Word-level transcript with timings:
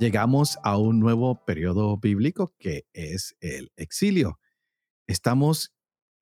llegamos 0.00 0.58
a 0.64 0.78
un 0.78 0.98
nuevo 0.98 1.44
periodo 1.44 1.98
bíblico 1.98 2.54
que 2.58 2.86
es 2.94 3.36
el 3.40 3.70
exilio. 3.76 4.40
Estamos 5.06 5.74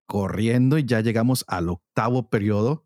corriendo 0.07 0.79
y 0.79 0.85
ya 0.85 1.01
llegamos 1.01 1.45
al 1.47 1.69
octavo 1.69 2.29
periodo 2.29 2.85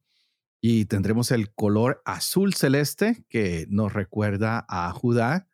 y 0.60 0.84
tendremos 0.84 1.30
el 1.30 1.54
color 1.54 2.02
azul 2.04 2.52
celeste 2.52 3.24
que 3.30 3.66
nos 3.70 3.94
recuerda 3.94 4.66
a 4.68 4.92
Judá 4.92 5.48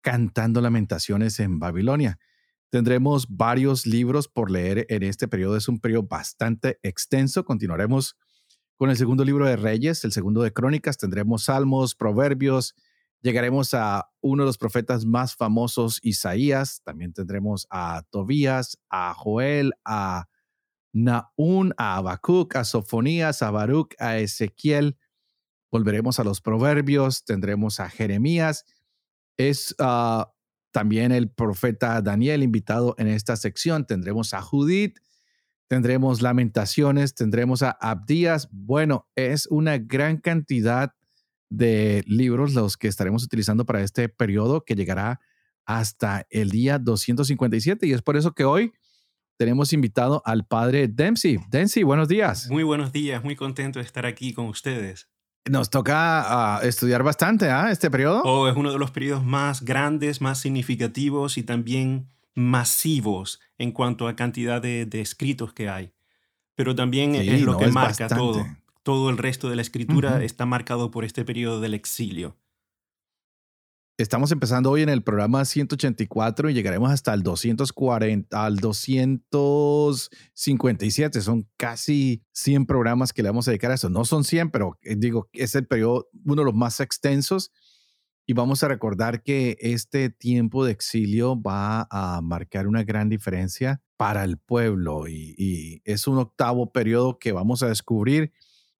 cantando 0.00 0.60
lamentaciones 0.60 1.38
en 1.38 1.60
Babilonia. 1.60 2.18
Tendremos 2.68 3.28
varios 3.28 3.86
libros 3.86 4.26
por 4.26 4.50
leer 4.50 4.86
en 4.88 5.04
este 5.04 5.28
periodo. 5.28 5.56
Es 5.56 5.68
un 5.68 5.78
periodo 5.78 6.02
bastante 6.02 6.80
extenso. 6.82 7.44
Continuaremos 7.44 8.16
con 8.76 8.90
el 8.90 8.96
segundo 8.96 9.24
libro 9.24 9.46
de 9.46 9.54
Reyes, 9.54 10.04
el 10.04 10.10
segundo 10.10 10.42
de 10.42 10.52
Crónicas. 10.52 10.98
Tendremos 10.98 11.44
Salmos, 11.44 11.94
Proverbios, 11.94 12.74
Llegaremos 13.24 13.72
a 13.72 14.10
uno 14.20 14.42
de 14.42 14.48
los 14.48 14.58
profetas 14.58 15.06
más 15.06 15.34
famosos, 15.34 15.98
Isaías. 16.02 16.82
También 16.84 17.14
tendremos 17.14 17.66
a 17.70 18.02
Tobías, 18.10 18.78
a 18.90 19.14
Joel, 19.14 19.72
a 19.82 20.28
Naún, 20.92 21.72
a 21.78 21.96
Habacuc, 21.96 22.54
a 22.54 22.64
Sofonías, 22.64 23.40
a 23.40 23.50
Baruch, 23.50 23.94
a 23.98 24.18
Ezequiel. 24.18 24.98
Volveremos 25.72 26.20
a 26.20 26.24
los 26.24 26.42
proverbios. 26.42 27.24
Tendremos 27.24 27.80
a 27.80 27.88
Jeremías. 27.88 28.66
Es 29.38 29.74
ah, 29.78 30.30
también 30.70 31.10
el 31.10 31.30
profeta 31.30 32.02
Daniel 32.02 32.42
invitado 32.42 32.94
en 32.98 33.06
esta 33.08 33.36
sección. 33.36 33.86
Tendremos 33.86 34.34
a 34.34 34.42
Judith. 34.42 34.98
Tendremos 35.66 36.20
lamentaciones. 36.20 37.14
Tendremos 37.14 37.62
a 37.62 37.70
Abdías. 37.70 38.50
Bueno, 38.52 39.08
es 39.14 39.46
una 39.46 39.78
gran 39.78 40.18
cantidad 40.18 40.94
de 41.50 42.02
libros 42.06 42.54
los 42.54 42.76
que 42.76 42.88
estaremos 42.88 43.22
utilizando 43.24 43.64
para 43.64 43.82
este 43.82 44.08
periodo 44.08 44.64
que 44.64 44.74
llegará 44.74 45.20
hasta 45.66 46.26
el 46.30 46.50
día 46.50 46.78
257 46.78 47.86
y 47.86 47.92
es 47.92 48.02
por 48.02 48.16
eso 48.16 48.32
que 48.32 48.44
hoy 48.44 48.72
tenemos 49.36 49.72
invitado 49.72 50.22
al 50.24 50.46
padre 50.46 50.88
Dempsey. 50.88 51.38
Dempsey, 51.48 51.82
buenos 51.82 52.08
días. 52.08 52.48
Muy 52.50 52.62
buenos 52.62 52.92
días, 52.92 53.24
muy 53.24 53.36
contento 53.36 53.78
de 53.78 53.84
estar 53.84 54.06
aquí 54.06 54.32
con 54.32 54.46
ustedes. 54.46 55.08
Nos 55.50 55.68
toca 55.68 56.56
ah, 56.56 56.60
estudiar 56.62 57.02
bastante 57.02 57.50
¿ah? 57.50 57.70
este 57.70 57.90
periodo. 57.90 58.22
Oh, 58.22 58.48
es 58.48 58.56
uno 58.56 58.72
de 58.72 58.78
los 58.78 58.90
periodos 58.90 59.24
más 59.24 59.62
grandes, 59.62 60.20
más 60.20 60.38
significativos 60.38 61.36
y 61.36 61.42
también 61.42 62.08
masivos 62.34 63.40
en 63.58 63.72
cuanto 63.72 64.08
a 64.08 64.16
cantidad 64.16 64.62
de, 64.62 64.88
escritos 64.92 65.52
que 65.52 65.68
hay. 65.68 65.92
Pero 66.54 66.74
también 66.74 67.14
es 67.14 67.42
lo 67.42 67.58
que 67.58 67.66
marca 67.66 68.08
todo 68.08 68.46
todo 68.84 69.10
el 69.10 69.18
resto 69.18 69.50
de 69.50 69.56
la 69.56 69.62
escritura 69.62 70.22
está 70.22 70.46
marcado 70.46 70.92
por 70.92 71.04
este 71.04 71.24
periodo 71.24 71.60
del 71.60 71.74
exilio. 71.74 72.36
Estamos 73.96 74.32
empezando 74.32 74.72
hoy 74.72 74.82
en 74.82 74.88
el 74.88 75.04
programa 75.04 75.44
184 75.44 76.50
y 76.50 76.54
llegaremos 76.54 76.90
hasta 76.90 77.14
el 77.14 77.22
240, 77.22 78.44
al 78.44 78.56
257. 78.56 81.20
Son 81.20 81.48
casi 81.56 82.24
100 82.32 82.66
programas 82.66 83.12
que 83.12 83.22
le 83.22 83.28
vamos 83.28 83.46
a 83.46 83.52
dedicar 83.52 83.70
a 83.70 83.74
eso. 83.74 83.88
No 83.88 84.04
son 84.04 84.24
100, 84.24 84.50
pero 84.50 84.80
eh, 84.82 84.96
digo, 84.96 85.28
es 85.32 85.54
el 85.54 85.68
periodo, 85.68 86.08
uno 86.24 86.42
de 86.42 86.46
los 86.46 86.54
más 86.54 86.80
extensos. 86.80 87.52
Y 88.26 88.32
vamos 88.32 88.64
a 88.64 88.68
recordar 88.68 89.22
que 89.22 89.56
este 89.60 90.10
tiempo 90.10 90.64
de 90.64 90.72
exilio 90.72 91.40
va 91.40 91.86
a 91.90 92.20
marcar 92.20 92.66
una 92.66 92.82
gran 92.82 93.08
diferencia 93.08 93.80
para 93.96 94.24
el 94.24 94.38
pueblo 94.38 95.06
y, 95.06 95.36
y 95.38 95.82
es 95.84 96.08
un 96.08 96.18
octavo 96.18 96.72
periodo 96.72 97.18
que 97.18 97.30
vamos 97.32 97.62
a 97.62 97.68
descubrir 97.68 98.32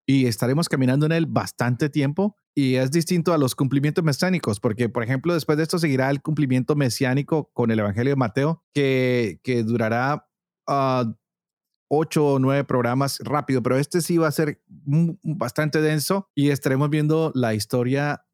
y 0.07 0.27
estaremos 0.27 0.69
caminando 0.69 1.07
en 1.07 1.13
él 1.13 1.27
bastante 1.27 1.89
tiempo. 1.89 2.37
Y 2.57 2.77
es 2.77 2.93
distinto 2.93 3.33
a 3.33 3.39
los 3.39 3.57
cumplimientos 3.57 4.05
mesiánicos, 4.05 4.61
porque, 4.61 4.89
por 4.89 5.03
ejemplo, 5.03 5.35
después 5.35 5.59
de 5.59 5.65
esto 5.65 5.79
seguirá 5.79 6.09
el 6.11 6.23
cumplimiento 6.23 6.77
mesiánico 6.77 7.51
con 7.53 7.73
el 7.73 7.81
Evangelio 7.81 8.13
de 8.13 8.17
Mateo, 8.17 8.63
que, 8.73 9.41
que 9.43 9.65
durará 9.65 10.29
uh, 10.69 11.13
ocho 11.89 12.27
o 12.27 12.39
nueve 12.39 12.63
programas 12.63 13.19
rápido, 13.25 13.61
pero 13.63 13.77
este 13.77 14.01
sí 14.01 14.19
va 14.19 14.29
a 14.29 14.33
ser 14.33 14.63
bastante 14.69 15.81
denso 15.81 16.29
y 16.35 16.51
estaremos 16.51 16.91
viendo 16.91 17.33
la 17.35 17.55
historia 17.55 18.25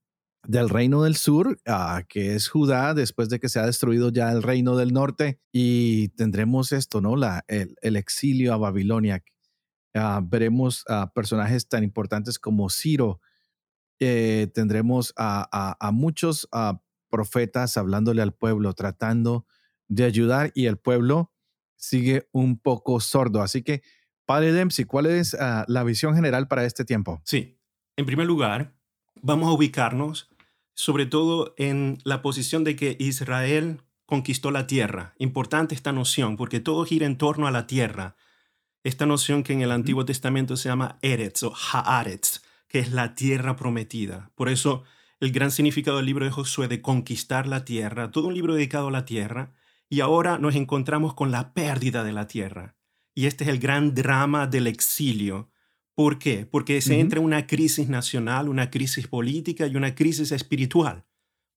del 0.47 0.69
reino 0.69 1.03
del 1.03 1.16
sur, 1.16 1.59
uh, 1.66 2.03
que 2.09 2.34
es 2.34 2.48
Judá, 2.48 2.92
después 2.92 3.30
de 3.30 3.41
que 3.41 3.48
se 3.48 3.59
ha 3.59 3.66
destruido 3.66 4.10
ya 4.10 4.30
el 4.32 4.42
reino 4.42 4.76
del 4.76 4.92
norte, 4.92 5.41
y 5.50 6.09
tendremos 6.10 6.72
esto, 6.72 7.00
¿no? 7.00 7.16
La, 7.16 7.44
el 7.48 7.97
exilio 7.97 8.53
a 8.53 8.59
Babilonia, 8.59 9.22
Ah, 9.95 10.21
veremos 10.23 10.84
a 10.89 11.12
personajes 11.12 11.69
tan 11.69 11.83
importantes 11.84 12.39
como 12.39 12.71
Ciro. 12.71 13.21
Eh, 13.99 14.49
tendremos 14.55 15.12
a, 15.17 15.91
muchos 15.93 16.49
ah, 16.53 16.81
profetas 17.09 17.77
hablándole 17.77 18.23
al 18.23 18.33
pueblo, 18.33 18.73
tratando 18.73 19.47
de 19.89 20.05
ayudar 20.05 20.53
y 20.55 20.67
el 20.67 20.78
pueblo 20.78 21.33
sigue 21.77 22.28
un 22.33 22.59
poco 22.59 23.01
sordo. 23.01 23.43
Así 23.43 23.62
que, 23.62 23.83
Padre 24.25 24.53
Dempsey, 24.53 24.84
¿cuál 24.84 25.06
es 25.06 25.34
ah, 25.34 25.65
la 25.67 25.83
visión 25.83 26.15
general 26.15 26.47
para 26.47 26.65
este 26.65 26.84
tiempo? 26.84 27.21
Sí, 27.25 27.59
en 27.97 28.07
primer 28.07 28.27
lugar, 28.27 28.75
vamos 29.21 29.49
a 29.49 29.53
ubicarnos 29.53 30.31
sobre 30.75 31.05
todo 31.05 31.55
en 31.59 31.99
la 32.05 32.22
posición 32.22 32.65
de 32.65 32.75
que 32.75 32.97
Israel 32.99 33.83
conquistó 34.07 34.51
la 34.51 34.67
tierra. 34.67 35.15
Importante 35.19 35.75
esta 35.75 35.93
noción, 35.93 36.37
porque 36.37 36.59
todo 36.59 36.87
gira 36.87 37.07
en 37.07 37.19
torno 37.19 37.47
a 37.47 37.51
la 37.51 37.67
tierra 37.67 38.17
esta 38.82 39.06
noción 39.06 39.42
que 39.42 39.52
en 39.52 39.60
el 39.60 39.72
Antiguo 39.72 40.04
Testamento 40.04 40.56
se 40.56 40.68
llama 40.68 40.98
Eretz 41.02 41.42
o 41.42 41.52
Haaretz, 41.54 42.42
que 42.68 42.78
es 42.78 42.92
la 42.92 43.14
tierra 43.14 43.56
prometida. 43.56 44.30
Por 44.34 44.48
eso 44.48 44.84
el 45.20 45.32
gran 45.32 45.50
significado 45.50 45.98
del 45.98 46.06
libro 46.06 46.24
de 46.24 46.30
Josué 46.30 46.66
de 46.66 46.80
conquistar 46.80 47.46
la 47.46 47.64
tierra, 47.64 48.10
todo 48.10 48.28
un 48.28 48.34
libro 48.34 48.54
dedicado 48.54 48.88
a 48.88 48.92
la 48.92 49.04
tierra, 49.04 49.52
y 49.91 50.00
ahora 50.00 50.38
nos 50.38 50.54
encontramos 50.54 51.14
con 51.14 51.30
la 51.30 51.52
pérdida 51.52 52.04
de 52.04 52.12
la 52.12 52.26
tierra. 52.26 52.76
Y 53.14 53.26
este 53.26 53.44
es 53.44 53.50
el 53.50 53.58
gran 53.58 53.94
drama 53.94 54.46
del 54.46 54.66
exilio. 54.66 55.50
¿Por 55.94 56.18
qué? 56.18 56.47
Porque 56.47 56.80
se 56.80 57.00
entra 57.00 57.18
en 57.18 57.26
una 57.26 57.47
crisis 57.47 57.88
nacional, 57.88 58.48
una 58.48 58.70
crisis 58.70 59.08
política 59.08 59.66
y 59.66 59.76
una 59.76 59.94
crisis 59.94 60.32
espiritual. 60.32 61.04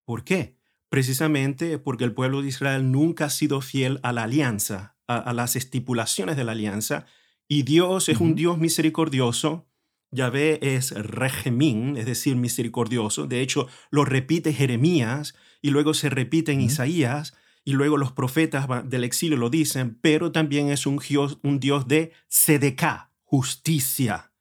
¿Por 0.03 0.25
qué? 0.25 0.57
Precisamente 0.89 1.77
porque 1.77 2.03
el 2.03 2.13
pueblo 2.13 2.41
de 2.41 2.49
Israel 2.49 2.91
nunca 2.91 3.25
ha 3.25 3.29
sido 3.29 3.61
fiel 3.61 3.99
a 4.03 4.11
la 4.11 4.23
alianza, 4.23 4.92
a, 5.17 5.33
las 5.33 5.55
estipulaciones 5.55 6.35
de 6.35 6.43
la 6.43 6.53
alianza. 6.53 7.05
Y 7.47 7.63
Dios 7.63 8.09
es 8.09 8.19
un 8.19 8.35
Dios 8.35 8.57
misericordioso. 8.57 9.67
Yahvé 10.11 10.59
es 10.75 10.91
regimín, 10.91 11.97
es 11.97 12.05
decir, 12.05 12.35
misericordioso. 12.35 13.25
De 13.27 13.41
hecho, 13.41 13.67
lo 13.89 14.05
repite 14.05 14.53
Jeremías 14.53 15.35
y 15.61 15.71
luego 15.71 15.93
se 15.93 16.09
repite 16.09 16.51
en 16.51 16.61
Isaías 16.61 17.33
y 17.65 17.73
luego 17.73 17.97
los 17.97 18.11
profetas 18.11 18.67
del 18.89 19.03
exilio 19.03 19.37
lo 19.37 19.49
dicen, 19.49 19.97
pero 20.01 20.31
también 20.31 20.69
es 20.69 20.85
un 20.85 20.97
Dios, 20.97 21.39
un 21.43 21.59
Dios 21.59 21.87
de 21.87 22.11
sedeká, 22.27 23.11
justicia. 23.23 24.31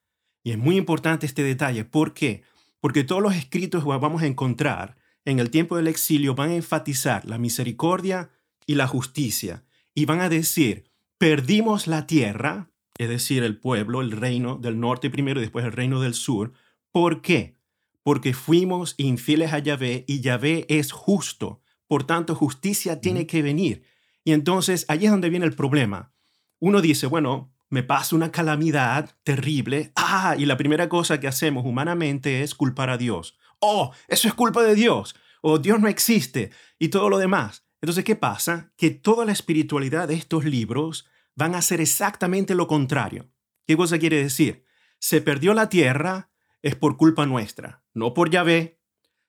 Y 0.42 0.50
es 0.50 0.58
muy 0.58 0.76
importante 0.76 1.24
este 1.24 1.42
detalle. 1.42 1.84
¿Por 1.84 2.14
qué? 2.14 2.42
Porque 2.80 3.04
todos 3.04 3.22
los 3.22 3.34
escritos 3.34 3.84
que 3.84 3.88
vamos 3.88 4.22
a 4.22 4.26
encontrar 4.26 4.96
en 5.24 5.38
el 5.38 5.50
tiempo 5.50 5.76
del 5.76 5.86
exilio 5.86 6.34
van 6.34 6.50
a 6.50 6.56
enfatizar 6.56 7.24
la 7.24 7.38
misericordia 7.38 8.30
y 8.66 8.74
la 8.74 8.88
justicia 8.88 9.64
y 9.94 10.06
van 10.06 10.20
a 10.20 10.28
decir, 10.28 10.90
perdimos 11.18 11.86
la 11.86 12.06
tierra, 12.06 12.70
es 12.98 13.08
decir, 13.08 13.42
el 13.42 13.58
pueblo, 13.58 14.00
el 14.00 14.12
reino 14.12 14.56
del 14.56 14.80
norte 14.80 15.10
primero 15.10 15.40
y 15.40 15.42
después 15.42 15.64
el 15.64 15.72
reino 15.72 16.00
del 16.00 16.14
sur. 16.14 16.52
¿Por 16.90 17.22
qué? 17.22 17.56
Porque 18.02 18.34
fuimos 18.34 18.94
infieles 18.96 19.52
a 19.52 19.58
Yahvé 19.58 20.04
y 20.06 20.20
Yahvé 20.20 20.66
es 20.68 20.92
justo. 20.92 21.62
Por 21.86 22.04
tanto, 22.04 22.34
justicia 22.34 23.00
tiene 23.00 23.26
que 23.26 23.42
venir. 23.42 23.84
Y 24.24 24.32
entonces, 24.32 24.84
allí 24.88 25.06
es 25.06 25.10
donde 25.10 25.30
viene 25.30 25.46
el 25.46 25.54
problema. 25.54 26.12
Uno 26.58 26.80
dice, 26.80 27.06
bueno, 27.06 27.52
me 27.68 27.82
pasa 27.82 28.14
una 28.14 28.30
calamidad 28.30 29.16
terrible. 29.24 29.92
Ah, 29.96 30.34
y 30.38 30.46
la 30.46 30.56
primera 30.56 30.88
cosa 30.88 31.20
que 31.20 31.28
hacemos 31.28 31.64
humanamente 31.64 32.42
es 32.42 32.54
culpar 32.54 32.90
a 32.90 32.98
Dios. 32.98 33.38
Oh, 33.60 33.92
eso 34.08 34.28
es 34.28 34.34
culpa 34.34 34.62
de 34.62 34.74
Dios. 34.74 35.14
O 35.40 35.58
Dios 35.58 35.80
no 35.80 35.88
existe. 35.88 36.50
Y 36.78 36.88
todo 36.88 37.08
lo 37.08 37.18
demás. 37.18 37.61
Entonces, 37.82 38.04
¿qué 38.04 38.14
pasa? 38.16 38.72
Que 38.76 38.90
toda 38.90 39.24
la 39.24 39.32
espiritualidad 39.32 40.08
de 40.08 40.14
estos 40.14 40.44
libros 40.44 41.06
van 41.34 41.56
a 41.56 41.62
ser 41.62 41.80
exactamente 41.80 42.54
lo 42.54 42.68
contrario. 42.68 43.28
¿Qué 43.66 43.76
cosa 43.76 43.98
quiere 43.98 44.22
decir? 44.22 44.64
Se 45.00 45.20
perdió 45.20 45.52
la 45.52 45.68
tierra 45.68 46.30
es 46.62 46.76
por 46.76 46.96
culpa 46.96 47.26
nuestra, 47.26 47.82
no 47.92 48.14
por 48.14 48.30
Yahvé. 48.30 48.78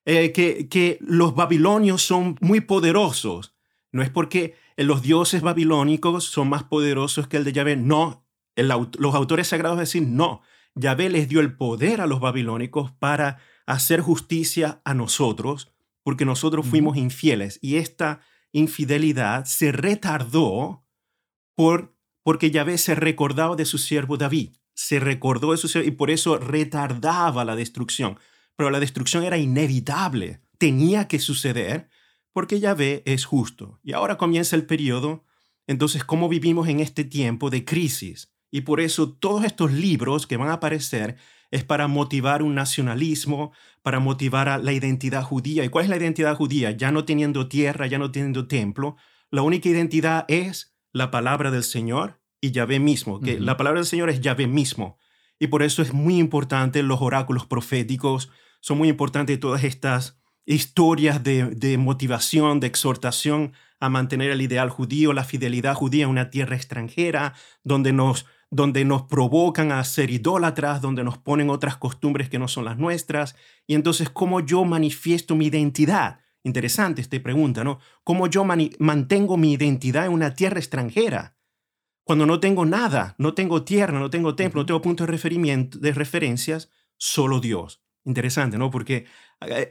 Eh, 0.05 0.33
que, 0.33 0.67
que 0.67 0.99
los 1.01 1.33
babilonios 1.33 2.01
son 2.03 2.35
muy 2.41 2.59
poderosos. 2.59 3.55
No 3.91 4.03
es 4.03 4.09
porque 4.09 4.55
los 4.75 5.01
dioses 5.01 5.41
babilónicos 5.41 6.25
son 6.25 6.49
más 6.49 6.63
poderosos 6.63 7.27
que 7.27 7.37
el 7.37 7.45
de 7.45 7.53
Yahvé. 7.53 7.77
No, 7.77 8.27
los 8.55 9.15
autores 9.15 9.47
sagrados 9.47 9.79
decir 9.79 10.03
no. 10.03 10.41
Yahvé 10.75 11.09
les 11.09 11.29
dio 11.29 11.39
el 11.39 11.55
poder 11.55 12.01
a 12.01 12.07
los 12.07 12.19
babilónicos 12.19 12.91
para 12.91 13.37
hacer 13.65 14.01
justicia 14.01 14.81
a 14.83 14.93
nosotros, 14.93 15.71
porque 16.03 16.25
nosotros 16.25 16.65
fuimos 16.65 16.97
infieles. 16.97 17.57
Y 17.61 17.77
esta 17.77 18.21
infidelidad 18.53 19.45
se 19.45 19.73
retardó 19.73 20.85
por, 21.55 21.97
porque 22.23 22.51
Yahvé 22.51 22.77
se 22.77 22.95
recordaba 22.95 23.55
de 23.57 23.65
su 23.65 23.77
siervo 23.77 24.15
David. 24.15 24.55
Se 24.73 24.99
recordó 24.99 25.51
de 25.51 25.57
su 25.57 25.67
siervo 25.67 25.89
y 25.89 25.91
por 25.91 26.09
eso 26.09 26.37
retardaba 26.37 27.43
la 27.43 27.55
destrucción. 27.55 28.17
Pero 28.55 28.69
la 28.69 28.79
destrucción 28.79 29.23
era 29.23 29.37
inevitable, 29.37 30.41
tenía 30.57 31.07
que 31.07 31.19
suceder 31.19 31.89
porque 32.31 32.59
Yahvé 32.59 33.03
es 33.05 33.25
justo. 33.25 33.79
Y 33.83 33.93
ahora 33.93 34.17
comienza 34.17 34.55
el 34.55 34.65
periodo, 34.65 35.25
entonces, 35.67 36.03
¿cómo 36.03 36.29
vivimos 36.29 36.67
en 36.67 36.79
este 36.79 37.03
tiempo 37.03 37.49
de 37.49 37.65
crisis? 37.65 38.33
Y 38.51 38.61
por 38.61 38.81
eso 38.81 39.11
todos 39.11 39.45
estos 39.45 39.71
libros 39.71 40.27
que 40.27 40.37
van 40.37 40.49
a 40.49 40.53
aparecer 40.53 41.17
es 41.53 41.63
para 41.63 41.87
motivar 41.87 42.41
un 42.41 42.55
nacionalismo, 42.55 43.51
para 43.83 43.99
motivar 43.99 44.49
a 44.49 44.57
la 44.57 44.73
identidad 44.73 45.21
judía. 45.21 45.63
¿Y 45.63 45.69
cuál 45.69 45.85
es 45.85 45.89
la 45.89 45.97
identidad 45.97 46.35
judía? 46.35 46.71
Ya 46.71 46.91
no 46.91 47.05
teniendo 47.05 47.47
tierra, 47.47 47.85
ya 47.85 47.99
no 47.99 48.09
teniendo 48.09 48.47
templo, 48.47 48.95
la 49.29 49.43
única 49.43 49.69
identidad 49.69 50.25
es 50.29 50.75
la 50.93 51.11
palabra 51.11 51.51
del 51.51 51.63
Señor 51.63 52.19
y 52.41 52.51
Yahvé 52.51 52.79
mismo, 52.79 53.19
que 53.19 53.39
la 53.39 53.55
palabra 53.55 53.81
del 53.81 53.87
Señor 53.87 54.09
es 54.09 54.19
Yahvé 54.19 54.47
mismo. 54.47 54.97
Y 55.37 55.47
por 55.47 55.61
eso 55.61 55.83
es 55.83 55.93
muy 55.93 56.17
importante 56.17 56.81
los 56.81 57.01
oráculos 57.01 57.45
proféticos, 57.45 58.31
son 58.59 58.79
muy 58.79 58.89
importantes 58.89 59.39
todas 59.39 59.63
estas 59.63 60.19
historias 60.47 61.23
de, 61.23 61.45
de 61.45 61.77
motivación, 61.77 62.61
de 62.61 62.67
exhortación 62.67 63.53
a 63.79 63.89
mantener 63.89 64.31
el 64.31 64.41
ideal 64.41 64.71
judío, 64.71 65.13
la 65.13 65.23
fidelidad 65.23 65.75
judía 65.75 66.05
en 66.05 66.09
una 66.09 66.31
tierra 66.31 66.55
extranjera, 66.55 67.35
donde 67.63 67.93
nos 67.93 68.25
donde 68.53 68.85
nos 68.85 69.01
provocan 69.03 69.71
a 69.71 69.83
ser 69.83 70.11
idólatras, 70.11 70.79
donde 70.79 71.03
nos 71.03 71.17
ponen 71.17 71.49
otras 71.49 71.75
costumbres 71.75 72.29
que 72.29 72.37
no 72.37 72.47
son 72.47 72.65
las 72.65 72.77
nuestras. 72.77 73.35
Y 73.65 73.73
entonces, 73.73 74.11
¿cómo 74.11 74.41
yo 74.41 74.63
manifiesto 74.63 75.35
mi 75.35 75.47
identidad? 75.47 76.19
Interesante 76.43 77.01
esta 77.01 77.19
pregunta, 77.19 77.63
¿no? 77.63 77.79
¿Cómo 78.03 78.27
yo 78.27 78.45
mantengo 78.45 79.37
mi 79.37 79.53
identidad 79.53 80.05
en 80.05 80.11
una 80.11 80.35
tierra 80.35 80.59
extranjera? 80.59 81.35
Cuando 82.03 82.27
no 82.27 82.39
tengo 82.39 82.63
nada, 82.63 83.15
no 83.17 83.33
tengo 83.33 83.63
tierra, 83.63 83.97
no 83.99 84.11
tengo 84.11 84.35
templo, 84.35 84.61
no 84.61 84.65
tengo 84.67 84.81
punto 84.83 85.05
de, 85.05 85.11
referimiento, 85.11 85.79
de 85.79 85.91
referencias, 85.91 86.69
solo 86.97 87.39
Dios. 87.39 87.81
Interesante, 88.05 88.59
¿no? 88.59 88.69
Porque 88.69 89.05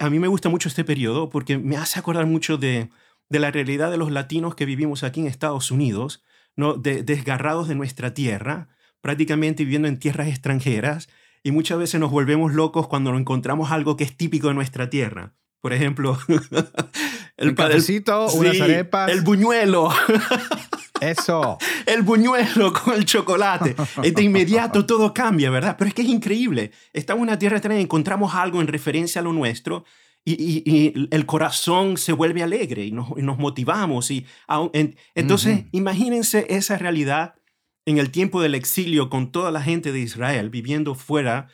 a, 0.00 0.10
mí 0.10 0.18
me 0.18 0.28
gusta 0.28 0.48
mucho 0.48 0.68
este 0.68 0.82
periodo 0.82 1.30
porque 1.30 1.56
me 1.56 1.76
hace 1.76 2.00
acordar 2.00 2.26
mucho 2.26 2.56
de, 2.56 2.90
de 3.28 3.38
la 3.38 3.52
realidad 3.52 3.92
de 3.92 3.98
los 3.98 4.10
latinos 4.10 4.56
que 4.56 4.64
vivimos 4.64 5.04
aquí 5.04 5.20
en 5.20 5.28
Estados 5.28 5.70
Unidos, 5.70 6.24
¿no? 6.56 6.74
desgarrados 6.74 7.68
de 7.68 7.74
nuestra 7.74 8.12
tierra, 8.12 8.68
prácticamente 9.02 9.64
viviendo 9.64 9.88
en 9.88 9.98
tierras 9.98 10.28
extranjeras, 10.28 11.10
y 11.42 11.50
muchas 11.50 11.78
veces 11.78 12.00
nos 12.00 12.10
volvemos 12.10 12.54
locos 12.54 12.88
cuando 12.88 13.14
encontramos 13.18 13.70
algo 13.70 13.96
que 13.96 14.04
es 14.04 14.16
típico 14.16 14.48
de 14.48 14.54
nuestra 14.54 14.88
tierra. 14.88 15.34
Por 15.60 15.72
ejemplo, 15.74 16.18
el, 17.36 17.48
el 17.48 17.54
cafecito, 17.54 18.32
unas 18.32 18.60
arepas. 18.60 19.10
El 19.10 19.20
buñuelo. 19.20 19.90
Eso. 21.02 21.58
El 21.86 22.02
buñuelo 22.02 22.72
con 22.72 22.94
el 22.94 23.04
chocolate. 23.04 23.74
De 24.02 24.22
inmediato 24.22 24.86
todo 24.86 25.12
cambia, 25.12 25.50
¿verdad? 25.50 25.76
Pero 25.76 25.88
es 25.88 25.94
que 25.94 26.02
es 26.02 26.08
increíble. 26.08 26.70
Estamos 26.92 27.22
en 27.22 27.28
una 27.28 27.38
tierra 27.38 27.56
extraña 27.56 27.80
encontramos 27.80 28.34
algo 28.34 28.60
en 28.60 28.68
referencia 28.68 29.20
a 29.20 29.24
lo 29.24 29.32
nuestro 29.32 29.84
y, 30.24 31.08
el 31.10 31.26
corazón 31.26 31.96
se 31.96 32.12
vuelve 32.12 32.44
alegre 32.44 32.84
y 32.84 32.92
nos, 32.92 33.38
motivamos. 33.38 34.12
Y, 34.12 34.24
entonces, 35.14 35.64
imagínense 35.72 36.46
esa 36.48 36.78
realidad 36.78 37.34
en 37.86 37.98
el 37.98 38.10
tiempo 38.10 38.40
del 38.40 38.54
exilio 38.54 39.10
con 39.10 39.32
toda 39.32 39.50
la 39.50 39.62
gente 39.62 39.92
de 39.92 40.00
Israel 40.00 40.50
viviendo 40.50 40.94
fuera, 40.94 41.48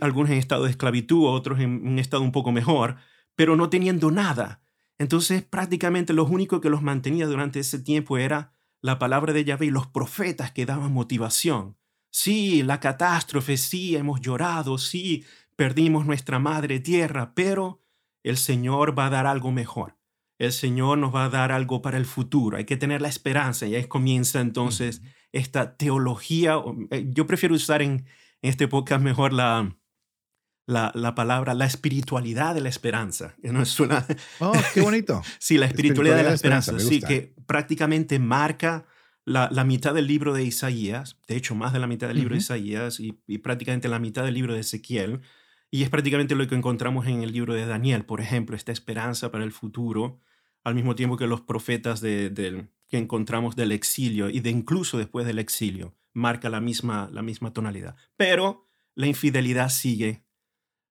algunos 0.00 0.30
en 0.30 0.38
estado 0.38 0.64
de 0.64 0.70
esclavitud, 0.70 1.26
otros 1.28 1.60
en 1.60 1.86
un 1.86 1.98
estado 1.98 2.22
un 2.22 2.32
poco 2.32 2.52
mejor, 2.52 2.96
pero 3.36 3.56
no 3.56 3.70
teniendo 3.70 4.10
nada. 4.10 4.62
Entonces, 4.98 5.42
prácticamente 5.42 6.12
lo 6.12 6.24
único 6.24 6.60
que 6.60 6.70
los 6.70 6.82
mantenía 6.82 7.26
durante 7.26 7.60
ese 7.60 7.78
tiempo 7.78 8.18
era 8.18 8.52
la 8.82 8.98
palabra 8.98 9.32
de 9.32 9.44
Yahvé 9.44 9.66
y 9.66 9.70
los 9.70 9.86
profetas 9.86 10.50
que 10.52 10.66
daban 10.66 10.92
motivación. 10.92 11.76
Sí, 12.10 12.62
la 12.62 12.80
catástrofe, 12.80 13.56
sí, 13.56 13.96
hemos 13.96 14.20
llorado, 14.20 14.76
sí, 14.76 15.24
perdimos 15.56 16.04
nuestra 16.06 16.38
madre 16.38 16.80
tierra, 16.80 17.32
pero 17.34 17.80
el 18.22 18.36
Señor 18.36 18.98
va 18.98 19.06
a 19.06 19.10
dar 19.10 19.26
algo 19.26 19.52
mejor. 19.52 19.96
El 20.38 20.52
Señor 20.52 20.98
nos 20.98 21.14
va 21.14 21.26
a 21.26 21.28
dar 21.28 21.52
algo 21.52 21.82
para 21.82 21.98
el 21.98 22.06
futuro. 22.06 22.56
Hay 22.56 22.64
que 22.64 22.78
tener 22.78 23.02
la 23.02 23.08
esperanza. 23.08 23.66
Y 23.66 23.74
ahí 23.74 23.84
comienza 23.84 24.40
entonces 24.40 25.02
esta 25.32 25.76
teología. 25.76 26.56
Eh, 26.90 27.06
yo 27.10 27.26
prefiero 27.26 27.54
usar 27.54 27.82
en, 27.82 28.06
este 28.42 28.68
podcast 28.68 29.02
mejor 29.02 29.34
la, 29.34 29.76
la, 30.66 31.14
palabra, 31.14 31.52
la 31.52 31.66
espiritualidad 31.66 32.54
de 32.54 32.62
la 32.62 32.70
esperanza. 32.70 33.34
¿No 33.42 33.64
suena? 33.66 34.06
Oh, 34.38 34.52
qué 34.72 34.80
bonito. 34.80 35.22
sí, 35.38 35.58
la 35.58 35.66
espiritualidad, 35.66 36.16
de 36.16 36.22
la 36.22 36.32
esperanza. 36.32 36.78
sí, 36.78 37.00
que 37.00 37.34
prácticamente 37.46 38.18
marca 38.18 38.86
la, 39.26 39.64
mitad 39.64 39.94
del 39.94 40.06
libro 40.06 40.32
de 40.32 40.44
Isaías, 40.44 41.18
de 41.28 41.36
hecho 41.36 41.54
más 41.54 41.72
de 41.72 41.80
la 41.80 41.86
mitad 41.86 42.08
del 42.08 42.16
libro 42.16 42.34
de 42.34 42.40
Isaías 42.40 42.98
y, 42.98 43.20
y, 43.26 43.38
prácticamente 43.38 43.88
la 43.88 43.98
mitad 43.98 44.24
del 44.24 44.34
libro 44.34 44.54
de 44.54 44.60
Ezequiel, 44.60 45.20
y 45.70 45.82
es 45.82 45.90
prácticamente 45.90 46.34
lo 46.34 46.46
que 46.48 46.56
encontramos 46.56 47.06
en 47.06 47.22
el 47.22 47.32
libro 47.32 47.54
de 47.54 47.64
Daniel, 47.64 48.04
por 48.04 48.20
ejemplo, 48.20 48.56
esta 48.56 48.72
esperanza 48.72 49.30
para 49.30 49.44
el 49.44 49.52
futuro, 49.52 50.20
al 50.64 50.74
mismo 50.74 50.94
tiempo 50.94 51.16
que 51.16 51.26
los 51.26 51.42
profetas 51.42 52.00
de, 52.00 52.68
que 52.90 52.98
encontramos 52.98 53.56
del 53.56 53.72
exilio 53.72 54.28
y 54.28 54.40
de 54.40 54.50
incluso 54.50 54.98
después 54.98 55.24
del 55.26 55.38
exilio, 55.38 55.94
marca 56.12 56.50
la 56.50 56.60
misma, 56.60 57.08
la 57.12 57.22
misma 57.22 57.52
tonalidad. 57.52 57.96
Pero 58.16 58.68
la 58.94 59.06
infidelidad 59.06 59.70
sigue, 59.70 60.24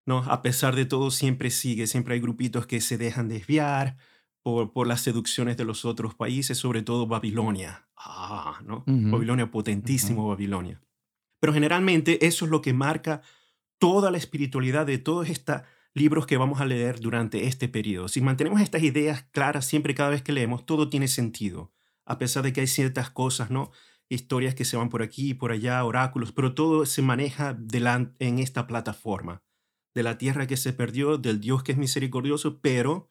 ¿no? 0.06 0.20
A 0.20 0.42
pesar 0.42 0.76
de 0.76 0.86
todo, 0.86 1.12
siempre 1.12 1.52
sigue, 1.52 1.88
siempre 1.88 2.16
hay 2.16 2.22
grupitos 2.22 2.66
que 2.66 2.80
se 2.80 2.98
dejan 2.98 3.28
desviar 3.28 3.98
por, 4.42 4.72
por 4.72 4.88
las 4.88 5.02
seducciones 5.02 5.58
de 5.58 5.66
los 5.66 5.84
otros 5.84 6.16
países, 6.16 6.58
sobre 6.58 6.82
todo 6.82 7.06
Babilonia. 7.06 7.88
Ah, 7.98 8.62
¿no? 8.66 8.86
Babilonia, 8.88 9.52
potentísimo 9.52 10.30
Babilonia. 10.30 10.82
Pero 11.42 11.54
generalmente 11.54 12.26
eso 12.26 12.46
es 12.46 12.52
lo 12.52 12.62
que 12.62 12.74
marca 12.74 13.22
toda 13.78 14.10
la 14.10 14.18
espiritualidad 14.18 14.86
de 14.86 14.98
todos 14.98 15.30
estos 15.30 15.62
libros 15.94 16.26
que 16.26 16.38
vamos 16.38 16.62
a 16.62 16.66
leer 16.66 17.02
durante 17.02 17.46
este 17.46 17.68
periodo. 17.68 18.08
Si 18.08 18.22
mantenemos 18.22 18.62
estas 18.62 18.84
ideas 18.84 19.24
claras 19.32 19.66
siempre 19.66 19.96
cada 19.96 20.12
vez 20.12 20.22
que 20.22 20.32
leemos, 20.32 20.66
todo 20.66 20.90
tiene 20.90 21.10
sentido, 21.10 21.74
a 22.10 22.18
pesar 22.18 22.44
de 22.44 22.52
que 22.52 22.62
hay 22.62 22.68
ciertas 22.68 23.10
cosas, 23.12 23.52
¿no? 23.52 23.72
Historias 24.10 24.56
que 24.56 24.66
se 24.66 24.76
van 24.76 24.90
por 24.90 25.04
aquí 25.04 25.30
y 25.30 25.34
por 25.36 25.52
allá, 25.52 25.84
oráculos, 25.86 26.32
pero 26.32 26.56
todo 26.56 26.86
se 26.86 27.02
maneja 27.04 27.58
en 28.20 28.40
esta 28.40 28.68
plataforma 28.68 29.44
de 29.94 30.04
la 30.04 30.18
tierra 30.18 30.48
que 30.48 30.58
se 30.58 30.74
perdió, 30.74 31.18
del 31.18 31.40
Dios 31.40 31.64
que 31.64 31.72
es 31.72 31.78
misericordioso, 31.78 32.60
pero 32.62 33.10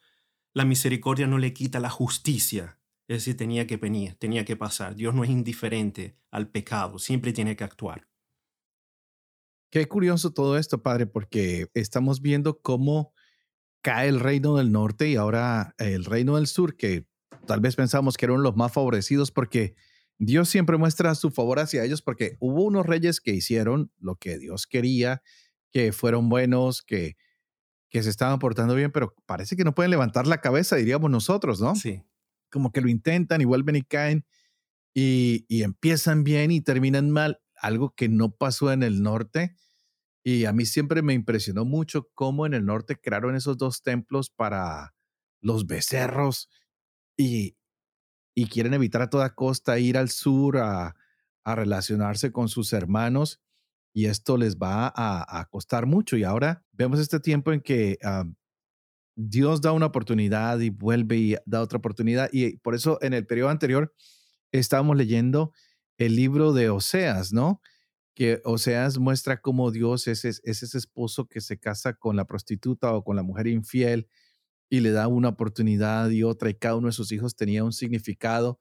la 0.53 0.65
misericordia 0.65 1.27
no 1.27 1.37
le 1.37 1.53
quita 1.53 1.79
la 1.79 1.89
justicia. 1.89 2.79
Es 3.07 3.19
decir, 3.19 3.37
tenía 3.37 3.65
que 3.65 3.77
venir, 3.77 4.15
tenía 4.15 4.45
que 4.45 4.55
pasar. 4.55 4.95
Dios 4.95 5.15
no 5.15 5.23
es 5.23 5.29
indiferente 5.29 6.17
al 6.29 6.49
pecado, 6.49 6.99
siempre 6.99 7.33
tiene 7.33 7.55
que 7.55 7.63
actuar. 7.63 8.07
Qué 9.71 9.87
curioso 9.87 10.33
todo 10.33 10.57
esto, 10.57 10.81
padre, 10.81 11.05
porque 11.07 11.69
estamos 11.73 12.21
viendo 12.21 12.59
cómo 12.59 13.13
cae 13.81 14.09
el 14.09 14.19
reino 14.19 14.57
del 14.57 14.71
norte 14.71 15.07
y 15.09 15.15
ahora 15.15 15.75
el 15.77 16.05
reino 16.05 16.35
del 16.35 16.47
sur, 16.47 16.75
que 16.75 17.08
tal 17.49 17.61
vez 17.61 17.75
pensamos 17.75 18.15
que 18.15 18.25
eran 18.25 18.43
los 18.43 18.55
más 18.55 18.71
favorecidos 18.71 19.31
porque 19.31 19.73
Dios 20.19 20.49
siempre 20.49 20.77
muestra 20.77 21.15
su 21.15 21.31
favor 21.31 21.57
hacia 21.57 21.83
ellos 21.83 22.03
porque 22.03 22.37
hubo 22.39 22.63
unos 22.63 22.85
reyes 22.85 23.19
que 23.19 23.31
hicieron 23.31 23.91
lo 23.97 24.17
que 24.17 24.37
Dios 24.37 24.67
quería, 24.67 25.23
que 25.71 25.91
fueron 25.91 26.29
buenos, 26.29 26.83
que, 26.83 27.17
que 27.89 28.03
se 28.03 28.11
estaban 28.11 28.37
portando 28.37 28.75
bien, 28.75 28.91
pero 28.91 29.15
parece 29.25 29.55
que 29.55 29.63
no 29.63 29.73
pueden 29.73 29.89
levantar 29.89 30.27
la 30.27 30.41
cabeza, 30.41 30.75
diríamos 30.75 31.09
nosotros, 31.09 31.59
¿no? 31.59 31.75
Sí. 31.75 32.03
Como 32.51 32.71
que 32.71 32.81
lo 32.81 32.87
intentan 32.87 33.41
y 33.41 33.45
vuelven 33.45 33.77
y 33.77 33.81
caen 33.81 34.27
y, 34.93 35.47
y 35.47 35.63
empiezan 35.63 36.23
bien 36.23 36.51
y 36.51 36.61
terminan 36.61 37.09
mal 37.09 37.41
algo 37.55 37.95
que 37.95 38.09
no 38.09 38.29
pasó 38.29 38.71
en 38.71 38.83
el 38.83 39.01
norte. 39.01 39.55
Y 40.23 40.45
a 40.45 40.53
mí 40.53 40.67
siempre 40.67 41.01
me 41.01 41.15
impresionó 41.15 41.65
mucho 41.65 42.11
cómo 42.13 42.45
en 42.45 42.53
el 42.53 42.63
norte 42.63 42.95
crearon 43.01 43.35
esos 43.35 43.57
dos 43.57 43.81
templos 43.81 44.29
para 44.29 44.93
los 45.41 45.65
becerros 45.65 46.47
y, 47.19 47.55
quieren 48.49 48.73
evitar 48.73 49.01
a 49.01 49.09
toda 49.09 49.35
costa 49.35 49.79
ir 49.79 49.97
al 49.97 50.09
sur 50.09 50.57
a, 50.57 50.95
relacionarse 51.45 52.31
con 52.31 52.47
sus 52.47 52.73
hermanos 52.73 53.41
y 53.91 54.05
esto 54.05 54.37
les 54.37 54.57
va 54.57 54.93
a, 54.95 55.47
costar 55.49 55.87
mucho. 55.87 56.15
Y 56.15 56.23
ahora 56.23 56.63
vemos 56.73 56.99
este 56.99 57.19
tiempo 57.19 57.51
en 57.51 57.61
que 57.61 57.97
ah, 58.03 58.25
Dios 59.15 59.59
da 59.59 59.71
una 59.71 59.87
oportunidad 59.87 60.59
y 60.59 60.69
vuelve 60.69 61.17
y 61.17 61.35
da 61.47 61.61
otra 61.61 61.79
oportunidad. 61.79 62.29
Y 62.31 62.57
por 62.57 62.75
eso 62.75 62.99
en 63.01 63.13
el 63.13 63.25
periodo 63.25 63.49
anterior 63.49 63.91
estábamos 64.51 64.95
leyendo 64.95 65.53
el 65.97 66.15
libro 66.15 66.53
de 66.53 66.69
Oseas, 66.69 67.33
¿no? 67.33 67.61
Que 68.13 68.41
Oseas 68.45 68.99
muestra 68.99 69.41
cómo 69.41 69.71
Dios 69.71 70.07
es, 70.07 70.23
ese 70.23 70.77
esposo 70.77 71.27
que 71.27 71.41
se 71.41 71.57
casa 71.57 71.93
con 71.93 72.15
la 72.15 72.25
prostituta 72.25 72.93
o 72.93 73.03
con 73.03 73.15
la 73.15 73.23
mujer 73.23 73.47
infiel 73.47 74.07
y 74.69 74.81
le 74.81 74.91
da 74.91 75.07
una 75.07 75.29
oportunidad 75.29 76.09
y 76.09 76.23
otra 76.23 76.49
y 76.49 76.53
cada 76.53 76.75
uno 76.75 76.87
de 76.87 76.93
sus 76.93 77.11
hijos 77.11 77.35
tenía 77.35 77.63
un 77.63 77.73
significado 77.73 78.59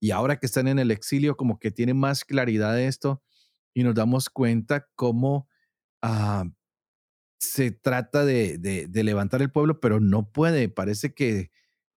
y 0.00 0.12
ahora 0.12 0.38
que 0.38 0.46
están 0.46 0.66
en 0.68 0.78
el 0.78 0.90
exilio 0.90 1.36
como 1.36 1.58
que 1.58 1.70
tienen 1.70 1.98
más 1.98 2.24
claridad 2.24 2.74
de 2.74 2.86
esto 2.86 3.22
y 3.74 3.84
nos 3.84 3.94
damos 3.94 4.30
cuenta 4.30 4.88
cómo 4.96 5.48
ah, 6.02 6.44
se 7.38 7.70
trata 7.70 8.24
de, 8.24 8.58
de, 8.58 9.04
levantar 9.04 9.40
el 9.40 9.50
pueblo, 9.50 9.80
pero 9.80 9.98
no 9.98 10.30
puede. 10.30 10.68
Parece 10.68 11.14
que, 11.14 11.50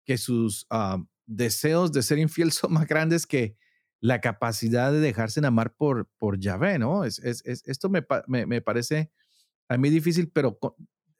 que 0.05 0.19
sus 0.19 0.67
ah, 0.71 1.03
deseos 1.27 1.93
de 1.93 2.03
ser 2.03 2.19
infiel 2.19 2.53
son 2.53 2.73
más 2.73 2.87
grandes 2.87 3.27
que 3.27 3.57
la 4.01 4.21
capacidad 4.21 4.93
de 4.93 5.01
dejarse 5.01 5.45
amar 5.45 5.75
por, 5.75 6.09
por 6.19 6.39
Yahvé, 6.39 6.79
¿no? 6.79 7.05
Es, 7.05 7.19
es, 7.19 7.43
esto 7.45 7.91
me, 7.91 8.05
me, 8.27 8.47
me, 8.47 8.63
parece 8.63 9.11
a 9.69 9.77
mí 9.77 9.91
difícil, 9.91 10.31
pero 10.31 10.59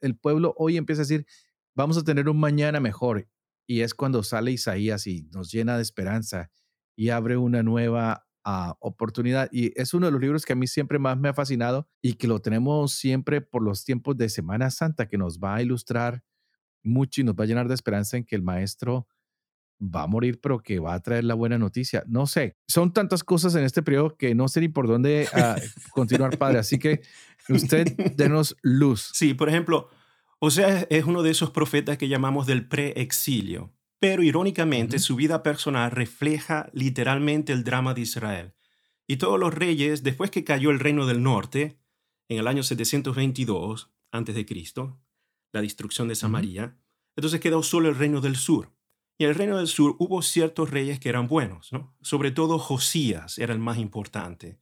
el 0.01 0.17
pueblo 0.17 0.55
hoy 0.57 0.79
empieza 0.79 1.03
a 1.03 1.05
decir, 1.05 1.27
vamos 1.75 1.99
a 1.99 2.05
tener 2.05 2.29
un 2.29 2.39
mañana 2.39 2.81
mejor. 2.81 3.29
Y 3.67 3.83
es 3.83 3.95
cuando 3.95 4.23
sale 4.23 4.53
Isaías 4.53 5.07
y 5.07 5.23
nos 5.33 5.51
llena 5.53 5.77
de 5.77 5.83
esperanza 5.83 6.51
y 6.97 7.11
abre 7.11 7.37
una 7.37 7.63
nueva 7.63 8.27
ah, 8.45 8.77
oportunidad. 8.81 9.49
Y 9.53 9.73
es 9.81 9.95
uno 9.95 10.07
de 10.07 10.13
los 10.13 10.21
libros 10.21 10.45
que 10.45 10.55
a 10.55 10.57
mí 10.57 10.67
siempre 10.67 10.99
más 10.99 11.19
me 11.19 11.29
ha 11.29 11.35
fascinado 11.35 11.89
y 12.03 12.15
que 12.15 12.27
lo 12.27 12.41
tenemos 12.41 12.93
siempre 12.93 13.41
por 13.41 13.63
los 13.63 13.85
tiempos 13.85 14.17
de 14.17 14.29
Semana 14.29 14.71
Santa, 14.71 15.09
que 15.09 15.19
nos 15.19 15.39
va 15.39 15.57
a 15.57 15.63
ilustrar 15.63 16.25
mucho 16.83 17.21
y 17.21 17.25
nos 17.25 17.35
va 17.35 17.45
a 17.45 17.47
llenar 17.47 17.69
de 17.69 17.75
esperanza 17.75 18.17
en 18.17 18.25
que 18.25 18.37
el 18.37 18.43
maestro 18.43 19.07
va 19.81 20.03
a 20.03 20.07
morir, 20.07 20.41
pero 20.41 20.61
que 20.61 20.79
va 20.79 20.95
a 20.95 21.01
traer 21.01 21.25
la 21.25 21.35
buena 21.35 21.59
noticia. 21.59 22.05
No 22.07 22.27
sé, 22.27 22.57
son 22.69 22.93
tantas 22.93 23.25
cosas 23.25 23.55
en 23.55 23.65
este 23.65 23.83
periodo 23.83 24.17
que 24.17 24.35
no 24.35 24.49
sé 24.49 24.61
ni 24.61 24.69
por 24.69 24.87
dónde 24.87 25.27
ah, 25.33 25.57
continuar, 25.93 26.37
padre. 26.39 26.59
Así 26.59 26.79
que 26.79 27.01
usted 27.49 27.87
denos 28.17 28.57
luz. 28.63 29.11
Sí, 29.15 29.35
por 29.35 29.49
ejemplo, 29.49 29.89
o 30.43 30.51
sea, 30.51 30.87
es 30.89 31.05
uno 31.05 31.23
de 31.23 31.31
esos 31.31 31.51
profetas 31.51 31.99
que 31.99 32.09
llamamos 32.09 32.47
del 32.47 32.67
pre-exilio. 32.67 33.73
Pero 33.99 34.23
irónicamente, 34.23 34.99
su 34.99 35.15
vida 35.15 35.43
personal 35.43 35.91
refleja 35.91 36.71
literalmente 36.73 37.53
el 37.53 37.63
drama 37.63 37.93
de 37.93 38.01
Israel. 38.01 38.55
Y 39.07 39.17
todos 39.17 39.39
los 39.39 39.53
reyes, 39.53 40.03
después 40.03 40.31
que 40.31 40.43
cayó 40.43 40.71
el 40.71 40.81
reino 40.81 41.05
del 41.05 41.23
norte, 41.23 41.79
en 42.29 42.39
el 42.39 42.47
año 42.47 42.63
722 42.63 43.93
a.C., 44.13 44.47
la 45.53 45.61
destrucción 45.61 46.09
de 46.09 46.15
Samaria, 46.15 46.79
entonces 47.17 47.41
quedó 47.41 47.63
solo 47.63 47.91
el 47.91 47.97
reino 47.97 48.23
del 48.23 48.37
sur. 48.37 48.73
Y 49.19 49.25
en 49.25 49.31
el 49.31 49.37
reino 49.37 49.59
del 49.59 49.67
sur 49.67 49.97
hubo 49.99 50.23
ciertos 50.23 50.71
reyes 50.71 50.99
que 50.99 51.11
eran 51.11 51.29
buenos, 51.29 51.71
¿no? 51.71 51.95
Sobre 52.01 52.31
todo 52.31 52.59
Josías 52.59 53.39
era 53.39 53.53
el 53.53 53.59
más 53.59 53.77
importante. 53.77 54.59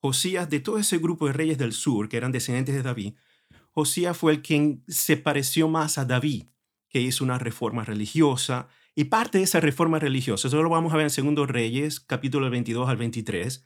Josías, 0.00 0.48
de 0.48 0.60
todo 0.60 0.78
ese 0.78 0.96
grupo 0.96 1.26
de 1.26 1.34
reyes 1.34 1.58
del 1.58 1.74
sur, 1.74 2.08
que 2.08 2.16
eran 2.16 2.32
descendientes 2.32 2.74
de 2.74 2.82
David, 2.82 3.14
Josías 3.78 4.16
fue 4.16 4.32
el 4.32 4.42
quien 4.42 4.82
se 4.88 5.16
pareció 5.16 5.68
más 5.68 5.98
a 5.98 6.04
David, 6.04 6.46
que 6.88 7.00
hizo 7.00 7.22
una 7.22 7.38
reforma 7.38 7.84
religiosa, 7.84 8.66
y 8.96 9.04
parte 9.04 9.38
de 9.38 9.44
esa 9.44 9.60
reforma 9.60 10.00
religiosa, 10.00 10.48
eso 10.48 10.60
lo 10.60 10.68
vamos 10.68 10.92
a 10.92 10.96
ver 10.96 11.04
en 11.04 11.10
Segundo 11.10 11.46
Reyes, 11.46 12.00
capítulo 12.00 12.50
22 12.50 12.88
al 12.88 12.96
23, 12.96 13.64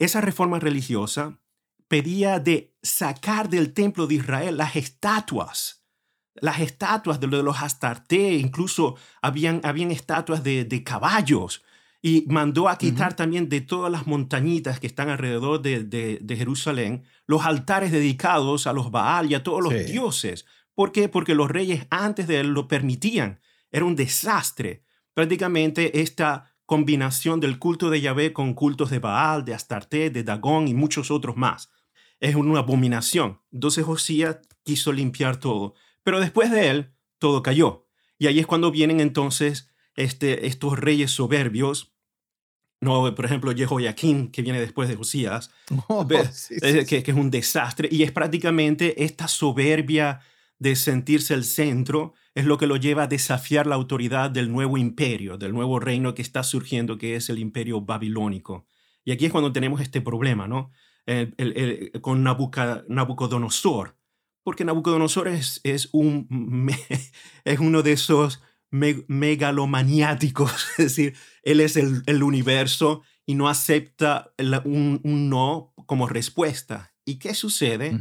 esa 0.00 0.20
reforma 0.20 0.58
religiosa 0.58 1.38
pedía 1.86 2.40
de 2.40 2.74
sacar 2.82 3.48
del 3.48 3.72
templo 3.74 4.08
de 4.08 4.16
Israel 4.16 4.56
las 4.56 4.74
estatuas, 4.74 5.86
las 6.34 6.58
estatuas 6.58 7.20
de 7.20 7.28
los 7.28 7.62
Astarte, 7.62 8.34
incluso 8.34 8.96
habían, 9.22 9.60
habían 9.62 9.92
estatuas 9.92 10.42
de, 10.42 10.82
caballos, 10.84 11.62
y 12.06 12.26
mandó 12.28 12.68
a 12.68 12.76
quitar 12.76 13.16
también 13.16 13.48
de 13.48 13.62
todas 13.62 13.90
las 13.90 14.06
montañitas 14.06 14.78
que 14.78 14.86
están 14.86 15.08
alrededor 15.08 15.62
de, 15.62 16.36
Jerusalén 16.36 17.04
los 17.26 17.46
altares 17.46 17.92
dedicados 17.92 18.66
a 18.66 18.74
los 18.74 18.90
Baal 18.90 19.30
y 19.30 19.34
a 19.34 19.42
todos 19.42 19.62
los 19.62 19.72
dioses. 19.86 20.44
¿Por 20.74 20.92
qué? 20.92 21.08
Porque 21.08 21.34
los 21.34 21.50
reyes 21.50 21.86
antes 21.88 22.26
de 22.26 22.40
él 22.40 22.48
lo 22.48 22.68
permitían. 22.68 23.40
Era 23.72 23.86
un 23.86 23.96
desastre. 23.96 24.84
Prácticamente 25.14 26.02
esta 26.02 26.52
combinación 26.66 27.40
del 27.40 27.58
culto 27.58 27.88
de 27.88 28.02
Yahvé 28.02 28.34
con 28.34 28.52
cultos 28.52 28.90
de 28.90 28.98
Baal, 28.98 29.46
de 29.46 29.54
Astarte, 29.54 30.10
de 30.10 30.24
Dagón 30.24 30.68
y 30.68 30.74
muchos 30.74 31.10
otros 31.10 31.38
más. 31.38 31.70
Es 32.20 32.34
una 32.34 32.58
abominación. 32.58 33.40
Entonces 33.50 33.82
Josías 33.82 34.40
quiso 34.62 34.92
limpiar 34.92 35.38
todo. 35.38 35.72
Pero 36.02 36.20
después 36.20 36.50
de 36.50 36.68
él, 36.68 36.92
todo 37.18 37.42
cayó. 37.42 37.88
Y 38.18 38.26
ahí 38.26 38.40
es 38.40 38.46
cuando 38.46 38.70
vienen 38.70 39.00
entonces 39.00 39.70
este, 39.96 40.46
estos 40.46 40.78
reyes 40.78 41.10
soberbios. 41.10 41.93
No, 42.80 43.14
por 43.14 43.24
ejemplo, 43.24 43.54
Jehoiaquín, 43.54 44.30
que 44.30 44.42
viene 44.42 44.60
después 44.60 44.88
de 44.88 44.96
Josías, 44.96 45.50
oh, 45.88 46.06
que, 46.06 47.02
que, 47.02 47.10
es 47.10 47.16
un 47.16 47.30
desastre. 47.30 47.88
Y 47.90 48.02
es 48.02 48.12
prácticamente 48.12 49.04
esta 49.04 49.28
soberbia 49.28 50.20
de 50.58 50.76
sentirse 50.76 51.34
el 51.34 51.44
centro 51.44 52.14
es 52.34 52.44
lo 52.44 52.58
que 52.58 52.66
lo 52.66 52.76
lleva 52.76 53.04
a 53.04 53.06
desafiar 53.06 53.66
la 53.66 53.76
autoridad 53.76 54.30
del 54.30 54.50
nuevo 54.50 54.76
imperio, 54.76 55.38
del 55.38 55.52
nuevo 55.52 55.78
reino 55.78 56.14
que 56.14 56.22
está 56.22 56.42
surgiendo, 56.42 56.98
que 56.98 57.16
es 57.16 57.30
el 57.30 57.38
imperio 57.38 57.80
babilónico. 57.80 58.66
Y 59.04 59.12
aquí 59.12 59.26
es 59.26 59.32
cuando 59.32 59.52
tenemos 59.52 59.80
este 59.80 60.00
problema, 60.00 60.48
¿no? 60.48 60.72
con 62.00 62.22
Nabucodonosor, 62.22 63.98
porque 64.42 64.64
Nabucodonosor 64.64 65.28
es, 65.28 65.60
es, 65.62 65.90
un, 65.92 66.70
es 67.44 67.58
uno 67.58 67.82
de 67.82 67.92
esos 67.92 68.42
megalomaniáticos, 68.74 70.66
es 70.78 70.84
decir, 70.84 71.14
él 71.42 71.60
es 71.60 71.76
el, 71.76 72.22
universo 72.22 73.02
y 73.26 73.34
no 73.34 73.48
acepta 73.48 74.32
un, 74.64 75.00
no 75.04 75.72
como 75.86 76.08
respuesta. 76.08 76.92
¿Y 77.04 77.18
qué 77.18 77.34
sucede? 77.34 77.98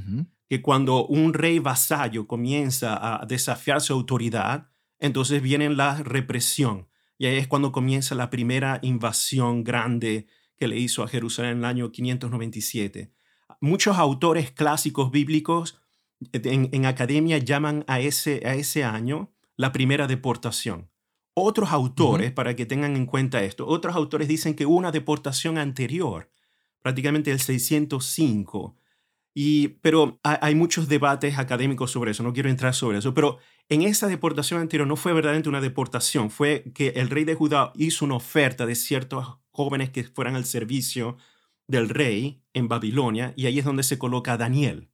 que 0.50 0.62
cuando 0.62 1.08
un 1.08 1.34
rey 1.34 1.58
vasallo 1.60 2.28
comienza 2.28 3.22
a 3.22 3.26
desafiar 3.26 3.82
su 3.82 3.94
autoridad, 3.94 4.70
entonces 5.00 5.42
viene 5.42 5.70
la 5.70 6.04
represión. 6.04 6.90
Y 7.18 7.26
ahí 7.26 7.38
es 7.38 7.48
cuando 7.48 7.72
comienza 7.72 8.14
la 8.14 8.30
primera 8.30 8.80
invasión 8.84 9.64
grande 9.64 10.28
que 10.58 10.68
le 10.68 10.78
hizo 10.78 11.02
a 11.02 11.08
Jerusalén 11.08 11.54
en 11.54 11.58
el 11.60 11.66
año 11.66 11.92
597. 11.92 13.12
Muchos 13.62 13.98
autores 13.98 14.52
clásicos 14.52 15.10
bíblicos 15.10 15.82
en, 16.32 16.86
academia 16.86 17.38
llaman 17.38 17.84
a 17.88 18.00
ese, 18.00 18.44
a 18.46 18.54
ese 18.56 18.84
año 18.84 19.33
la 19.58 19.72
primera 19.72 20.08
deportación. 20.08 20.90
Otros 21.36 21.72
autores, 21.72 22.32
para 22.32 22.56
que 22.56 22.66
tengan 22.66 22.96
en 22.96 23.06
cuenta 23.06 23.44
esto, 23.44 23.66
otros 23.68 23.96
autores 23.96 24.28
dicen 24.28 24.56
que 24.56 24.66
hubo 24.66 24.76
una 24.76 24.92
deportación 24.92 25.58
anterior, 25.58 26.32
prácticamente 26.82 27.32
el 27.32 27.40
605, 27.40 28.78
y, 29.36 29.70
pero 29.82 30.20
hay 30.22 30.54
muchos 30.54 30.88
debates 30.88 31.40
académicos 31.40 31.90
sobre 31.90 32.12
eso, 32.12 32.22
no 32.22 32.34
quiero 32.34 32.50
entrar 32.50 32.76
sobre 32.76 33.00
eso, 33.00 33.16
pero 33.16 33.40
en 33.68 33.82
esa 33.82 34.08
deportación 34.08 34.62
anterior 34.62 34.88
no 34.88 34.96
fue 34.96 35.12
verdaderamente 35.12 35.50
una 35.50 35.62
deportación, 35.62 36.30
fue 36.30 36.72
que 36.76 36.90
el 36.90 37.10
rey 37.10 37.24
de 37.24 37.34
Judá 37.34 37.74
hizo 37.76 38.06
una 38.06 38.16
oferta 38.16 38.68
de 38.68 38.76
ciertos 38.76 39.40
jóvenes 39.50 39.90
que 39.90 40.04
fueran 40.04 40.36
al 40.36 40.46
servicio 40.46 41.18
del 41.68 41.90
rey 41.90 42.44
en 42.54 42.68
Babilonia, 42.68 43.34
y 43.36 43.48
ahí 43.48 43.58
es 43.58 43.66
donde 43.66 43.82
se 43.82 43.98
coloca 43.98 44.34
a 44.34 44.38
Daniel 44.38 44.93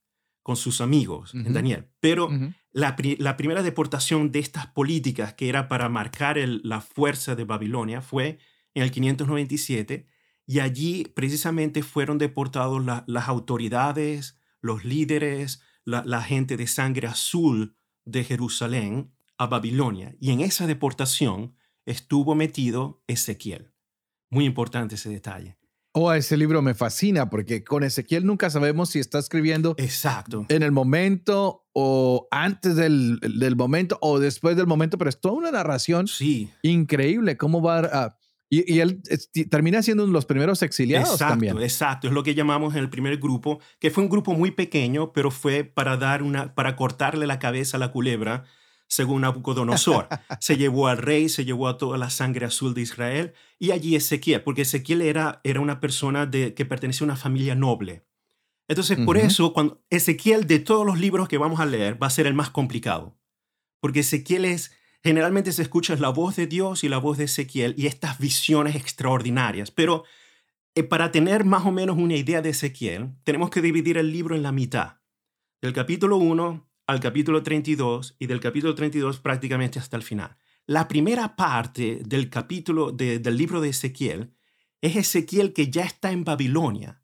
con 0.50 0.58
sus 0.58 0.82
amigos, 0.82 1.36
en 1.36 1.53
Daniel. 1.53 1.91
Pero 2.00 2.27
la, 2.72 2.96
primera 2.96 3.62
deportación 3.62 4.32
de 4.32 4.39
estas 4.39 4.65
políticas, 4.65 5.36
que 5.36 5.48
era 5.48 5.68
para 5.68 5.89
marcar 5.89 6.39
la 6.39 6.82
fuerza 6.82 7.36
de 7.36 7.44
Babilonia, 7.44 8.01
fue 8.01 8.39
en 8.74 8.82
el 8.82 8.89
597 8.89 10.08
y 10.48 10.60
allí 10.60 11.03
precisamente 11.13 11.84
fueron 11.84 12.18
deportados 12.18 12.84
las 12.84 13.27
autoridades, 13.27 14.39
los 14.60 14.86
líderes, 14.86 15.62
la, 15.86 16.24
gente 16.24 16.58
de 16.58 16.65
sangre 16.65 17.08
azul 17.08 17.75
de 18.06 18.24
Jerusalén 18.24 19.13
a 19.38 19.46
Babilonia. 19.46 20.15
Y 20.20 20.32
en 20.32 20.41
esa 20.41 20.65
deportación 20.65 21.53
estuvo 21.86 22.34
metido 22.34 23.03
Ezequiel. 23.06 23.72
Muy 24.32 24.46
importante 24.46 24.96
ese 24.96 25.10
detalle. 25.10 25.59
Oh, 26.01 26.13
ese 26.13 26.38
libro 26.38 26.62
me 26.62 26.74
fascina 26.74 27.29
porque 27.29 27.63
con 27.63 27.84
Ezequiel 27.84 28.25
nunca 28.25 28.50
sabemos 28.50 28.89
si 28.89 29.00
está 29.00 29.20
escribiendo 29.20 29.75
Exacto. 29.77 30.46
en 30.48 30.63
el 30.63 30.72
momento 30.72 31.65
o 31.74 32.27
antes 32.32 32.77
del, 32.77 33.20
del 33.20 33.58
momento 33.58 33.98
o 34.01 34.18
después 34.18 34.56
del 34.56 34.65
momento, 34.65 34.98
pero 34.98 35.10
es 35.10 35.20
toda 35.20 35.34
una 35.36 35.51
narración 35.51 36.08
sí. 36.08 36.50
increíble. 36.62 37.36
¿Cómo 37.36 37.62
va 37.62 37.79
a, 37.79 38.18
y, 38.50 38.79
él 38.79 39.01
termina 39.50 39.84
siendo 39.84 40.03
uno 40.03 40.12
de 40.12 40.15
los 40.15 40.25
primeros 40.25 40.63
exiliados 40.63 41.12
exacto, 41.12 41.34
también. 41.34 41.62
Exacto, 41.62 42.08
es 42.08 42.13
lo 42.13 42.24
que 42.24 42.34
llamamos 42.34 42.75
en 42.75 42.79
el 42.79 42.89
primer 42.89 43.18
grupo, 43.18 43.60
que 43.79 43.91
fue 43.91 44.03
un 44.03 44.10
grupo 44.10 44.34
muy 44.34 44.51
pequeño, 44.51 45.12
pero 45.12 45.32
fue 45.32 45.65
para 45.65 45.98
dar 45.98 46.24
una, 46.24 46.56
para 46.56 46.75
cortarle 46.77 47.27
la 47.27 47.39
cabeza 47.39 47.77
a 47.77 47.79
la 47.79 47.91
culebra, 47.91 48.46
según 48.88 49.22
Nabucodonosor. 49.22 50.08
se 50.39 50.58
llevó 50.58 50.88
al 50.88 50.98
rey, 50.98 51.29
se 51.29 51.46
llevó 51.46 51.68
a 51.68 51.77
toda 51.77 51.98
la 51.98 52.10
sangre 52.10 52.46
azul 52.46 52.74
de 52.74 52.82
Israel, 52.82 53.34
y 53.60 53.72
allí 53.72 53.96
Ezequiel, 53.96 54.42
porque 54.42 54.63
Ezequiel 54.63 55.01
era, 55.01 55.42
era 55.44 55.60
una 55.60 55.80
persona 55.80 56.25
de, 56.25 56.54
que 56.54 56.66
pertenecía 56.66 57.06
a 57.06 57.10
una 57.10 57.16
familia 57.18 57.56
noble. 57.56 58.06
Entonces, 58.68 59.00
por 59.00 59.18
eso, 59.18 59.51
cuando 59.51 59.84
Ezequiel, 59.89 60.48
de 60.48 60.60
todos 60.60 60.86
los 60.86 61.00
libros 61.00 61.28
que 61.28 61.39
vamos 61.39 61.60
a 61.60 61.66
leer, 61.66 62.01
va 62.01 62.08
a 62.08 62.12
ser 62.12 62.28
el 62.28 62.36
más 62.36 62.51
complicado, 62.51 63.20
porque 63.82 64.01
Ezequiel 64.01 64.46
es 64.46 64.72
Generalmente 65.04 65.54
se 65.54 65.62
escucha 65.62 65.96
la 65.96 66.10
voz 66.10 66.36
de 66.36 66.48
Dios 66.48 66.84
y 66.84 66.89
la 66.89 66.98
voz 66.98 67.18
de 67.18 67.24
Ezequiel 67.25 67.74
y 67.78 67.88
estas 67.88 68.20
visiones 68.20 68.75
extraordinarias, 68.75 69.72
pero 69.72 70.04
eh, 70.75 70.84
para 70.84 71.12
tener 71.12 71.46
más 71.46 71.66
o 71.66 71.72
menos 71.72 71.98
una 71.98 72.16
idea 72.16 72.42
de 72.42 72.50
Ezequiel, 72.50 73.12
tenemos 73.24 73.50
que 73.50 73.62
dividir 73.62 73.98
el 73.98 74.12
libro 74.12 74.36
en 74.36 74.44
la 74.44 74.51
mitad, 74.51 74.98
del 75.62 75.74
capítulo 75.74 76.18
1 76.18 76.70
al 76.86 77.00
capítulo 77.00 77.44
32 77.44 78.18
y 78.20 78.28
del 78.28 78.42
capítulo 78.42 78.75
32 78.75 79.20
prácticamente 79.20 79.80
hasta 79.80 79.96
el 79.96 80.04
final. 80.04 80.38
La 80.69 80.88
primera 80.88 81.35
parte 81.35 81.99
del 82.05 82.29
capítulo 82.29 82.91
del 82.91 83.35
libro 83.35 83.59
de 83.59 83.69
Ezequiel 83.69 84.35
es 84.81 84.97
Ezequiel 84.97 85.51
que 85.51 85.71
ya 85.71 85.83
está 85.83 86.11
en 86.11 86.23
Babilonia, 86.23 87.01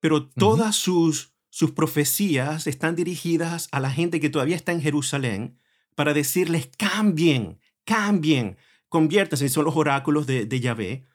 pero 0.00 0.26
todas 0.26 0.74
sus, 0.74 1.32
sus 1.48 1.70
profecías 1.70 2.66
están 2.66 2.96
dirigidas 2.96 3.68
a 3.70 3.78
la 3.78 3.92
gente 3.92 4.18
que 4.18 4.28
todavía 4.28 4.56
está 4.56 4.72
en 4.72 4.82
Jerusalén 4.82 5.56
para 5.94 6.14
decirles 6.14 6.68
cambien, 6.76 7.60
cambien, 7.84 8.56
conviértanse, 8.88 9.48
son 9.50 9.66
los 9.66 9.76
oráculos 9.76 10.26
de, 10.26 10.44
de 10.44 10.58
Yahvé. 10.58 11.06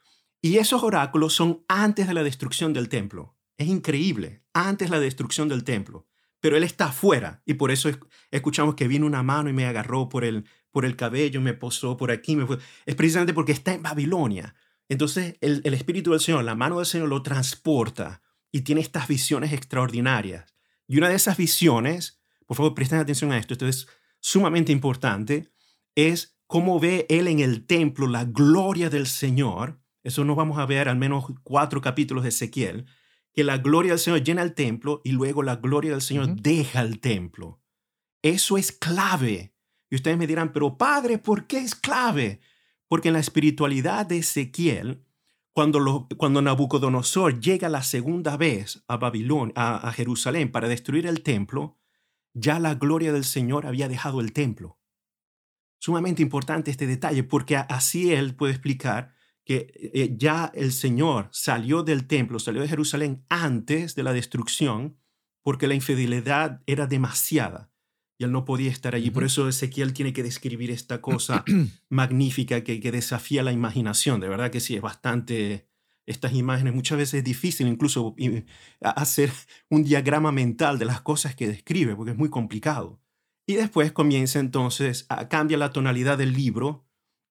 Y 0.42 0.60
esos 0.60 0.84
oráculos 0.84 1.34
son 1.34 1.66
antes 1.68 2.08
de 2.08 2.14
la 2.14 2.24
destrucción 2.24 2.72
del 2.72 2.88
templo. 2.88 3.36
Es 3.58 3.68
increíble, 3.68 4.46
antes 4.54 4.90
de 4.90 4.96
la 4.96 5.02
destrucción 5.02 5.50
del 5.50 5.66
templo. 5.66 6.08
Pero 6.40 6.56
él 6.56 6.64
está 6.64 6.86
afuera 6.86 7.44
y 7.46 7.56
por 7.56 7.70
eso 7.70 7.90
escuchamos 8.32 8.76
que 8.76 8.88
vino 8.88 9.06
una 9.06 9.24
mano 9.24 9.50
y 9.50 9.54
me 9.54 9.66
agarró 9.66 10.10
por 10.10 10.24
el, 10.24 10.46
por 10.72 10.86
el 10.86 10.96
cabello, 10.96 11.42
me 11.42 11.54
posó 11.54 11.98
por 11.98 12.12
aquí. 12.12 12.36
Me 12.36 12.46
fue. 12.46 12.58
Es 12.86 12.96
precisamente 12.96 13.34
porque 13.34 13.52
está 13.52 13.74
en 13.74 13.84
Babilonia. 13.84 14.56
Entonces 14.90 15.36
el, 15.42 15.62
el 15.64 15.74
Espíritu 15.74 16.12
del 16.12 16.20
Señor, 16.20 16.44
la 16.44 16.56
mano 16.56 16.78
del 16.78 16.86
Señor 16.86 17.10
lo 17.10 17.24
transporta 17.24 18.22
y 18.52 18.62
tiene 18.62 18.82
estas 18.82 19.08
visiones 19.08 19.54
extraordinarias. 19.54 20.54
Y 20.88 20.98
una 20.98 21.10
de 21.10 21.16
esas 21.16 21.38
visiones, 21.38 22.22
por 22.46 22.58
favor 22.58 22.74
presten 22.74 23.00
atención 23.00 23.32
a 23.32 23.38
esto, 23.38 23.54
esto 23.54 23.68
es 23.68 23.88
sumamente 24.20 24.72
importante, 24.72 25.52
es 25.96 26.38
cómo 26.48 26.80
ve 26.80 27.06
él 27.10 27.28
en 27.28 27.40
el 27.40 27.66
templo 27.66 28.08
la 28.08 28.26
gloria 28.26 28.90
del 28.90 29.08
Señor. 29.08 29.80
Eso 30.04 30.26
nos 30.26 30.36
vamos 30.36 30.58
a 30.58 30.66
ver 30.66 30.90
al 30.90 30.98
menos 30.98 31.26
cuatro 31.44 31.80
capítulos 31.82 32.24
de 32.24 32.30
Ezequiel, 32.30 32.88
que 33.34 33.44
la 33.44 33.58
gloria 33.60 33.92
del 33.92 34.00
Señor 34.00 34.24
llena 34.24 34.42
el 34.42 34.54
templo 34.54 35.02
y 35.04 35.12
luego 35.12 35.44
la 35.44 35.58
gloria 35.58 35.92
del 35.92 36.02
Señor 36.02 36.36
deja 36.36 36.82
el 36.82 37.00
templo. 37.00 37.62
Eso 38.22 38.58
es 38.58 38.72
clave. 38.72 39.51
Y 39.92 39.96
ustedes 39.96 40.18
me 40.18 40.26
dirán, 40.26 40.54
pero 40.54 40.78
padre, 40.78 41.18
¿por 41.18 41.46
qué 41.48 41.58
es 41.58 41.76
clave? 41.76 42.40
Porque 42.88 43.10
en 43.10 43.14
la 43.14 43.20
espiritualidad 43.20 44.06
de 44.06 44.20
Ezequiel, 44.20 45.06
cuando, 45.52 46.08
cuando 46.18 46.42
Nabucodonosor 46.42 47.42
llega 47.42 47.68
la 47.68 47.84
segunda 47.84 48.38
vez 48.38 48.86
a 48.88 48.96
Babilonia, 48.96 49.54
a, 49.58 49.92
Jerusalén 49.92 50.50
para 50.50 50.70
destruir 50.70 51.06
el 51.08 51.24
templo, 51.24 51.78
ya 52.34 52.58
la 52.58 52.76
gloria 52.76 53.12
del 53.12 53.26
Señor 53.26 53.68
había 53.68 53.90
dejado 53.90 54.22
el 54.22 54.32
templo. 54.32 54.80
Sumamente 55.78 56.22
importante 56.22 56.72
este 56.72 56.88
detalle 56.88 57.26
porque 57.26 57.58
así 57.58 58.14
él 58.14 58.34
puede 58.34 58.54
explicar 58.54 59.14
que 59.44 59.74
eh, 59.94 60.16
ya 60.16 60.54
el 60.56 60.72
Señor 60.72 61.28
salió 61.34 61.84
del 61.84 62.08
templo, 62.08 62.40
salió 62.40 62.62
de 62.62 62.70
Jerusalén 62.70 63.26
antes 63.28 63.96
de 63.96 64.04
la 64.04 64.14
destrucción 64.14 64.98
porque 65.42 65.68
la 65.68 65.74
infidelidad 65.74 66.62
era 66.66 66.88
demasiada 66.88 67.71
y 68.22 68.24
él 68.24 68.32
no 68.32 68.46
podía 68.46 68.70
estar 68.70 68.94
allí. 68.94 69.10
Por 69.10 69.24
eso 69.24 69.50
Ezequiel 69.50 69.94
tiene 69.94 70.14
que 70.14 70.22
describir 70.22 70.70
esta 70.70 71.02
cosa 71.02 71.44
magnífica 71.90 72.64
que, 72.64 72.80
que, 72.80 72.92
desafía 72.92 73.42
la 73.42 73.52
imaginación. 73.52 74.22
De 74.22 74.30
verdad 74.30 74.52
que 74.52 74.60
sí, 74.60 74.76
es 74.76 74.82
bastante... 74.82 75.68
Estas 76.06 76.34
imágenes 76.34 76.74
muchas 76.76 76.98
veces 76.98 77.16
es 77.16 77.24
difícil 77.24 77.68
incluso 77.68 78.16
hacer 78.82 79.32
un 79.70 79.84
diagrama 79.84 80.32
mental 80.32 80.78
de 80.78 80.86
las 80.86 81.02
cosas 81.02 81.36
que 81.36 81.48
describe, 81.48 81.96
porque 81.96 82.12
es 82.12 82.18
muy 82.18 82.30
complicado. 82.30 83.00
Y 83.48 83.54
después 83.54 83.92
comienza 83.92 84.40
entonces, 84.40 85.06
a, 85.10 85.28
cambia 85.28 85.58
la 85.58 85.72
tonalidad 85.72 86.18
del 86.18 86.34
libro, 86.34 86.86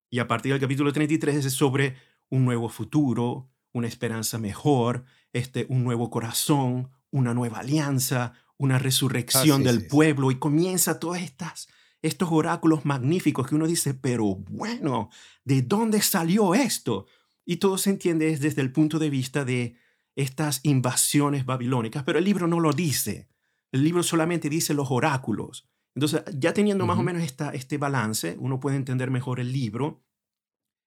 y 0.08 0.18
a 0.18 0.28
partir 0.28 0.52
del 0.52 0.60
capítulo 0.60 0.92
33 0.92 1.44
es 1.44 1.52
sobre 1.52 1.96
un 2.30 2.44
nuevo 2.44 2.68
futuro, 2.68 3.50
una 3.72 3.88
esperanza 3.88 4.38
mejor, 4.38 5.04
este, 5.32 5.66
un 5.68 5.84
nuevo 5.84 6.10
corazón, 6.10 6.90
una 7.10 7.34
nueva 7.34 7.58
alianza, 7.58 8.34
una 8.60 8.78
resurrección 8.78 9.64
del 9.64 9.86
pueblo 9.86 10.30
y 10.30 10.38
comienza 10.38 11.00
todas 11.00 11.22
estas 11.22 11.66
estos 12.02 12.28
oráculos 12.30 12.84
magníficos 12.84 13.46
que 13.48 13.54
uno 13.54 13.66
dice, 13.66 13.94
pero 13.94 14.34
bueno, 14.34 15.08
¿de 15.44 15.62
dónde 15.62 16.00
salió 16.02 16.54
esto? 16.54 17.06
Y 17.46 17.56
todo 17.56 17.78
se 17.78 17.90
entiende 17.90 18.36
desde 18.36 18.60
el 18.60 18.70
punto 18.70 18.98
de 18.98 19.08
vista 19.08 19.46
de 19.46 19.76
estas 20.14 20.60
invasiones 20.62 21.46
babilónicas, 21.46 22.02
pero 22.04 22.18
el 22.18 22.24
libro 22.24 22.46
no 22.46 22.60
lo 22.60 22.72
dice. 22.72 23.28
El 23.72 23.82
libro 23.82 24.02
solamente 24.02 24.50
dice 24.50 24.74
los 24.74 24.90
oráculos. 24.90 25.68
Entonces, 25.94 26.22
ya 26.38 26.52
teniendo 26.52 26.86
más 26.86 26.98
o 26.98 27.02
menos 27.02 27.22
esta, 27.22 27.50
este 27.50 27.78
balance, 27.78 28.36
uno 28.38 28.60
puede 28.60 28.76
entender 28.76 29.10
mejor 29.10 29.40
el 29.40 29.52
libro 29.52 30.02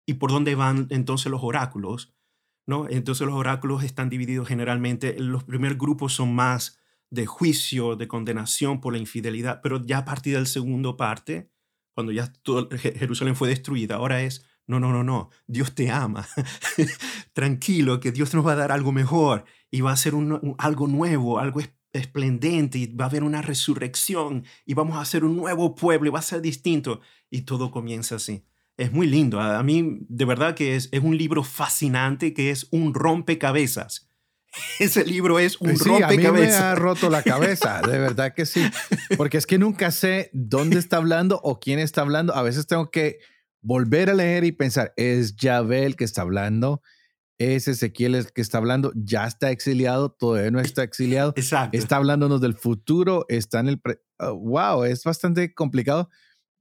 y 0.05 0.15
por 0.15 0.31
dónde 0.31 0.53
van 0.53 0.87
entonces 0.91 1.31
los 1.31 1.43
oráculos. 1.43 2.13
¿no? 2.67 2.87
Entonces 2.87 3.25
los 3.25 3.35
oráculos 3.35 3.83
están 3.83 4.09
divididos 4.09 4.47
generalmente, 4.47 5.19
los 5.19 5.43
primeros 5.43 5.77
grupos 5.77 6.13
son 6.13 6.33
más 6.35 6.79
de 7.13 7.27
juicio, 7.27 7.95
de 7.95 8.07
condenación 8.07 8.81
por 8.81 8.93
la 8.93 8.99
infidelidad, 8.99 9.61
pero 9.61 9.79
ya 9.85 9.99
a 9.99 10.05
partir 10.05 10.33
del 10.33 10.47
segundo 10.47 10.97
parte, 10.97 11.51
cuando 11.93 12.11
ya 12.11 12.33
Jerusalén 12.79 13.35
fue 13.35 13.49
destruida, 13.49 13.97
ahora 13.97 14.23
es, 14.23 14.43
no, 14.65 14.79
no, 14.79 14.91
no, 14.91 15.03
no, 15.03 15.29
Dios 15.45 15.75
te 15.75 15.91
ama, 15.91 16.27
tranquilo, 17.33 17.99
que 17.99 18.11
Dios 18.11 18.33
nos 18.33 18.45
va 18.45 18.53
a 18.53 18.55
dar 18.55 18.71
algo 18.71 18.91
mejor 18.91 19.45
y 19.69 19.81
va 19.81 19.91
a 19.91 19.97
ser 19.97 20.15
un, 20.15 20.55
algo 20.57 20.87
nuevo, 20.87 21.37
algo 21.37 21.61
esplendente 21.91 22.79
y 22.79 22.87
va 22.87 23.05
a 23.05 23.09
haber 23.09 23.23
una 23.23 23.43
resurrección 23.43 24.43
y 24.65 24.73
vamos 24.73 24.97
a 24.97 25.01
hacer 25.01 25.23
un 25.23 25.37
nuevo 25.37 25.75
pueblo 25.75 26.07
y 26.07 26.11
va 26.11 26.19
a 26.19 26.23
ser 26.23 26.41
distinto 26.41 26.99
y 27.29 27.41
todo 27.41 27.69
comienza 27.69 28.15
así. 28.15 28.43
Es 28.75 28.91
muy 28.91 29.05
lindo, 29.05 29.39
a 29.39 29.61
mí 29.61 29.99
de 30.09 30.25
verdad 30.25 30.55
que 30.55 30.75
es, 30.75 30.89
es 30.91 31.03
un 31.03 31.15
libro 31.15 31.43
fascinante 31.43 32.33
que 32.33 32.49
es 32.49 32.67
un 32.71 32.95
rompecabezas 32.95 34.09
ese 34.79 35.05
libro 35.05 35.39
es 35.39 35.59
un 35.59 35.77
sí, 35.77 36.01
A 36.01 36.07
mí 36.07 36.17
me 36.17 36.53
ha 36.53 36.75
roto 36.75 37.09
la 37.09 37.23
cabeza, 37.23 37.81
de 37.81 37.97
verdad 37.97 38.33
que 38.33 38.45
sí. 38.45 38.63
Porque 39.17 39.37
es 39.37 39.45
que 39.45 39.57
nunca 39.57 39.91
sé 39.91 40.29
dónde 40.33 40.79
está 40.79 40.97
hablando 40.97 41.39
o 41.43 41.59
quién 41.59 41.79
está 41.79 42.01
hablando. 42.01 42.35
A 42.35 42.43
veces 42.43 42.67
tengo 42.67 42.91
que 42.91 43.19
volver 43.61 44.09
a 44.09 44.13
leer 44.13 44.43
y 44.43 44.51
pensar, 44.51 44.93
es 44.97 45.35
Yahvé 45.35 45.85
el 45.85 45.95
que 45.95 46.03
está 46.03 46.21
hablando, 46.21 46.81
es 47.37 47.67
Ezequiel 47.67 48.15
el 48.15 48.31
que 48.31 48.41
está 48.41 48.57
hablando, 48.57 48.91
ya 48.95 49.25
está 49.25 49.51
exiliado, 49.51 50.11
todavía 50.11 50.51
no 50.51 50.59
está 50.59 50.83
exiliado. 50.83 51.33
Exacto. 51.35 51.77
Está 51.77 51.95
hablándonos 51.95 52.41
del 52.41 52.55
futuro, 52.55 53.25
está 53.29 53.59
en 53.59 53.69
el... 53.69 53.81
wow, 54.19 54.79
oh, 54.79 54.85
es 54.85 55.03
bastante 55.03 55.53
complicado, 55.53 56.09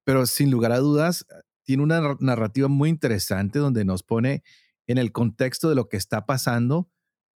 pero 0.05 0.27
sin 0.27 0.51
lugar 0.51 0.73
a 0.73 0.79
dudas, 0.79 1.27
tiene 1.65 1.83
una 1.83 2.17
narrativa 2.21 2.69
muy 2.69 2.89
interesante 2.89 3.59
donde 3.59 3.85
nos 3.85 4.03
pone 4.03 4.43
en 4.87 4.99
el 4.99 5.13
contexto 5.13 5.69
de 5.69 5.75
lo 5.75 5.89
que 5.89 5.97
está 5.97 6.27
pasando 6.27 6.92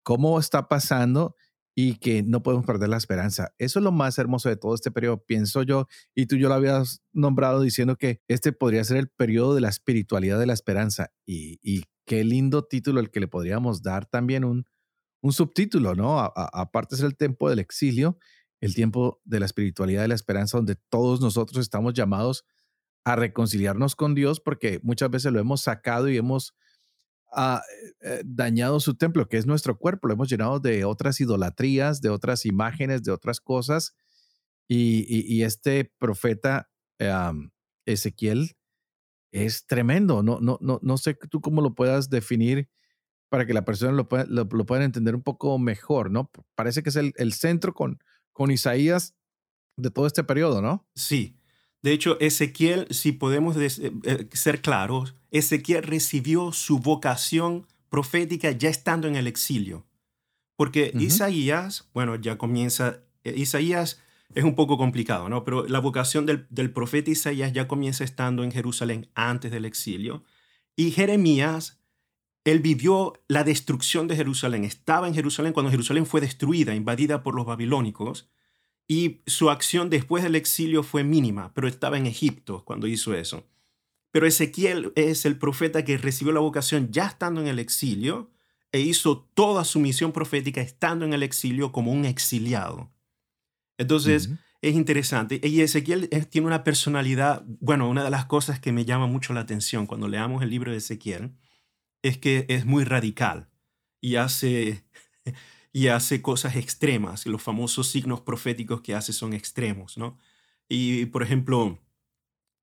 cómo 0.06 0.38
está 0.38 0.68
pasando 0.68 1.34
y 1.74 1.96
que 1.96 2.22
no 2.22 2.44
podemos 2.44 2.64
perder 2.64 2.88
la 2.88 2.96
esperanza. 2.96 3.52
Eso 3.58 3.80
es 3.80 3.82
lo 3.82 3.90
más 3.90 4.16
hermoso 4.18 4.48
de 4.48 4.56
todo 4.56 4.72
este 4.72 4.92
periodo, 4.92 5.24
pienso 5.26 5.64
yo, 5.64 5.88
y 6.14 6.26
tú 6.26 6.36
yo 6.36 6.48
lo 6.48 6.54
habías 6.54 7.02
nombrado 7.12 7.60
diciendo 7.60 7.96
que 7.96 8.22
este 8.28 8.52
podría 8.52 8.84
ser 8.84 8.98
el 8.98 9.08
periodo 9.08 9.56
de 9.56 9.62
la 9.62 9.68
espiritualidad 9.68 10.38
de 10.38 10.46
la 10.46 10.52
esperanza. 10.52 11.10
Y, 11.26 11.82
qué 12.06 12.22
lindo 12.22 12.62
título 12.62 13.00
el 13.00 13.10
que 13.10 13.18
le 13.18 13.26
podríamos 13.26 13.82
dar 13.82 14.06
también 14.06 14.44
un, 14.44 14.64
un 15.22 15.32
subtítulo, 15.32 15.96
¿no? 15.96 16.20
aparte 16.20 16.94
es 16.94 17.00
el 17.00 17.16
tiempo 17.16 17.50
del 17.50 17.58
exilio, 17.58 18.16
el 18.60 18.76
tiempo 18.76 19.20
de 19.24 19.40
la 19.40 19.46
espiritualidad 19.46 20.02
de 20.02 20.08
la 20.08 20.14
esperanza, 20.14 20.56
donde 20.56 20.76
todos 20.88 21.20
nosotros 21.20 21.60
estamos 21.60 21.94
llamados 21.94 22.44
a 23.04 23.16
reconciliarnos 23.16 23.96
con 23.96 24.14
Dios, 24.14 24.38
porque 24.38 24.78
muchas 24.84 25.10
veces 25.10 25.32
lo 25.32 25.40
hemos 25.40 25.62
sacado 25.62 26.08
y 26.08 26.16
hemos 26.16 26.54
ha 27.36 27.62
eh, 28.00 28.22
dañado 28.24 28.80
su 28.80 28.94
templo, 28.94 29.28
que 29.28 29.36
es 29.36 29.46
nuestro 29.46 29.78
cuerpo. 29.78 30.08
Lo 30.08 30.14
hemos 30.14 30.28
llenado 30.28 30.58
de 30.58 30.84
otras 30.84 31.20
idolatrías, 31.20 32.00
de 32.00 32.08
otras 32.08 32.46
imágenes, 32.46 33.02
de 33.02 33.12
otras 33.12 33.40
cosas. 33.40 33.94
Y, 34.68 35.42
este 35.42 35.92
profeta 35.98 36.68
Ezequiel 37.86 38.56
es 39.30 39.66
tremendo. 39.66 40.22
No, 40.22 40.40
no, 40.40 40.58
no, 40.60 40.80
no 40.82 40.96
sé 40.96 41.14
tú 41.30 41.40
cómo 41.40 41.60
lo 41.60 41.74
puedas 41.74 42.10
definir 42.10 42.68
para 43.28 43.46
que 43.46 43.54
la 43.54 43.64
persona 43.64 43.92
lo 43.92 44.08
pueda, 44.08 44.24
lo, 44.28 44.48
pueda 44.48 44.84
entender 44.84 45.14
un 45.14 45.22
poco 45.22 45.58
mejor, 45.58 46.10
¿no? 46.10 46.30
Parece 46.54 46.82
que 46.82 46.88
es 46.88 46.96
el, 46.96 47.12
el 47.16 47.32
centro 47.32 47.74
con, 47.74 47.98
con 48.32 48.50
Isaías 48.50 49.14
de 49.76 49.90
todo 49.90 50.06
este 50.06 50.24
periodo, 50.24 50.62
¿no? 50.62 50.88
Sí. 50.94 51.38
De 51.82 51.92
hecho, 51.92 52.18
Ezequiel, 52.20 52.86
si 52.90 53.12
podemos 53.12 53.56
eh, 53.56 53.92
eh, 54.04 54.28
ser 54.32 54.60
claros, 54.60 55.14
Ezequiel 55.38 55.82
recibió 55.82 56.52
su 56.52 56.78
vocación 56.78 57.66
profética 57.88 58.50
ya 58.50 58.68
estando 58.68 59.08
en 59.08 59.16
el 59.16 59.26
exilio. 59.26 59.86
Porque 60.56 60.92
Isaías, 60.98 61.88
bueno, 61.92 62.16
ya 62.16 62.38
comienza, 62.38 63.00
eh, 63.24 63.34
Isaías 63.36 64.02
es 64.34 64.44
un 64.44 64.54
poco 64.54 64.78
complicado, 64.78 65.28
¿no? 65.28 65.44
Pero 65.44 65.66
la 65.66 65.78
vocación 65.78 66.26
del, 66.26 66.46
del, 66.50 66.70
profeta 66.70 67.10
Isaías 67.10 67.52
ya 67.52 67.68
comienza 67.68 68.04
estando 68.04 68.42
en 68.42 68.52
Jerusalén 68.52 69.08
antes 69.14 69.50
del 69.50 69.66
exilio. 69.66 70.24
Y 70.74 70.90
Jeremías, 70.90 71.80
él 72.44 72.60
vivió 72.60 73.12
la 73.28 73.44
destrucción 73.44 74.08
de 74.08 74.16
Jerusalén. 74.16 74.64
Estaba 74.64 75.08
en 75.08 75.14
Jerusalén 75.14 75.52
cuando 75.52 75.70
Jerusalén 75.70 76.06
fue 76.06 76.20
destruida, 76.20 76.74
invadida 76.74 77.22
por 77.22 77.34
los 77.34 77.44
babilónicos. 77.44 78.30
Y 78.88 79.20
su 79.26 79.50
acción 79.50 79.90
después 79.90 80.22
del 80.22 80.36
exilio 80.36 80.82
fue 80.82 81.02
mínima, 81.02 81.52
pero 81.54 81.66
estaba 81.66 81.98
en 81.98 82.06
Egipto 82.06 82.64
cuando 82.64 82.86
hizo 82.86 83.14
eso. 83.14 83.44
Pero 84.16 84.26
Ezequiel 84.26 84.94
es 84.96 85.26
el 85.26 85.36
profeta 85.36 85.84
que 85.84 85.98
recibió 85.98 86.32
la 86.32 86.40
vocación 86.40 86.90
ya 86.90 87.06
estando 87.06 87.42
en 87.42 87.48
el 87.48 87.58
exilio 87.58 88.30
e 88.72 88.80
hizo 88.80 89.28
toda 89.34 89.62
su 89.62 89.78
misión 89.78 90.10
profética 90.10 90.62
estando 90.62 91.04
en 91.04 91.12
el 91.12 91.22
exilio 91.22 91.70
como 91.70 91.92
un 91.92 92.06
exiliado. 92.06 92.90
Entonces, 93.76 94.30
es 94.62 94.74
interesante. 94.74 95.38
Y 95.44 95.60
Ezequiel 95.60 96.08
tiene 96.30 96.46
una 96.46 96.64
personalidad, 96.64 97.44
bueno, 97.60 97.90
una 97.90 98.04
de 98.04 98.10
las 98.10 98.24
cosas 98.24 98.58
que 98.58 98.72
me 98.72 98.86
llama 98.86 99.06
mucho 99.06 99.34
la 99.34 99.40
atención 99.40 99.84
cuando 99.84 100.08
leamos 100.08 100.42
el 100.42 100.48
libro 100.48 100.72
de 100.72 100.78
Ezequiel 100.78 101.36
es 102.00 102.16
que 102.16 102.46
es 102.48 102.64
muy 102.64 102.84
radical 102.84 103.50
y 104.00 104.16
hace, 104.16 104.82
y 105.74 105.88
hace 105.88 106.22
cosas 106.22 106.56
extremas. 106.56 107.26
Los 107.26 107.42
famosos 107.42 107.88
signos 107.88 108.22
proféticos 108.22 108.80
que 108.80 108.94
hace 108.94 109.12
son 109.12 109.34
extremos, 109.34 109.98
¿no? 109.98 110.16
Y, 110.70 111.04
por 111.04 111.22
ejemplo, 111.22 111.78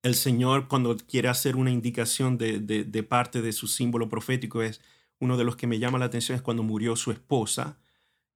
el 0.04 0.16
Señor 0.16 0.68
cuando 0.68 0.98
quiere 0.98 1.30
hacer 1.30 1.56
una 1.56 1.72
indicación 1.72 2.38
de, 2.38 2.60
de, 2.60 3.04
parte 3.04 3.42
de 3.42 3.54
su 3.54 3.68
símbolo 3.68 4.10
profético 4.10 4.62
es 4.62 4.82
uno 5.20 5.38
de 5.38 5.46
los 5.46 5.56
que 5.56 5.66
me 5.66 5.80
llama 5.80 5.98
la 5.98 6.06
atención 6.06 6.36
es 6.36 6.42
cuando 6.42 6.62
murió 6.62 6.98
su 6.98 7.12
esposa 7.12 7.80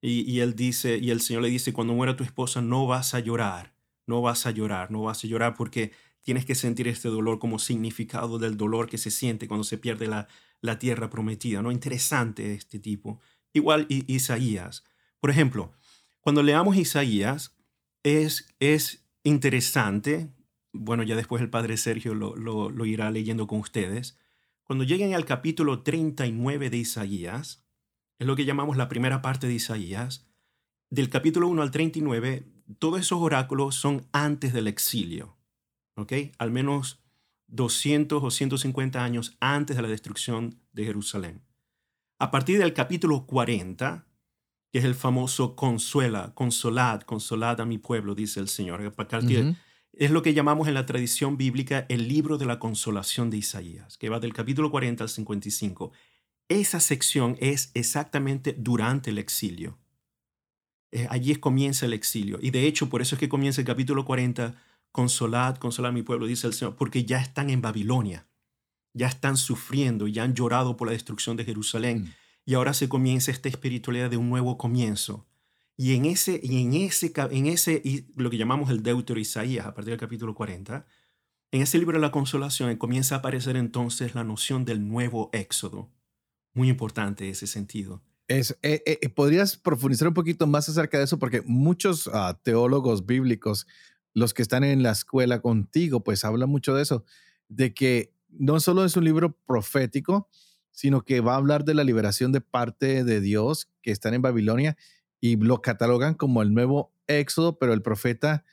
y, 0.02 0.22
y, 0.32 0.40
él 0.40 0.56
dice 0.56 0.98
y 0.98 1.12
el 1.12 1.22
Señor 1.22 1.44
le 1.44 1.50
dice 1.50 1.74
cuando 1.74 1.94
muera 1.94 2.16
tu 2.16 2.24
esposa 2.24 2.62
no 2.62 2.88
vas 2.88 3.14
a 3.14 3.20
llorar 3.20 3.74
no 4.06 4.22
vas 4.22 4.46
a 4.46 4.52
llorar 4.52 4.92
no 4.92 5.04
vas 5.04 5.24
a 5.24 5.28
llorar 5.28 5.56
porque 5.56 5.92
tienes 6.22 6.46
que 6.46 6.56
sentir 6.56 6.88
este 6.88 7.10
dolor 7.10 7.38
como 7.38 7.60
significado 7.60 8.40
del 8.40 8.56
dolor 8.56 8.88
que 8.88 8.98
se 8.98 9.12
siente 9.12 9.48
cuando 9.50 9.66
se 9.66 9.78
pierde 9.78 10.08
la, 10.08 10.30
la 10.62 10.80
tierra 10.80 11.10
prometida 11.10 11.62
no 11.62 11.72
interesante 11.72 12.54
este 12.54 12.80
tipo. 12.80 13.20
Igual 13.54 13.88
Isaías. 13.90 14.86
Por 15.20 15.32
ejemplo 15.32 15.74
cuando 16.22 16.44
leamos 16.44 16.78
Isaías 16.78 17.58
es 18.04 18.56
es 18.60 19.06
interesante 19.24 20.30
bueno, 20.80 21.04
ya 21.04 21.16
después 21.16 21.42
el 21.42 21.50
padre 21.50 21.78
Sergio 21.78 22.14
lo, 22.14 22.86
irá 22.86 23.12
leyendo 23.12 23.48
con 23.48 23.60
ustedes. 23.60 24.18
Cuando 24.64 24.84
lleguen 24.84 25.14
al 25.14 25.26
capítulo 25.26 25.84
39 25.84 26.70
de 26.70 26.78
Isaías, 26.78 27.66
es 28.20 28.28
lo 28.28 28.36
que 28.36 28.46
llamamos 28.46 28.78
la 28.78 28.90
primera 28.90 29.22
parte 29.22 29.48
de 29.48 29.54
Isaías, 29.54 30.28
del 30.90 31.10
capítulo 31.10 31.48
1 31.48 31.62
al 31.62 31.72
39, 31.72 32.48
todos 32.80 33.00
esos 33.00 33.20
oráculos 33.22 33.76
son 33.76 34.08
antes 34.12 34.54
del 34.54 34.68
exilio, 34.68 35.38
¿ok? 35.96 36.14
Al 36.38 36.52
menos 36.52 37.04
200 37.48 38.24
o 38.24 38.32
150 38.32 39.04
años 39.04 39.38
antes 39.40 39.76
de 39.76 39.82
la 39.82 39.88
destrucción 39.88 40.60
de 40.74 40.86
Jerusalén. 40.86 41.42
A 42.20 42.32
partir 42.32 42.58
del 42.58 42.74
capítulo 42.74 43.26
40, 43.26 44.08
que 44.72 44.80
es 44.80 44.86
el 44.86 44.96
famoso 44.96 45.56
consuela, 45.56 46.34
consolad, 46.34 47.02
consolad 47.02 47.62
a 47.62 47.66
mi 47.66 47.78
pueblo, 47.78 48.16
dice 48.16 48.40
el 48.40 48.48
Señor. 48.48 48.82
A 48.82 48.92
partir, 48.92 49.56
es 49.94 50.12
lo 50.12 50.22
que 50.22 50.34
llamamos 50.34 50.68
en 50.68 50.74
la 50.74 50.86
tradición 50.86 51.38
bíblica 51.38 51.86
el 51.90 52.08
libro 52.08 52.38
de 52.38 52.46
la 52.46 52.60
consolación 52.60 53.30
de 53.30 53.38
Isaías, 53.38 53.98
que 53.98 54.10
va 54.10 54.20
del 54.20 54.34
capítulo 54.34 54.72
40 54.72 55.04
al 55.04 55.10
55. 55.10 55.92
Esa 56.50 56.80
sección 56.80 57.38
es 57.40 57.72
exactamente 57.74 58.56
durante 58.58 59.10
el 59.10 59.18
exilio. 59.18 59.78
Eh, 60.92 61.08
allí 61.10 61.36
comienza 61.36 61.86
el 61.86 61.94
exilio. 61.94 62.40
Y 62.42 62.52
de 62.52 62.68
hecho, 62.68 62.90
por 62.90 63.02
eso 63.02 63.16
es 63.16 63.20
que 63.20 63.30
comienza 63.30 63.62
el 63.62 63.68
capítulo 63.68 64.06
40, 64.06 64.56
consolad, 64.92 65.58
consolad 65.58 65.90
a 65.90 65.94
mi 65.94 66.04
pueblo, 66.04 66.26
dice 66.26 66.48
el 66.48 66.54
Señor, 66.54 66.76
porque 66.76 67.04
ya 67.04 67.20
están 67.20 67.50
en 67.50 67.62
Babilonia, 67.62 68.28
ya 68.94 69.08
están 69.08 69.38
sufriendo, 69.38 70.08
ya 70.08 70.24
han 70.24 70.34
llorado 70.34 70.78
por 70.78 70.88
la 70.88 70.94
destrucción 70.94 71.38
de 71.38 71.46
Jerusalén. 71.46 72.04
Mm. 72.04 72.14
Y 72.46 72.54
ahora 72.54 72.74
se 72.74 72.88
comienza 72.88 73.30
esta 73.30 73.50
espiritualidad 73.50 74.10
de 74.10 74.18
un 74.18 74.30
nuevo 74.30 74.58
comienzo 74.58 75.27
y 75.78 75.94
en 75.94 76.06
ese, 76.06 76.40
y 76.44 76.64
en 76.64 76.74
ese, 76.74 77.14
en 77.16 77.46
ese 77.46 77.84
lo 78.16 78.32
que 78.32 78.38
llamamos 78.38 78.72
el 78.72 78.82
Deutero 78.82 79.20
Isaías, 79.20 79.68
a 79.68 79.76
partir 79.76 79.92
del 79.92 80.00
capítulo 80.00 80.34
40, 80.34 80.88
en 81.52 81.62
ese 81.62 81.78
libro 81.78 81.98
de 81.98 82.02
la 82.02 82.12
consolación 82.12 82.76
comienza 82.78 83.16
a 83.16 83.18
aparecer 83.20 83.56
entonces 83.56 84.16
la 84.16 84.24
noción 84.24 84.66
del 84.66 84.88
nuevo 84.88 85.30
éxodo. 85.34 85.92
Muy 86.54 86.70
importante 86.70 87.30
ese 87.30 87.46
sentido. 87.46 88.02
Es, 88.28 88.58
eh, 88.64 88.82
eh, 88.86 89.00
eh, 89.02 89.10
¿Podrías 89.10 89.56
profundizar 89.56 90.08
un 90.08 90.16
poquito 90.16 90.48
más 90.48 90.68
acerca 90.68 90.98
de 90.98 91.04
eso? 91.04 91.20
Porque 91.20 91.44
muchos 91.46 92.10
ah, 92.12 92.38
teólogos 92.44 93.06
bíblicos, 93.06 93.68
los 94.14 94.34
que 94.34 94.42
están 94.42 94.64
en 94.64 94.82
la 94.82 94.92
escuela 94.92 95.42
contigo, 95.42 96.04
pues 96.04 96.26
hablan 96.26 96.50
mucho 96.50 96.74
de 96.74 96.82
eso, 96.82 97.06
de 97.48 97.76
que 97.76 98.12
no 98.30 98.60
solo 98.60 98.84
es 98.84 98.98
un 98.98 99.06
libro 99.06 99.38
profético, 99.46 100.28
sino 100.72 101.06
que 101.06 101.22
va 101.22 101.34
a 101.34 101.38
hablar 101.38 101.64
de 101.64 101.76
la 101.76 101.84
liberación 101.84 102.32
de 102.32 102.42
parte 102.42 103.04
de 103.04 103.22
Dios 103.22 103.70
que 103.82 103.92
están 103.92 104.16
en 104.16 104.24
Babilonia 104.24 104.76
y 105.20 105.36
lo 105.38 105.62
catalogan 105.62 106.14
como 106.14 106.42
el 106.42 106.54
nuevo 106.54 106.94
éxodo, 107.08 107.58
pero 107.58 107.74
el 107.74 107.82
profeta 107.82 108.44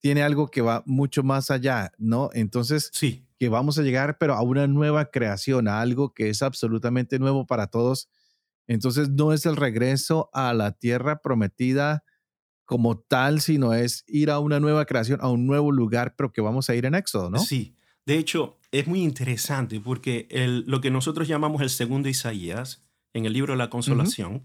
tiene 0.00 0.22
algo 0.22 0.48
que 0.48 0.60
va 0.60 0.82
mucho 0.86 1.22
más 1.22 1.50
allá, 1.50 1.92
¿no? 1.98 2.30
Entonces, 2.34 2.90
sí. 2.92 3.24
que 3.38 3.48
vamos 3.48 3.78
a 3.78 3.82
llegar, 3.82 4.18
pero 4.18 4.34
a 4.34 4.42
una 4.42 4.66
nueva 4.66 5.06
creación, 5.06 5.66
a 5.66 5.80
algo 5.80 6.12
que 6.12 6.28
es 6.28 6.42
absolutamente 6.42 7.18
nuevo 7.18 7.46
para 7.46 7.68
todos. 7.68 8.08
Entonces, 8.66 9.08
no 9.08 9.32
es 9.32 9.46
el 9.46 9.56
regreso 9.56 10.30
a 10.32 10.52
la 10.52 10.72
tierra 10.72 11.22
prometida 11.22 12.04
como 12.66 12.98
tal, 12.98 13.40
sino 13.40 13.74
es 13.74 14.04
ir 14.06 14.30
a 14.30 14.38
una 14.38 14.60
nueva 14.60 14.84
creación, 14.84 15.20
a 15.22 15.30
un 15.30 15.46
nuevo 15.46 15.72
lugar, 15.72 16.14
pero 16.16 16.32
que 16.32 16.40
vamos 16.40 16.68
a 16.70 16.74
ir 16.74 16.86
en 16.86 16.94
éxodo, 16.94 17.30
¿no? 17.30 17.38
Sí. 17.38 17.74
De 18.06 18.18
hecho, 18.18 18.58
es 18.72 18.86
muy 18.86 19.02
interesante 19.02 19.80
porque 19.80 20.26
el, 20.30 20.64
lo 20.66 20.80
que 20.80 20.90
nosotros 20.90 21.26
llamamos 21.26 21.62
el 21.62 21.70
segundo 21.70 22.08
Isaías, 22.08 22.84
en 23.14 23.24
el 23.24 23.32
libro 23.32 23.54
de 23.54 23.58
la 23.58 23.70
consolación, 23.70 24.44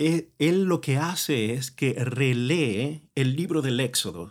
él, 0.00 0.64
lo 0.64 0.80
que 0.80 0.96
hace 0.96 1.52
es 1.52 1.70
que 1.70 1.92
relee 1.92 3.02
el 3.14 3.36
libro 3.36 3.60
del 3.60 3.80
Éxodo, 3.80 4.30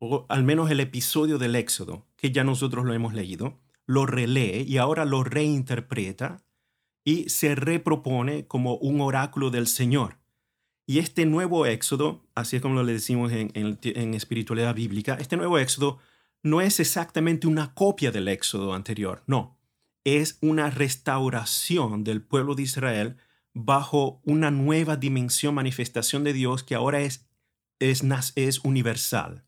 o 0.00 0.26
al 0.28 0.42
menos 0.42 0.70
el 0.70 0.80
episodio 0.80 1.38
del 1.38 1.54
Éxodo, 1.54 2.06
que 2.16 2.32
ya 2.32 2.42
nosotros 2.42 2.84
lo 2.84 2.92
hemos 2.92 3.14
leído, 3.14 3.60
lo 3.86 4.06
relee 4.06 4.62
y 4.66 4.78
ahora 4.78 5.04
lo 5.04 5.22
reinterpreta 5.22 6.42
y 7.04 7.28
se 7.28 7.54
repropone 7.54 8.46
como 8.46 8.76
un 8.76 9.00
oráculo 9.00 9.50
del 9.50 9.68
Señor. 9.68 10.18
Y 10.86 10.98
este 10.98 11.24
nuevo 11.24 11.66
éxodo, 11.66 12.24
así 12.34 12.56
es 12.56 12.62
como 12.62 12.74
lo 12.74 12.84
decimos 12.84 13.30
en, 13.30 13.52
en, 13.54 14.14
espiritualidad 14.14 14.74
bíblica, 14.74 15.14
este 15.20 15.36
nuevo 15.36 15.58
éxodo 15.58 15.98
no 16.42 16.60
es 16.60 16.80
exactamente 16.80 17.46
una 17.46 17.74
copia 17.74 18.10
del 18.10 18.26
éxodo 18.26 18.74
anterior, 18.74 19.22
no, 19.26 19.56
es 20.02 20.38
una 20.40 20.68
restauración 20.70 22.02
del 22.02 22.22
pueblo 22.22 22.56
de 22.56 22.62
Israel 22.62 23.16
bajo 23.54 24.20
una 24.24 24.50
nueva 24.50 24.96
dimensión, 24.96 25.54
manifestación 25.54 26.24
de 26.24 26.32
Dios 26.32 26.62
que 26.62 26.74
ahora 26.74 27.00
es, 27.00 27.28
es, 27.78 28.02
es 28.36 28.60
universal. 28.60 29.44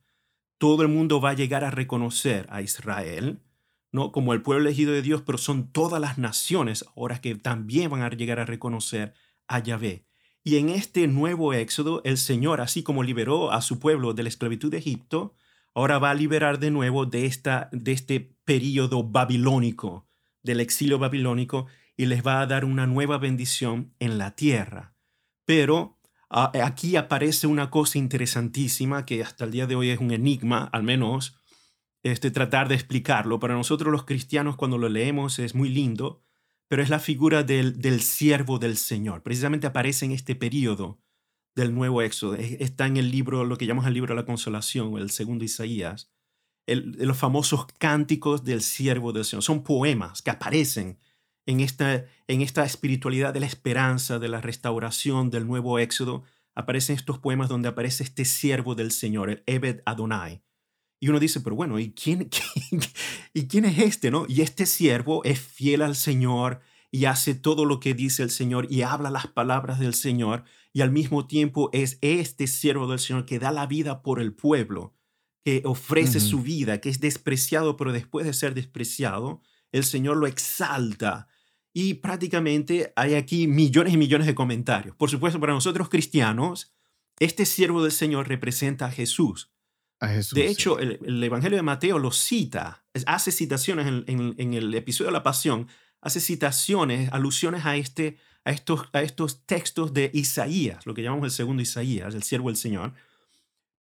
Todo 0.59 0.83
el 0.83 0.89
mundo 0.89 1.21
va 1.21 1.31
a 1.31 1.35
llegar 1.35 1.65
a 1.65 1.71
reconocer 1.71 2.47
a 2.51 2.63
Israel, 2.63 3.43
¿no? 3.91 4.13
Como 4.13 4.33
el 4.33 4.43
pueblo 4.43 4.67
elegido 4.67 4.93
de 4.93 5.03
Dios, 5.03 5.23
pero 5.23 5.39
son 5.39 5.71
todas 5.73 6.01
las 6.01 6.19
naciones 6.19 6.85
ahora 6.97 7.21
que 7.21 7.35
también 7.35 7.91
van 7.91 8.03
a 8.03 8.11
llegar 8.11 8.39
a 8.39 8.47
reconocer 8.47 9.15
a 9.49 9.59
Yahvé. 9.59 10.07
Y 10.45 10.57
en 10.57 10.71
este 10.71 11.07
nuevo 11.07 11.53
éxodo, 11.53 12.01
el 12.05 12.19
Señor, 12.19 12.61
así 12.61 12.83
como 12.83 13.05
liberó 13.05 13.53
a 13.53 13.61
su 13.61 13.79
pueblo 13.79 14.13
de 14.13 14.25
la 14.25 14.29
esclavitud 14.29 14.71
de 14.71 14.79
Egipto, 14.79 15.35
ahora 15.75 15.99
va 15.99 16.11
a 16.11 16.15
liberar 16.15 16.59
de 16.59 16.71
nuevo 16.71 17.07
de, 17.07 17.27
esta, 17.27 17.69
de 17.73 17.93
este 17.93 18.21
periodo 18.45 19.05
babilónico, 19.05 20.09
del 20.43 20.61
exilio 20.61 20.99
babilónico, 20.99 21.67
y 21.97 22.07
les 22.07 22.27
va 22.27 22.41
a 22.41 22.47
dar 22.47 22.65
una 22.65 22.87
nueva 22.87 23.19
bendición 23.19 23.95
en 23.99 24.19
la 24.19 24.35
tierra. 24.35 24.95
Pero 25.45 25.99
aquí 26.29 26.97
aparece 26.97 27.47
una 27.47 27.71
cosa 27.71 27.99
interesantísima 27.99 29.05
que 29.05 29.23
hasta 29.23 29.45
el 29.45 29.51
día 29.51 29.67
de 29.67 29.75
hoy 29.75 29.91
es 29.91 30.01
un 30.01 30.13
enigma, 30.13 30.69
al 30.73 30.83
menos 30.83 31.37
este, 32.03 32.31
tratar 32.31 32.69
de 32.69 32.75
explicarlo. 32.75 33.39
Para 33.39 33.55
nosotros 33.55 33.93
los 33.93 34.05
cristianos 34.05 34.57
cuando 34.57 34.79
lo 34.79 34.89
leemos 34.89 35.39
es 35.39 35.55
muy 35.55 35.69
lindo, 35.69 36.23
pero 36.69 36.83
es 36.83 36.89
la 36.89 36.99
figura 36.99 37.43
del, 37.43 37.81
del 37.81 38.01
siervo 38.01 38.59
del 38.59 38.77
Señor. 38.77 39.23
Precisamente 39.23 39.67
aparece 39.67 40.07
en 40.07 40.13
este 40.13 40.35
periodo 40.35 41.01
del 41.55 41.75
nuevo 41.75 42.03
Éxodo. 42.03 42.35
Está 42.35 42.87
en 42.87 42.97
el 42.97 43.11
libro, 43.11 43.45
lo 43.45 43.59
que 43.59 43.67
llamamos 43.67 43.87
el 43.87 43.95
libro 43.95 44.15
de 44.15 44.21
la 44.21 44.27
consolación, 44.27 44.97
el 44.97 45.11
segundo 45.11 45.45
Isaías. 45.45 46.11
los 46.67 47.17
famosos 47.19 47.67
cánticos 47.79 48.43
del 48.45 48.63
siervo 48.63 49.13
del 49.13 49.25
Señor. 49.25 49.43
Son 49.43 49.63
poemas 49.63 50.23
que 50.23 50.31
aparecen 50.31 50.99
en 51.47 51.61
esta, 51.61 52.05
en 52.29 52.41
esta 52.41 52.65
espiritualidad 52.65 53.35
de 53.35 53.41
la 53.41 53.47
esperanza, 53.47 54.19
de 54.19 54.29
la 54.29 54.41
restauración, 54.41 55.31
del 55.31 55.47
nuevo 55.47 55.79
éxodo, 55.79 56.25
aparecen 56.55 56.97
estos 56.97 57.19
poemas 57.19 57.49
donde 57.49 57.69
aparece 57.69 58.05
este 58.05 58.25
siervo 58.25 58.75
del 58.75 58.93
Señor, 58.93 59.31
el 59.31 59.43
Ebed 59.47 59.81
Adonai. 59.87 60.43
Y 61.01 61.09
uno 61.09 61.19
dice, 61.19 61.41
pero 61.41 61.57
bueno, 61.57 61.79
¿y 61.79 61.93
quién, 61.95 62.31
¿y 63.35 63.49
quién 63.49 63.65
es 63.65 63.79
este? 63.79 64.11
no? 64.11 64.27
Y 64.29 64.43
este 64.43 64.67
siervo 64.67 65.25
es 65.25 65.41
fiel 65.41 65.83
al 65.83 65.97
Señor 65.97 66.61
y 66.91 67.07
hace 67.07 67.35
todo 67.35 67.65
lo 67.65 67.81
que 67.81 67.95
dice 67.95 68.23
el 68.23 68.31
Señor 68.31 68.69
y 68.71 68.83
habla 68.83 69.11
las 69.11 69.27
palabras 69.27 69.81
del 69.81 69.95
Señor 69.95 70.45
y 70.73 70.83
al 70.83 70.93
mismo 70.93 71.27
tiempo 71.27 71.71
es 71.73 71.99
este 72.03 72.47
siervo 72.47 72.87
del 72.87 72.99
Señor 72.99 73.27
que 73.27 73.39
da 73.39 73.51
la 73.51 73.67
vida 73.67 74.03
por 74.03 74.21
el 74.21 74.35
pueblo, 74.35 74.95
que 75.45 75.63
ofrece 75.65 76.21
su 76.21 76.43
vida, 76.43 76.81
que 76.81 76.89
es 76.91 77.01
despreciado, 77.01 77.77
pero 77.77 77.93
después 77.93 78.27
de 78.27 78.33
ser 78.33 78.55
despreciado, 78.55 79.43
el 79.73 79.85
Señor 79.85 80.19
lo 80.19 80.27
exalta 80.27 81.29
y 81.73 81.95
prácticamente 81.95 82.93
hay 82.97 83.15
aquí 83.15 83.47
millones 83.47 83.95
y 83.95 83.97
millones 83.97 84.27
de 84.27 84.35
comentarios. 84.35 84.95
Por 84.97 85.11
supuesto, 85.11 85.41
para 85.41 85.55
nosotros 85.55 85.89
cristianos, 85.89 86.73
este 87.19 87.47
siervo 87.47 87.83
del 87.83 87.93
Señor 87.93 88.29
representa 88.29 88.87
a 88.87 88.91
Jesús. 88.91 89.51
A 90.01 90.09
Jesús 90.09 90.35
de 90.35 90.49
hecho, 90.49 90.79
el, 90.79 91.23
Evangelio 91.23 91.57
de 91.57 91.63
Mateo 91.63 91.99
lo 91.99 92.11
cita, 92.11 92.85
hace 93.07 93.33
citaciones 93.33 93.87
en, 93.87 94.55
el 94.55 94.75
episodio 94.75 95.09
de 95.09 95.13
la 95.13 95.23
Pasión, 95.23 95.69
hace 96.01 96.21
citaciones, 96.21 97.11
alusiones 97.13 97.65
a, 97.65 97.77
este, 97.77 98.19
a, 98.45 98.51
estos, 98.51 98.89
a 98.93 99.03
estos 99.03 99.47
textos 99.47 99.95
de 99.95 100.11
Isaías, 100.13 100.85
lo 100.85 100.95
que 100.95 101.03
llamamos 101.03 101.25
el 101.25 101.31
segundo 101.31 101.63
Isaías, 101.63 102.15
el 102.15 102.25
siervo 102.25 102.49
del 102.49 102.57
Señor. 102.57 102.93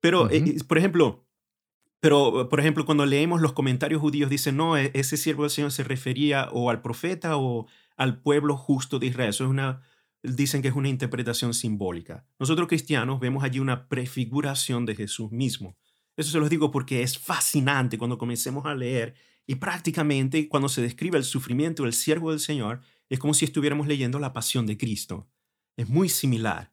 Pero, 0.01 0.31
eh, 0.31 0.57
por 0.67 0.79
ejemplo, 0.79 1.27
pero, 2.03 2.49
por 2.49 2.59
ejemplo, 2.59 2.85
cuando 2.85 3.07
leemos 3.07 3.41
los 3.41 3.53
comentarios 3.53 4.01
judíos, 4.01 4.29
dicen, 4.29 4.57
no, 4.57 4.77
e-, 4.77 4.91
ese 4.93 5.17
siervo 5.17 5.43
del 5.43 5.51
Señor 5.51 5.71
se 5.71 5.85
refería 5.85 6.49
o 6.51 6.71
al 6.71 6.83
profeta 6.83 7.37
o 7.37 7.69
al 7.97 8.21
pueblo 8.23 8.57
justo 8.57 8.99
de 8.99 9.07
Israel. 9.07 9.31
Eso 9.31 9.45
es 9.45 9.51
una, 9.51 9.83
dicen 10.23 10.63
que 10.63 10.69
es 10.69 10.75
una 10.75 10.89
interpretación 10.89 11.55
simbólica. 11.55 12.27
Nosotros 12.39 12.69
cristianos 12.69 13.21
vemos 13.21 13.45
allí 13.45 13.59
una 13.59 13.89
prefiguración 13.89 14.87
de 14.87 14.95
Jesús 14.95 15.31
mismo. 15.33 15.77
Eso 16.17 16.31
se 16.31 16.39
los 16.39 16.51
digo 16.51 16.71
porque 16.71 17.03
es 17.03 17.19
fascinante 17.19 17.99
cuando 17.99 18.19
comencemos 18.19 18.67
a 18.67 18.75
leer 18.75 19.15
y 19.47 19.57
prácticamente 19.57 20.49
cuando 20.49 20.69
se 20.69 20.83
describe 20.83 21.19
el 21.19 21.25
sufrimiento 21.25 21.83
del 21.85 21.93
siervo 21.93 22.31
del 22.31 22.41
Señor, 22.41 22.81
es 23.09 23.19
como 23.19 23.35
si 23.35 23.45
estuviéramos 23.45 23.87
leyendo 23.87 24.19
la 24.19 24.33
pasión 24.33 24.67
de 24.67 24.79
Cristo. 24.79 25.29
Es 25.77 25.89
muy 25.89 26.09
similar, 26.09 26.73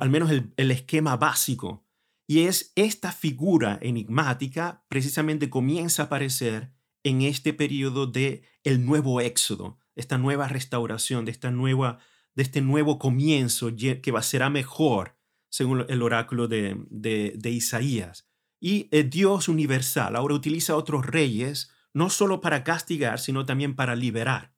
al 0.00 0.10
menos 0.10 0.30
el, 0.30 0.52
el 0.56 0.70
esquema 0.70 1.16
básico. 1.16 1.86
Y 2.26 2.40
es 2.40 2.72
esta 2.76 3.10
figura 3.12 3.78
enigmática 3.82 4.84
precisamente 4.88 5.50
comienza 5.50 6.02
a 6.02 6.06
aparecer 6.06 6.72
en 7.02 7.22
este 7.22 7.52
periodo 7.52 8.06
de 8.06 8.42
el 8.62 8.84
nuevo 8.84 9.20
éxodo, 9.20 9.78
esta 10.00 10.18
nueva 10.18 10.48
restauración, 10.48 11.24
de, 11.24 11.30
esta 11.30 11.50
nueva, 11.50 11.98
de 12.34 12.42
este 12.42 12.60
nuevo 12.60 12.98
comienzo 12.98 13.70
que 13.76 14.10
va, 14.12 14.22
será 14.22 14.50
mejor, 14.50 15.16
según 15.48 15.84
el 15.88 16.02
oráculo 16.02 16.48
de, 16.48 16.76
de, 16.90 17.50
Isaías. 17.50 18.28
Y 18.60 18.88
el 18.90 19.10
Dios 19.10 19.48
universal 19.48 20.16
ahora 20.16 20.34
utiliza 20.34 20.76
otros 20.76 21.06
reyes, 21.06 21.70
no 21.92 22.10
solo 22.10 22.40
para 22.40 22.64
castigar, 22.64 23.18
sino 23.18 23.46
también 23.46 23.74
para 23.74 23.96
liberar, 23.96 24.54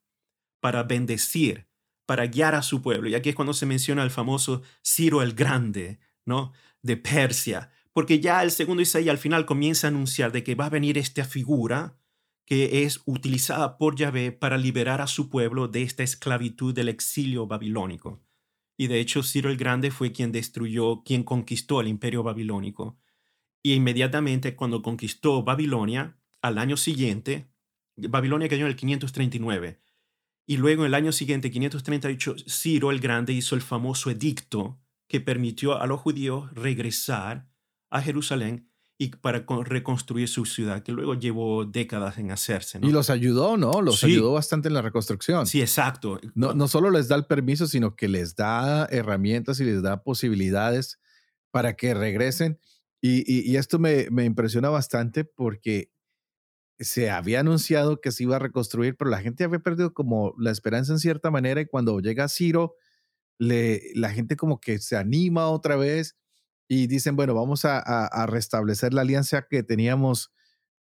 para 0.61 0.83
bendecir, 0.83 1.68
para 2.07 2.26
guiar 2.26 2.55
a 2.55 2.62
su 2.62 2.83
pueblo. 2.83 3.09
Y 3.09 3.14
aquí 3.14 3.31
es 3.31 3.35
cuando 3.35 3.55
se 3.55 3.66
menciona 3.66 4.02
el 4.02 4.11
famoso 4.11 4.62
Ciro 4.85 5.22
el 5.22 5.35
Grande, 5.35 5.98
¿no? 6.24 6.52
De 6.83 6.96
Persia, 6.96 7.70
porque 7.92 8.20
ya 8.20 8.42
el 8.42 8.50
segundo 8.50 8.83
Isaías 8.83 9.12
al 9.12 9.18
final 9.18 9.46
comienza 9.46 9.87
a 9.87 9.90
anunciar 9.90 10.33
de 10.33 10.42
que 10.42 10.55
va 10.55 10.66
a 10.66 10.70
venir 10.70 10.98
esta 10.98 11.24
figura 11.24 11.96
que 12.53 12.83
es 12.83 13.01
utilizada 13.07 13.79
por 13.79 13.97
Yahvé 13.97 14.31
para 14.31 14.59
liberar 14.59 15.01
a 15.01 15.07
su 15.07 15.31
pueblo 15.31 15.69
de 15.69 15.81
esta 15.81 16.03
esclavitud 16.03 16.75
del 16.75 16.91
exilio 16.91 17.47
babilónico. 17.47 18.23
Y 18.77 18.88
de 18.88 19.01
hecho 19.01 19.23
Ciro 19.23 19.49
el 19.49 19.57
Grande 19.57 19.91
fue 19.91 20.12
quien 20.12 20.33
destruyó, 20.33 21.03
quien 21.03 21.25
conquistó 21.25 21.81
el 21.81 21.88
imperio 21.88 22.23
babilónico. 22.23 22.99
Y 23.62 23.73
inmediatamente 23.73 24.55
cuando 24.55 24.83
conquistó 24.83 25.43
Babilonia, 25.43 26.19
al 26.43 26.59
año 26.59 26.77
siguiente, 26.77 27.51
Babilonia 27.97 28.51
cayó 28.51 28.67
en 28.67 28.73
el 28.73 28.77
539. 28.77 29.81
Y 30.47 30.59
luego 30.59 30.83
en 30.83 30.88
el 30.88 30.95
año 30.95 31.12
siguiente, 31.12 31.51
538, 31.51 32.37
Ciro 32.51 32.91
el 32.91 33.01
Grande 33.01 33.33
hizo 33.33 33.55
el 33.55 33.62
famoso 33.62 34.11
edicto 34.11 34.79
que 35.09 35.23
permitió 35.23 35.81
a 35.81 35.87
los 35.87 36.03
judíos 36.03 36.53
regresar 36.53 37.49
a 37.88 38.03
Jerusalén 38.03 38.69
y 39.03 39.09
para 39.09 39.45
reconstruir 39.65 40.29
su 40.29 40.45
ciudad, 40.45 40.85
que 40.85 40.93
luego 40.93 41.15
llevó 41.15 41.65
décadas 41.65 42.19
en 42.19 42.31
hacerse. 42.31 42.79
Y 42.81 42.93
los 42.93 43.11
ayudó, 43.11 43.57
¿no? 43.57 43.83
Los 43.83 44.05
ayudó 44.05 44.33
bastante 44.33 44.69
en 44.69 44.75
la 44.75 44.83
reconstrucción. 44.83 45.45
Sí, 45.45 45.61
exacto. 45.61 46.21
No, 46.37 46.55
no 46.55 46.69
solo 46.69 46.88
les 46.88 47.09
da 47.09 47.17
el 47.17 47.27
permiso, 47.27 47.67
sino 47.67 47.97
que 47.97 48.07
les 48.07 48.37
da 48.37 48.87
herramientas 48.87 49.59
y 49.59 49.65
les 49.65 49.83
da 49.83 50.05
posibilidades 50.05 51.01
para 51.51 51.75
que 51.75 51.95
regresen. 51.95 52.61
Y, 53.01 53.25
y, 53.51 53.57
esto 53.57 53.81
me, 53.81 54.07
me, 54.12 54.25
impresiona 54.25 54.69
bastante 54.69 55.25
porque 55.25 55.91
se 56.79 57.11
había 57.11 57.41
anunciado 57.41 58.01
que 58.01 58.12
se 58.12 58.23
iba 58.23 58.37
a 58.37 58.38
reconstruir, 58.38 58.97
pero 58.97 59.11
la 59.11 59.19
gente 59.19 59.43
había 59.43 59.59
perdido 59.59 59.93
como 59.93 60.33
la 60.38 60.53
esperanza 60.53 60.93
en 60.93 61.01
cierta 61.01 61.33
manera 61.33 61.61
y 61.61 61.67
cuando 61.67 61.99
llega 61.99 62.29
Ciro, 62.29 62.77
le, 63.41 63.83
la 63.97 64.11
gente 64.11 64.37
como 64.37 64.61
que 64.61 64.79
se 64.79 64.97
anima 64.97 65.49
otra 65.49 65.75
vez 65.75 66.17
y 66.75 66.87
dicen, 66.87 67.17
bueno, 67.17 67.35
vamos 67.35 67.67
a, 67.67 68.27
restablecer 68.27 68.95
la 68.95 69.03
alianza 69.03 69.43
que 69.43 69.63
teníamos 69.63 70.33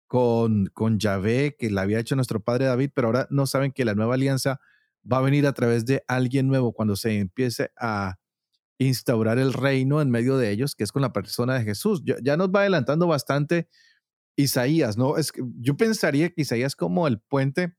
con, 0.06 0.66
con 0.74 0.98
Yahvé, 0.98 1.56
que 1.58 1.70
la 1.70 1.80
había 1.80 1.98
hecho 1.98 2.14
nuestro 2.14 2.40
padre 2.40 2.66
David, 2.66 2.90
pero 2.94 3.08
ahora 3.08 3.26
no 3.30 3.46
saben 3.46 3.72
que 3.72 3.86
la 3.86 3.94
nueva 3.94 4.16
alianza 4.16 4.60
va 5.10 5.16
a 5.16 5.22
venir 5.22 5.46
a 5.46 5.54
través 5.54 5.86
de 5.86 6.04
alguien 6.06 6.46
nuevo 6.46 6.74
cuando 6.74 6.94
se 6.94 7.18
empiece 7.18 7.70
a 7.80 8.18
instaurar 8.76 9.38
el 9.38 9.54
reino 9.54 10.02
en 10.02 10.10
medio 10.10 10.36
de 10.36 10.50
ellos, 10.50 10.74
que 10.74 10.84
es 10.84 10.92
con 10.92 11.00
la 11.00 11.14
persona 11.14 11.54
de 11.54 11.64
Jesús. 11.64 12.02
Ya, 12.04 12.36
nos 12.36 12.50
va 12.50 12.60
adelantando 12.60 13.06
bastante 13.06 13.70
Isaías, 14.36 14.98
¿no? 14.98 15.16
Es 15.16 15.32
yo 15.58 15.78
pensaría 15.78 16.28
que 16.28 16.42
Isaías 16.42 16.76
como 16.76 17.06
el 17.06 17.18
puente 17.18 17.78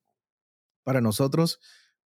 para 0.83 0.99
nosotros 0.99 1.59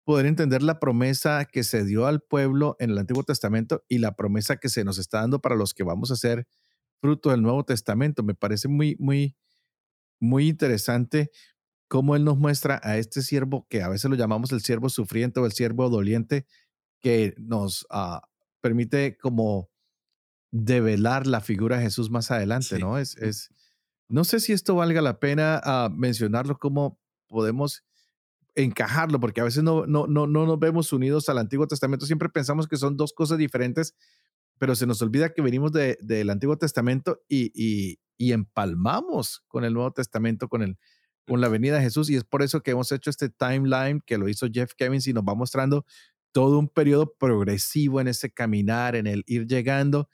poder 0.04 0.26
entender 0.26 0.62
la 0.62 0.80
promesa 0.80 1.46
que 1.46 1.63
se 1.63 1.86
dio 1.86 2.06
al 2.08 2.22
pueblo 2.22 2.76
en 2.80 2.92
el 2.92 2.98
Antiguo 2.98 3.24
Testamento 3.24 3.84
y 3.88 4.00
la 4.00 4.16
promesa 4.16 4.58
que 4.58 4.70
se 4.70 4.84
nos 4.84 4.98
está 4.98 5.22
dando 5.22 5.39
para 5.39 5.56
los 5.56 5.74
que 5.74 5.84
vamos 5.84 6.12
a 6.12 6.16
ser 6.16 6.48
fruto 7.00 7.32
del 7.32 7.42
Nuevo 7.42 7.63
Testamento. 7.63 8.24
Me 8.24 8.36
parece 8.36 8.68
muy, 8.68 8.96
muy, 9.00 9.36
muy 10.20 10.50
interesante 10.50 11.32
cómo 11.88 12.16
Él 12.16 12.24
nos 12.24 12.38
muestra 12.38 12.82
a 12.84 12.98
este 12.98 13.22
siervo, 13.22 13.68
que 13.70 13.82
a 13.82 13.89
veces 13.89 14.10
lo 14.10 14.18
llamamos 14.18 14.52
el 14.52 14.62
siervo 14.62 14.89
sufriente 14.89 15.39
o 15.39 15.46
el 15.46 15.52
siervo 15.52 15.89
doliente, 15.89 16.46
que 17.02 17.34
nos 17.38 17.84
uh, 17.92 18.20
permite 18.62 19.18
como 19.18 19.70
develar 20.52 21.28
la 21.28 21.42
figura 21.42 21.78
de 21.78 21.84
Jesús 21.84 22.10
más 22.10 22.32
adelante, 22.32 22.80
¿no? 22.80 22.98
Es, 22.98 23.18
es, 23.18 23.50
no 24.08 24.24
sé 24.24 24.39
si 24.39 24.54
esto 24.54 24.76
valga 24.76 25.02
la 25.02 25.20
pena 25.20 25.62
uh, 25.66 25.89
mencionarlo, 25.94 26.58
cómo 26.58 27.00
podemos 27.28 27.84
encajarlo, 28.56 29.20
porque 29.20 29.42
a 29.42 29.44
veces 29.44 29.63
no, 29.63 29.86
no, 29.86 30.08
no, 30.08 30.28
no 30.28 30.46
nos 30.46 30.60
vemos 30.60 30.94
unidos 30.94 31.30
al 31.30 31.38
Antiguo 31.38 31.68
Testamento, 31.68 32.06
siempre 32.06 32.30
pensamos 32.30 32.68
que 32.68 32.78
son 32.78 32.98
dos 32.98 33.13
cosas 33.13 33.38
diferentes, 33.38 33.96
pero 34.60 34.76
se 34.76 34.86
nos 34.86 35.02
olvida 35.02 35.34
que 35.34 35.42
venimos 35.42 35.72
del 35.72 35.98
de, 36.02 36.22
Antiguo 36.30 36.58
Testamento 36.58 37.22
y, 37.28 37.52
y, 37.54 38.00
y, 38.18 38.32
empalmamos 38.32 39.44
con 39.48 39.63
el 39.63 39.74
Nuevo 39.74 39.92
Testamento, 39.92 40.48
con, 40.48 40.62
el, 40.62 40.78
con 41.26 41.42
la 41.42 41.50
venida 41.50 41.78
de 41.78 41.84
Jesús, 41.84 42.10
y 42.10 42.16
es 42.16 42.24
por 42.24 42.44
eso 42.44 42.62
que 42.62 42.72
hemos 42.72 42.92
hecho 42.92 43.10
este 43.10 43.30
timeline 43.30 44.02
que 44.06 44.18
lo 44.18 44.30
hizo 44.30 44.48
Jeff 44.52 44.74
Kevins 44.78 45.08
y 45.08 45.13
nos 45.13 45.24
va 45.24 45.36
mostrando 45.36 45.86
todo 46.32 46.60
un 46.60 46.68
periodo 46.68 47.13
progresivo 47.13 48.02
en 48.02 48.08
ese 48.08 48.32
caminar, 48.32 48.96
en 48.96 49.08
el 49.08 49.24
ir 49.28 49.48
llegando. 49.48 50.10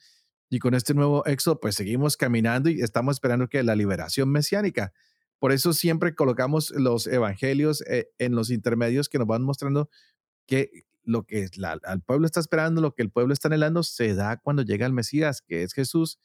Y 0.50 0.60
con 0.60 0.74
este 0.74 0.94
nuevo 0.94 1.26
éxodo, 1.26 1.60
pues 1.60 1.76
seguimos 1.76 2.18
caminando 2.18 2.70
y 2.70 2.82
estamos 2.82 3.16
esperando 3.16 3.48
que 3.48 3.64
la 3.64 3.76
liberación 3.76 4.30
mesiánica 4.30 4.94
por 5.40 5.52
eso 5.52 5.74
siempre 5.74 6.16
colocamos 6.16 6.72
los 6.72 7.08
evangelios 7.08 7.82
eh, 7.88 8.10
en 8.18 8.36
los 8.36 8.52
intermedios 8.52 9.10
que 9.10 9.18
nos 9.18 9.28
van 9.28 9.44
mostrando 9.44 9.90
que 10.46 10.86
lo 11.04 11.24
que 11.24 11.46
el 11.46 12.02
pueblo 12.06 12.26
está 12.26 12.40
esperando, 12.40 12.82
lo 12.82 12.94
que 12.94 13.02
el 13.02 13.10
pueblo 13.10 13.34
está 13.34 13.48
anhelando, 13.48 13.84
se 13.84 14.14
da 14.14 14.38
cuando 14.38 14.62
llega 14.62 14.86
el 14.86 14.94
Mesías, 14.94 15.42
que 15.42 15.64
es 15.64 15.74
Jesús, 15.74 16.20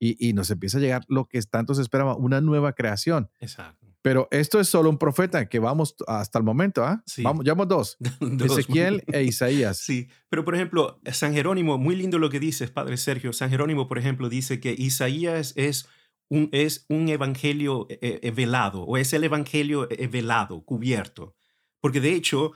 y, 0.00 0.32
nos 0.32 0.48
empieza 0.50 0.78
a 0.78 0.80
llegar 0.80 1.04
lo 1.08 1.26
que 1.26 1.42
tanto 1.42 1.74
se 1.74 1.82
esperaba, 1.82 2.14
una 2.14 2.40
nueva 2.40 2.72
creación. 2.72 3.30
Exacto. 3.40 3.88
Pero 4.00 4.28
esto 4.30 4.60
es 4.60 4.68
solo 4.68 4.90
un 4.90 4.98
profeta 4.98 5.48
que 5.48 5.58
vamos 5.58 5.96
hasta 6.06 6.38
el 6.38 6.44
momento, 6.44 6.84
¿ah? 6.84 7.02
Sí. 7.04 7.24
Vamos, 7.24 7.44
llevamos 7.44 7.66
dos, 7.66 7.98
Ezequiel 8.44 9.02
e 9.08 9.24
Isaías. 9.24 9.78
Sí, 9.78 10.08
pero 10.28 10.44
por 10.44 10.54
ejemplo, 10.54 11.00
San 11.10 11.34
Jerónimo, 11.34 11.78
muy 11.78 11.96
lindo 11.96 12.20
lo 12.20 12.30
que 12.30 12.38
dices, 12.38 12.70
Padre 12.70 12.96
Sergio. 12.96 13.32
San 13.32 13.50
Jerónimo, 13.50 13.88
por 13.88 13.98
ejemplo, 13.98 14.28
dice 14.28 14.60
que 14.60 14.72
Isaías 14.78 15.52
es 15.56 15.88
un, 16.28 16.48
es 16.52 16.84
un 16.88 17.08
evangelio 17.08 17.86
eh, 17.88 18.20
eh, 18.22 18.30
velado 18.30 18.82
o 18.82 18.96
es 18.96 19.12
el 19.12 19.24
evangelio 19.24 19.88
eh, 19.90 20.06
velado, 20.06 20.64
cubierto. 20.64 21.34
Porque 21.80 22.00
de 22.00 22.14
hecho, 22.14 22.52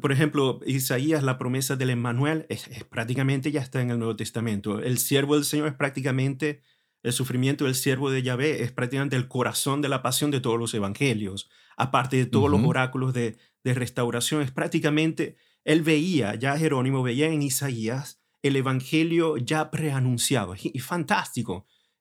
por 0.00 0.12
ejemplo, 0.12 0.60
Isaías, 0.66 1.22
la 1.22 1.38
promesa 1.38 1.76
del 1.76 1.90
Emmanuel, 1.90 2.46
es, 2.48 2.68
prácticamente 2.88 3.50
ya 3.50 3.60
está 3.60 3.82
en 3.82 3.90
el 3.90 3.98
Nuevo 3.98 4.16
Testamento. 4.16 4.80
El 4.80 4.98
siervo 4.98 5.34
del 5.34 5.44
Señor 5.44 5.68
es 5.68 5.74
prácticamente, 5.74 6.62
el 7.02 7.12
sufrimiento 7.12 7.64
del 7.64 7.74
siervo 7.74 8.10
de 8.10 8.22
Yahvé 8.22 8.62
es 8.62 8.72
prácticamente 8.72 9.16
el 9.16 9.28
corazón 9.28 9.82
de 9.82 9.88
la 9.88 10.02
pasión 10.02 10.30
de 10.30 10.40
todos 10.40 10.58
los 10.58 10.72
evangelios. 10.74 11.50
Aparte 11.76 12.16
de 12.16 12.26
todos 12.26 12.48
los 12.48 12.64
oráculos 12.64 13.12
de, 13.12 13.36
de 13.64 13.74
restauración, 13.74 14.42
es 14.42 14.52
prácticamente, 14.52 15.36
él 15.64 15.82
veía, 15.82 16.36
ya 16.36 16.56
Jerónimo 16.56 17.02
veía 17.02 17.26
en 17.26 17.42
Isaías 17.42 18.20
el 18.42 18.56
evangelio 18.56 19.36
ya 19.38 19.70
preanunciado. 19.70 20.54
Y, 20.54 20.70
y 20.72 20.78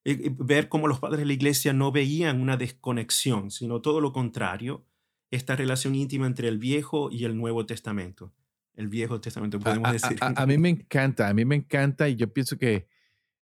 ver 0.04 0.70
cómo 0.70 0.88
los 0.88 1.00
padres 1.00 1.20
de 1.20 1.26
la 1.26 1.34
iglesia 1.34 1.74
no 1.74 1.92
veían 1.92 2.42
una 2.42 2.58
desconexión, 2.58 3.52
sino 3.52 3.82
todo 3.82 4.02
lo 4.02 4.12
contrario, 4.12 4.86
esta 5.32 5.56
relación 5.56 5.96
íntima 5.96 6.28
entre 6.28 6.48
el 6.48 6.58
Viejo 6.58 7.10
y 7.12 7.26
el 7.26 7.38
Nuevo 7.38 7.66
Testamento. 7.66 8.34
El 8.76 8.88
Viejo 8.88 9.22
Testamento, 9.22 9.60
podemos 9.60 9.92
decir. 9.92 10.18
A, 10.20 10.46
mí 10.46 10.58
me 10.58 10.70
encanta, 10.70 11.30
a 11.30 11.34
mí 11.34 11.46
me 11.46 11.56
encanta 11.56 12.10
y 12.10 12.16
yo 12.16 12.32
pienso 12.32 12.58
que 12.58 12.88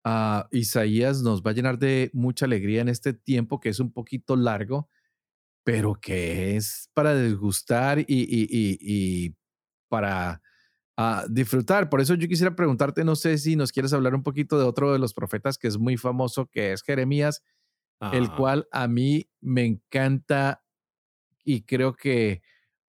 uh, 0.06 0.44
Isaías 0.52 1.22
nos 1.22 1.42
va 1.42 1.52
a 1.52 1.54
llenar 1.54 1.80
de 1.80 2.10
mucha 2.14 2.46
alegría 2.46 2.82
en 2.82 2.90
este 2.90 3.14
tiempo 3.14 3.60
que 3.60 3.70
es 3.70 3.80
un 3.80 3.92
poquito 3.92 4.36
largo, 4.36 4.90
pero 5.64 5.96
que 5.96 6.56
es 6.56 6.90
para 6.94 7.14
desgustar 7.14 8.00
y, 8.00 8.06
y, 8.08 8.48
y, 8.50 8.78
y 8.80 9.36
para 9.90 10.42
a 10.98 11.26
disfrutar. 11.30 11.90
Por 11.90 12.02
eso 12.02 12.16
yo 12.16 12.28
quisiera 12.28 12.56
preguntarte, 12.56 13.04
no 13.04 13.16
sé 13.16 13.38
si 13.38 13.56
nos 13.56 13.72
quieres 13.72 13.94
hablar 13.94 14.16
un 14.16 14.24
poquito 14.24 14.58
de 14.58 14.66
otro 14.66 14.92
de 14.92 15.00
los 15.00 15.14
profetas 15.14 15.58
que 15.58 15.68
es 15.68 15.78
muy 15.78 15.96
famoso, 15.96 16.48
que 16.48 16.74
es 16.74 16.82
Jeremías, 16.82 17.44
el 18.12 18.32
cual 18.32 18.68
a 18.72 18.88
mí 18.88 19.30
me 19.40 19.66
encanta 19.66 20.64
y 21.44 21.62
creo 21.62 21.96
que 21.96 22.42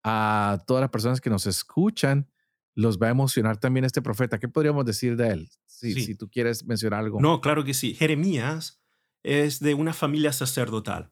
a 0.03 0.63
todas 0.65 0.81
las 0.81 0.89
personas 0.89 1.21
que 1.21 1.29
nos 1.29 1.45
escuchan 1.45 2.29
los 2.75 2.97
va 2.97 3.07
a 3.07 3.11
emocionar 3.11 3.57
también 3.57 3.85
este 3.85 4.01
profeta. 4.01 4.39
¿Qué 4.39 4.47
podríamos 4.47 4.85
decir 4.85 5.15
de 5.15 5.29
él? 5.29 5.49
Si, 5.65 5.93
si 5.93 6.15
tú 6.15 6.29
quieres 6.29 6.65
mencionar 6.65 7.01
algo. 7.01 7.19
No, 7.19 7.41
claro 7.41 7.63
que 7.63 7.73
sí. 7.73 7.93
Jeremías 7.93 8.81
es 9.23 9.59
de 9.59 9.73
una 9.73 9.93
familia 9.93 10.31
sacerdotal. 10.31 11.11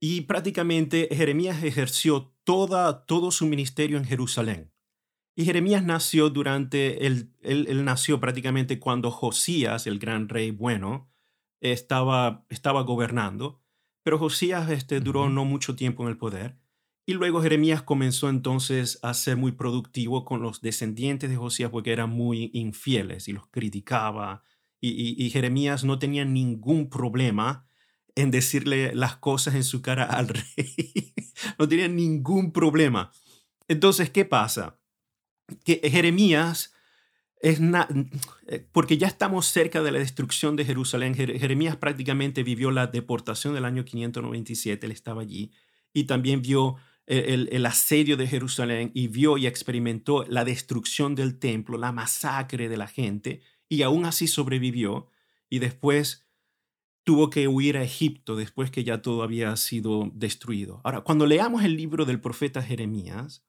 Y 0.00 0.22
prácticamente 0.22 1.08
Jeremías 1.10 1.62
ejerció 1.62 2.34
toda, 2.44 3.06
todo 3.06 3.30
su 3.30 3.46
ministerio 3.46 3.98
en 3.98 4.04
Jerusalén. 4.04 4.71
Y 5.34 5.44
Jeremías 5.44 5.82
nació 5.82 6.28
durante, 6.28 7.06
el, 7.06 7.32
él, 7.40 7.84
nació 7.84 8.20
prácticamente 8.20 8.78
cuando 8.78 9.10
Josías, 9.10 9.86
el 9.86 9.98
gran 9.98 10.28
rey 10.28 10.50
bueno, 10.50 11.10
estaba, 11.60 12.44
estaba 12.50 12.82
gobernando. 12.82 13.62
Pero 14.02 14.18
Josías 14.18 14.68
este, 14.70 15.00
duró 15.00 15.30
no 15.30 15.44
mucho 15.44 15.76
tiempo 15.76 16.02
en 16.02 16.10
el 16.10 16.18
poder. 16.18 16.58
Y 17.06 17.14
luego 17.14 17.42
Jeremías 17.42 17.82
comenzó 17.82 18.28
entonces 18.28 18.98
a 19.02 19.14
ser 19.14 19.36
muy 19.36 19.52
productivo 19.52 20.24
con 20.24 20.42
los 20.42 20.60
descendientes 20.60 21.30
de 21.30 21.36
Josías 21.36 21.70
porque 21.70 21.92
eran 21.92 22.10
muy 22.10 22.50
infieles 22.52 23.26
y 23.28 23.32
los 23.32 23.46
criticaba. 23.48 24.44
Y, 24.80 25.30
Jeremías 25.30 25.84
no 25.84 26.00
tenía 26.00 26.24
ningún 26.24 26.90
problema 26.90 27.68
en 28.16 28.32
decirle 28.32 28.94
las 28.94 29.16
cosas 29.16 29.54
en 29.54 29.62
su 29.62 29.80
cara 29.80 30.04
al 30.04 30.28
rey. 30.56 31.14
no 31.58 31.68
tenía 31.68 31.88
ningún 31.88 32.52
problema. 32.52 33.12
Entonces, 33.68 34.10
¿qué 34.10 34.24
pasa? 34.24 34.81
Que 35.64 35.80
Jeremías 35.90 36.72
es 37.40 37.60
eh, 38.46 38.66
porque 38.70 38.98
ya 38.98 39.08
estamos 39.08 39.46
cerca 39.46 39.82
de 39.82 39.90
la 39.90 39.98
destrucción 39.98 40.54
de 40.56 40.64
Jerusalén. 40.64 41.14
Jeremías 41.14 41.76
prácticamente 41.76 42.42
vivió 42.44 42.70
la 42.70 42.86
deportación 42.86 43.54
del 43.54 43.64
año 43.64 43.84
597, 43.84 44.86
él 44.86 44.92
estaba 44.92 45.22
allí, 45.22 45.50
y 45.92 46.04
también 46.04 46.40
vio 46.40 46.76
el, 47.06 47.66
asedio 47.66 48.16
de 48.16 48.26
Jerusalén 48.26 48.90
y 48.94 49.08
vio 49.08 49.36
y 49.36 49.46
experimentó 49.46 50.24
la 50.28 50.44
destrucción 50.44 51.14
del 51.14 51.38
templo, 51.38 51.76
la 51.78 51.92
masacre 51.92 52.68
de 52.68 52.76
la 52.76 52.86
gente, 52.86 53.42
y 53.68 53.82
aún 53.82 54.04
así 54.04 54.28
sobrevivió, 54.28 55.08
y 55.50 55.58
después 55.58 56.26
tuvo 57.04 57.30
que 57.30 57.48
huir 57.48 57.76
a 57.76 57.82
Egipto 57.82 58.36
después 58.36 58.70
que 58.70 58.84
ya 58.84 59.02
todo 59.02 59.22
había 59.24 59.56
sido 59.56 60.10
destruido. 60.14 60.80
Ahora, 60.84 61.00
cuando 61.00 61.26
leamos 61.26 61.64
el 61.64 61.76
libro 61.76 62.04
del 62.04 62.20
profeta 62.20 62.62
Jeremías, 62.62 63.44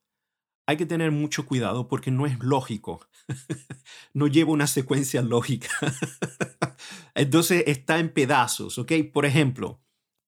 hay 0.65 0.77
que 0.77 0.85
tener 0.85 1.11
mucho 1.11 1.45
cuidado 1.45 1.87
porque 1.87 2.11
no 2.11 2.25
es 2.25 2.39
lógico, 2.39 3.07
no 4.13 4.27
lleva 4.27 4.51
una 4.51 4.67
secuencia 4.67 5.21
lógica. 5.21 5.69
Entonces 7.15 7.63
está 7.67 7.99
en 7.99 8.09
pedazos, 8.09 8.77
¿ok? 8.77 8.91
Por 9.11 9.25
ejemplo, 9.25 9.81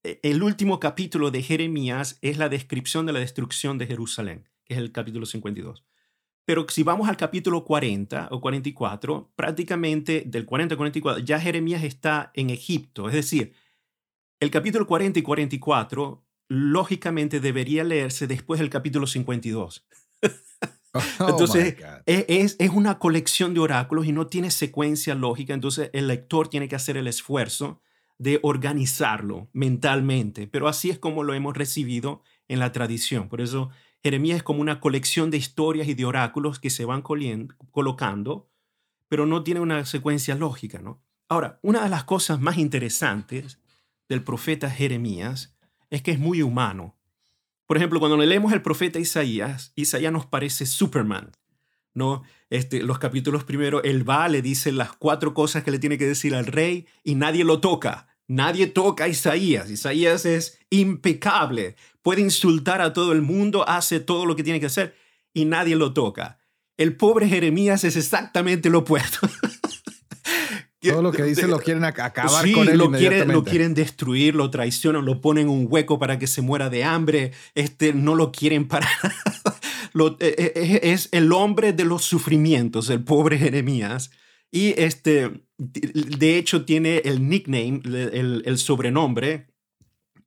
e, 0.03 0.19
el 0.23 0.43
último 0.43 0.79
capítulo 0.79 1.31
de 1.31 1.41
Jeremías 1.41 2.19
es 2.21 2.37
la 2.37 2.49
descripción 2.49 3.05
de 3.05 3.13
la 3.13 3.19
destrucción 3.19 3.77
de 3.77 3.87
Jerusalén, 3.87 4.49
que 4.65 4.73
es 4.73 4.79
el 4.79 4.91
capítulo 4.91 5.25
52. 5.25 5.83
Pero 6.45 6.67
si 6.69 6.83
vamos 6.83 7.09
al 7.09 7.17
capítulo 7.17 7.65
40 7.65 8.27
o 8.31 8.39
44, 8.39 9.31
prácticamente 9.35 10.23
del 10.27 10.45
40 10.45 10.73
al 10.73 10.77
44, 10.77 11.23
ya 11.23 11.39
Jeremías 11.39 11.83
está 11.83 12.31
en 12.35 12.51
Egipto. 12.51 13.07
Es 13.07 13.15
decir, 13.15 13.53
el 14.39 14.51
capítulo 14.51 14.85
40 14.85 15.19
y 15.19 15.23
44 15.23 16.23
lógicamente 16.47 17.39
debería 17.39 17.83
leerse 17.83 18.27
después 18.27 18.59
del 18.59 18.69
capítulo 18.69 19.07
52. 19.07 19.87
entonces, 21.19 21.75
e, 22.05 22.25
es, 22.27 22.55
es, 22.59 22.69
una 22.69 22.99
colección 22.99 23.53
de 23.53 23.59
oráculos 23.59 24.05
y 24.05 24.11
no 24.11 24.27
tiene 24.27 24.51
secuencia 24.51 25.15
lógica, 25.15 25.53
entonces 25.53 25.89
el 25.93 26.07
lector 26.07 26.47
tiene 26.47 26.67
que 26.67 26.75
hacer 26.75 26.97
el 26.97 27.07
esfuerzo 27.07 27.81
de 28.17 28.39
organizarlo 28.43 29.49
mentalmente, 29.51 30.47
pero 30.47 30.67
así 30.67 30.89
es 30.89 30.99
como 30.99 31.23
lo 31.23 31.33
hemos 31.33 31.55
recibido 31.55 32.21
en 32.47 32.59
la 32.59 32.71
tradición. 32.71 33.27
Por 33.27 33.41
eso 33.41 33.69
Jeremías 34.03 34.37
es 34.37 34.43
como 34.43 34.61
una 34.61 34.79
colección 34.79 35.31
de 35.31 35.37
historias 35.37 35.87
y 35.87 35.95
de 35.95 36.05
oráculos 36.05 36.59
que 36.59 36.69
se 36.69 36.85
van 36.85 37.01
colocando, 37.01 38.49
pero 39.09 39.25
no 39.25 39.43
tiene 39.43 39.59
una 39.59 39.85
secuencia 39.85 40.35
lógica, 40.35 40.79
¿no? 40.79 41.03
Ahora, 41.27 41.59
una 41.63 41.83
de 41.83 41.89
las 41.89 42.03
cosas 42.03 42.39
más 42.39 42.57
interesantes 42.57 43.59
del 44.07 44.23
profeta 44.23 44.69
Jeremías 44.69 45.57
es 45.89 46.03
que 46.03 46.11
es 46.11 46.19
muy 46.19 46.41
humano. 46.41 46.94
Por 47.67 47.77
ejemplo, 47.77 47.99
cuando 47.99 48.17
leemos 48.17 48.53
el 48.53 48.61
profeta 48.61 48.99
Isaías, 48.99 49.71
Isaías 49.75 50.13
nos 50.13 50.25
parece 50.25 50.65
Superman, 50.65 51.31
¿no? 51.93 52.23
Este, 52.49 52.83
los 52.83 52.99
capítulos 52.99 53.43
primero, 53.43 53.81
él 53.83 54.07
va, 54.07 54.27
le 54.29 54.41
dice 54.41 54.71
las 54.71 54.93
cuatro 54.93 55.33
cosas 55.33 55.63
que 55.63 55.71
le 55.71 55.79
tiene 55.79 55.97
que 55.97 56.05
decir 56.05 56.35
al 56.35 56.45
rey 56.45 56.87
y 57.03 57.15
nadie 57.15 57.43
lo 57.43 57.59
toca. 57.59 58.07
Nadie 58.27 58.67
toca 58.67 59.05
a 59.05 59.07
Isaías. 59.07 59.69
Isaías 59.69 60.25
es 60.25 60.59
impecable. 60.69 61.75
Puede 62.01 62.21
insultar 62.21 62.81
a 62.81 62.93
todo 62.93 63.11
el 63.11 63.21
mundo, 63.21 63.67
hace 63.67 63.99
todo 63.99 64.25
lo 64.25 64.35
que 64.35 64.43
tiene 64.43 64.59
que 64.59 64.65
hacer 64.67 64.95
y 65.33 65.45
nadie 65.45 65.75
lo 65.75 65.93
toca. 65.93 66.39
El 66.77 66.95
pobre 66.97 67.27
Jeremías 67.27 67.83
es 67.83 67.95
exactamente 67.95 68.69
lo 68.69 68.79
opuesto. 68.79 69.27
Todo 70.91 71.01
lo 71.01 71.11
que 71.11 71.23
dice 71.23 71.47
lo 71.47 71.59
quieren 71.59 71.83
acabar 71.83 72.51
con 72.51 72.67
él 72.67 72.77
lo 72.77 72.91
quieren, 72.91 73.31
lo 73.31 73.43
quieren 73.43 73.73
destruir, 73.73 74.35
lo 74.35 74.49
traicionan, 74.49 75.05
lo 75.05 75.21
ponen 75.21 75.47
en 75.47 75.49
un 75.49 75.67
hueco 75.69 75.99
para 75.99 76.19
que 76.19 76.27
se 76.27 76.41
muera 76.41 76.69
de 76.69 76.83
hambre, 76.83 77.31
este, 77.53 77.93
no 77.93 78.15
lo 78.15 78.31
quieren 78.31 78.67
para 78.67 78.87
lo, 79.93 80.17
e, 80.19 80.35
e, 80.37 80.53
e, 80.55 80.91
es 80.93 81.09
el 81.11 81.31
hombre 81.31 81.73
de 81.73 81.85
los 81.85 82.03
sufrimientos, 82.03 82.89
el 82.89 83.03
pobre 83.03 83.37
Jeremías. 83.37 84.11
Y 84.51 84.73
este, 84.79 85.43
de 85.57 86.37
hecho 86.37 86.65
tiene 86.65 86.99
el 86.99 87.27
nickname, 87.27 87.81
el, 87.83 88.57
sobrenombre 88.57 89.47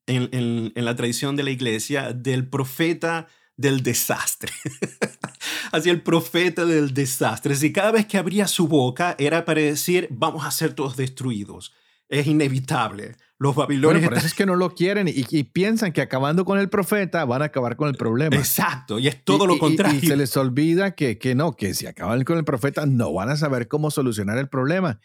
en, 0.07 0.29
en, 0.33 0.85
la 0.85 0.97
tradición 0.97 1.37
de 1.37 1.45
la 1.45 1.51
iglesia 1.51 2.13
del 2.13 2.47
profeta 2.49 3.29
del 3.57 3.83
desastre. 3.83 4.53
Así 5.73 5.91
el 5.91 6.03
profeta 6.03 6.65
del 6.65 6.95
desastre. 6.95 7.55
Y 7.61 7.73
cada 7.73 7.91
vez 7.91 8.07
que 8.07 8.19
abría 8.19 8.47
su 8.47 8.69
boca 8.69 9.15
era 9.19 9.45
para 9.45 9.61
decir, 9.61 10.09
vamos 10.11 10.45
a 10.45 10.51
ser 10.51 10.75
todos 10.75 10.97
destruidos. 10.97 11.75
Es 12.09 12.27
inevitable. 12.27 13.17
Los 13.41 13.55
babilonios. 13.55 14.03
por 14.03 14.15
eso 14.15 14.27
es 14.27 14.35
que 14.35 14.47
no 14.47 14.57
lo 14.57 14.75
quieren 14.75 15.07
y, 15.09 15.45
piensan 15.45 15.93
que 15.93 16.01
acabando 16.01 16.45
con 16.45 16.59
el 16.59 16.69
profeta 16.69 17.25
van 17.25 17.43
a 17.43 17.47
acabar 17.47 17.77
con 17.77 17.89
el 17.89 17.95
problema. 17.95 18.35
Exacto, 18.35 18.99
y 18.99 19.07
es 19.07 19.25
todo 19.25 19.47
lo 19.47 19.59
contrario. 19.59 20.01
Y, 20.03 20.09
se 20.09 20.17
les 20.17 20.37
olvida 20.37 20.97
que, 20.97 21.19
que 21.19 21.37
no, 21.37 21.55
que 21.55 21.73
si 21.73 21.87
acaban 21.87 22.25
con 22.25 22.37
el 22.37 22.45
profeta 22.45 22.85
no 22.85 23.13
van 23.13 23.29
a 23.29 23.37
saber 23.37 23.69
cómo 23.69 23.93
solucionar 23.93 24.39
el 24.39 24.49
problema. 24.49 24.99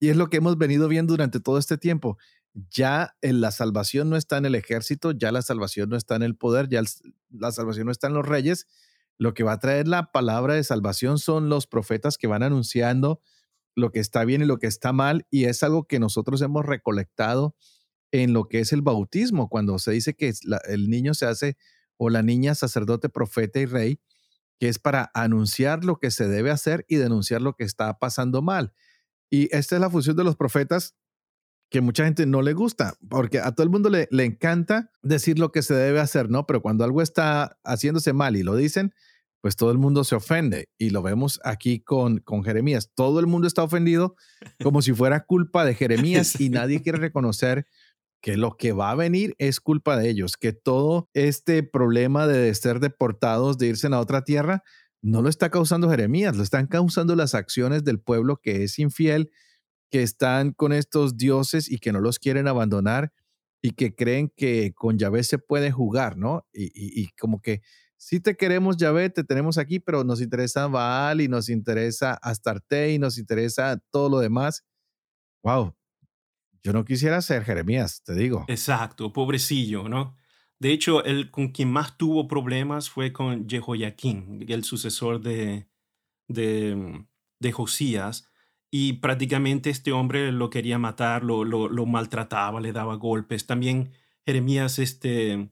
Y 0.00 0.08
es 0.08 0.16
lo 0.16 0.28
que 0.28 0.38
hemos 0.38 0.58
venido 0.58 0.88
viendo 0.88 1.12
durante 1.12 1.38
todo 1.38 1.58
este 1.58 1.78
tiempo. 1.78 2.18
Ya 2.70 3.14
en 3.22 3.40
la 3.40 3.52
salvación 3.52 4.10
no 4.10 4.16
está 4.16 4.38
en 4.38 4.46
el 4.46 4.56
ejército, 4.56 5.12
ya 5.12 5.30
la 5.30 5.42
salvación 5.42 5.88
no 5.88 5.96
está 5.96 6.16
en 6.16 6.22
el 6.24 6.34
poder, 6.34 6.68
ya 6.68 6.82
la 7.30 7.52
salvación 7.52 7.86
no 7.86 7.92
está 7.92 8.08
en 8.08 8.14
los 8.14 8.26
reyes. 8.26 8.66
Lo 9.18 9.34
que 9.34 9.44
va 9.44 9.52
a 9.52 9.58
traer 9.58 9.88
la 9.88 10.12
palabra 10.12 10.54
de 10.54 10.64
salvación 10.64 11.18
son 11.18 11.48
los 11.48 11.66
profetas 11.66 12.18
que 12.18 12.26
van 12.26 12.42
anunciando 12.42 13.20
lo 13.74 13.92
que 13.92 14.00
está 14.00 14.24
bien 14.24 14.42
y 14.42 14.46
lo 14.46 14.58
que 14.58 14.66
está 14.66 14.92
mal. 14.92 15.26
Y 15.30 15.44
es 15.44 15.62
algo 15.62 15.86
que 15.86 15.98
nosotros 15.98 16.42
hemos 16.42 16.64
recolectado 16.64 17.54
en 18.12 18.32
lo 18.32 18.48
que 18.48 18.60
es 18.60 18.72
el 18.72 18.82
bautismo, 18.82 19.48
cuando 19.48 19.78
se 19.78 19.92
dice 19.92 20.14
que 20.14 20.32
el 20.68 20.88
niño 20.88 21.14
se 21.14 21.26
hace 21.26 21.56
o 21.96 22.10
la 22.10 22.22
niña 22.22 22.54
sacerdote, 22.54 23.08
profeta 23.08 23.58
y 23.58 23.66
rey, 23.66 24.00
que 24.58 24.68
es 24.68 24.78
para 24.78 25.10
anunciar 25.14 25.84
lo 25.84 25.98
que 25.98 26.10
se 26.10 26.28
debe 26.28 26.50
hacer 26.50 26.84
y 26.88 26.96
denunciar 26.96 27.42
lo 27.42 27.54
que 27.54 27.64
está 27.64 27.98
pasando 27.98 28.42
mal. 28.42 28.72
Y 29.30 29.54
esta 29.54 29.74
es 29.76 29.80
la 29.80 29.90
función 29.90 30.16
de 30.16 30.24
los 30.24 30.36
profetas 30.36 30.94
que 31.70 31.80
mucha 31.80 32.04
gente 32.04 32.26
no 32.26 32.42
le 32.42 32.52
gusta, 32.52 32.94
porque 33.08 33.40
a 33.40 33.52
todo 33.52 33.64
el 33.64 33.70
mundo 33.70 33.90
le, 33.90 34.08
le 34.10 34.24
encanta 34.24 34.90
decir 35.02 35.38
lo 35.38 35.50
que 35.50 35.62
se 35.62 35.74
debe 35.74 36.00
hacer, 36.00 36.30
¿no? 36.30 36.46
Pero 36.46 36.62
cuando 36.62 36.84
algo 36.84 37.02
está 37.02 37.58
haciéndose 37.64 38.12
mal 38.12 38.36
y 38.36 38.42
lo 38.42 38.54
dicen, 38.54 38.94
pues 39.46 39.54
todo 39.54 39.70
el 39.70 39.78
mundo 39.78 40.02
se 40.02 40.16
ofende. 40.16 40.70
Y 40.76 40.90
lo 40.90 41.02
vemos 41.02 41.40
aquí 41.44 41.78
con, 41.80 42.18
con 42.18 42.42
Jeremías. 42.42 42.90
Todo 42.94 43.20
el 43.20 43.28
mundo 43.28 43.46
está 43.46 43.62
ofendido 43.62 44.16
como 44.62 44.82
si 44.82 44.92
fuera 44.92 45.24
culpa 45.24 45.64
de 45.64 45.74
Jeremías 45.76 46.40
y 46.40 46.50
nadie 46.50 46.82
quiere 46.82 46.98
reconocer 46.98 47.66
que 48.20 48.36
lo 48.36 48.56
que 48.56 48.72
va 48.72 48.90
a 48.90 48.96
venir 48.96 49.36
es 49.38 49.60
culpa 49.60 49.96
de 49.96 50.10
ellos, 50.10 50.36
que 50.36 50.52
todo 50.52 51.08
este 51.14 51.62
problema 51.62 52.26
de 52.26 52.52
ser 52.54 52.80
deportados, 52.80 53.56
de 53.56 53.68
irse 53.68 53.86
a 53.86 54.00
otra 54.00 54.24
tierra, 54.24 54.64
no 55.00 55.22
lo 55.22 55.28
está 55.28 55.50
causando 55.50 55.88
Jeremías, 55.90 56.36
lo 56.36 56.42
están 56.42 56.66
causando 56.66 57.14
las 57.14 57.36
acciones 57.36 57.84
del 57.84 58.00
pueblo 58.00 58.40
que 58.42 58.64
es 58.64 58.80
infiel, 58.80 59.30
que 59.90 60.02
están 60.02 60.52
con 60.52 60.72
estos 60.72 61.16
dioses 61.16 61.70
y 61.70 61.78
que 61.78 61.92
no 61.92 62.00
los 62.00 62.18
quieren 62.18 62.48
abandonar 62.48 63.12
y 63.62 63.72
que 63.72 63.94
creen 63.94 64.32
que 64.36 64.72
con 64.74 64.98
Yahvé 64.98 65.24
se 65.24 65.38
puede 65.38 65.70
jugar, 65.70 66.16
¿no? 66.16 66.46
Y, 66.52 67.08
como 67.18 67.40
que 67.40 67.62
si 67.96 68.20
te 68.20 68.36
queremos 68.36 68.76
Yahvé, 68.76 69.10
te 69.10 69.24
tenemos 69.24 69.58
aquí, 69.58 69.80
pero 69.80 70.04
nos 70.04 70.20
interesa 70.20 70.66
Baal 70.66 71.20
y 71.20 71.28
nos 71.28 71.48
interesa 71.48 72.14
Astarte 72.22 72.92
y 72.92 72.98
nos 72.98 73.18
interesa 73.18 73.80
todo 73.90 74.08
lo 74.08 74.18
demás. 74.18 74.64
Wow, 75.42 75.74
yo 76.62 76.72
no 76.72 76.84
quisiera 76.84 77.22
ser 77.22 77.44
Jeremías, 77.44 78.02
te 78.04 78.14
digo. 78.14 78.44
Exacto, 78.48 79.12
pobrecillo, 79.12 79.88
¿no? 79.88 80.16
De 80.58 80.72
hecho, 80.72 81.04
el 81.04 81.30
con 81.30 81.48
quien 81.48 81.70
más 81.70 81.96
tuvo 81.96 82.28
problemas 82.28 82.88
fue 82.90 83.12
con 83.12 83.48
Jehoiaquín, 83.48 84.44
el 84.48 84.64
sucesor 84.64 85.20
de, 85.20 85.68
de, 86.28 87.04
de 87.38 87.52
Josías, 87.52 88.28
y 88.78 88.92
prácticamente 88.92 89.70
este 89.70 89.90
hombre 89.90 90.30
lo 90.32 90.50
quería 90.50 90.78
matar, 90.78 91.24
lo, 91.24 91.44
lo, 91.44 91.86
maltrataba, 91.86 92.60
le 92.60 92.72
daba 92.72 92.96
golpes. 92.96 93.46
También 93.46 93.90
Jeremías, 94.26 94.78
este, 94.78 95.48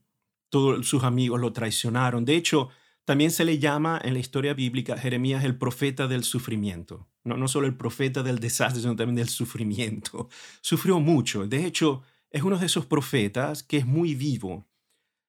todos 0.51 0.87
sus 0.87 1.05
amigos 1.05 1.41
lo 1.41 1.51
traicionaron. 1.51 2.27
De 2.27 2.37
hecho, 2.37 2.69
también 3.07 3.31
se 3.31 3.47
le 3.47 3.59
llama 3.59 3.99
en 4.05 4.13
la 4.13 4.19
historia 4.19 4.53
bíblica 4.53 4.99
Jeremías 4.99 5.43
el 5.43 5.57
profeta 5.57 6.07
del 6.07 6.23
sufrimiento. 6.23 7.09
No, 7.25 7.39
no 7.39 7.49
solo 7.49 7.67
el 7.67 7.79
profeta 7.79 8.23
del 8.23 8.41
desastre, 8.41 8.83
sino 8.83 8.95
también 8.95 9.17
del 9.17 9.31
sufrimiento. 9.31 10.29
Sufrió 10.61 11.01
mucho. 11.01 11.47
De 11.47 11.65
hecho, 11.65 12.03
es 12.31 12.43
uno 12.43 12.59
de 12.59 12.67
esos 12.67 12.85
profetas 12.85 13.63
que 13.63 13.79
es 13.79 13.87
muy 13.87 14.15
vivo. 14.15 14.67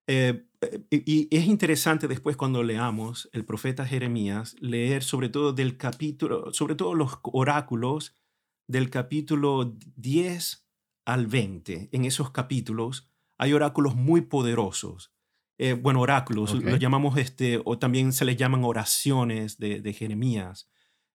Eh, 0.07 0.45
y 0.89 1.27
es 1.35 1.45
interesante 1.45 2.07
después 2.07 2.37
cuando 2.37 2.63
leamos 2.63 3.29
el 3.33 3.45
profeta 3.45 3.85
Jeremías, 3.85 4.55
leer 4.59 5.03
sobre 5.03 5.29
todo 5.29 5.53
del 5.53 5.77
capítulo, 5.77 6.53
sobre 6.53 6.75
todo 6.75 6.93
los 6.95 7.19
oráculos 7.23 8.15
del 8.67 8.89
capítulo 8.89 9.75
10 9.95 10.67
al 11.05 11.27
20. 11.27 11.89
En 11.91 12.05
esos 12.05 12.31
capítulos 12.31 13.07
hay 13.37 13.53
oráculos 13.53 13.95
muy 13.95 14.21
poderosos. 14.21 15.11
Eh, 15.57 15.73
bueno, 15.73 16.01
oráculos, 16.01 16.53
los 16.53 16.79
llamamos 16.79 17.17
este, 17.17 17.61
o 17.63 17.79
también 17.79 18.11
se 18.11 18.25
les 18.25 18.35
llaman 18.35 18.65
oraciones 18.65 19.57
de, 19.57 19.93
Jeremías. 19.93 20.69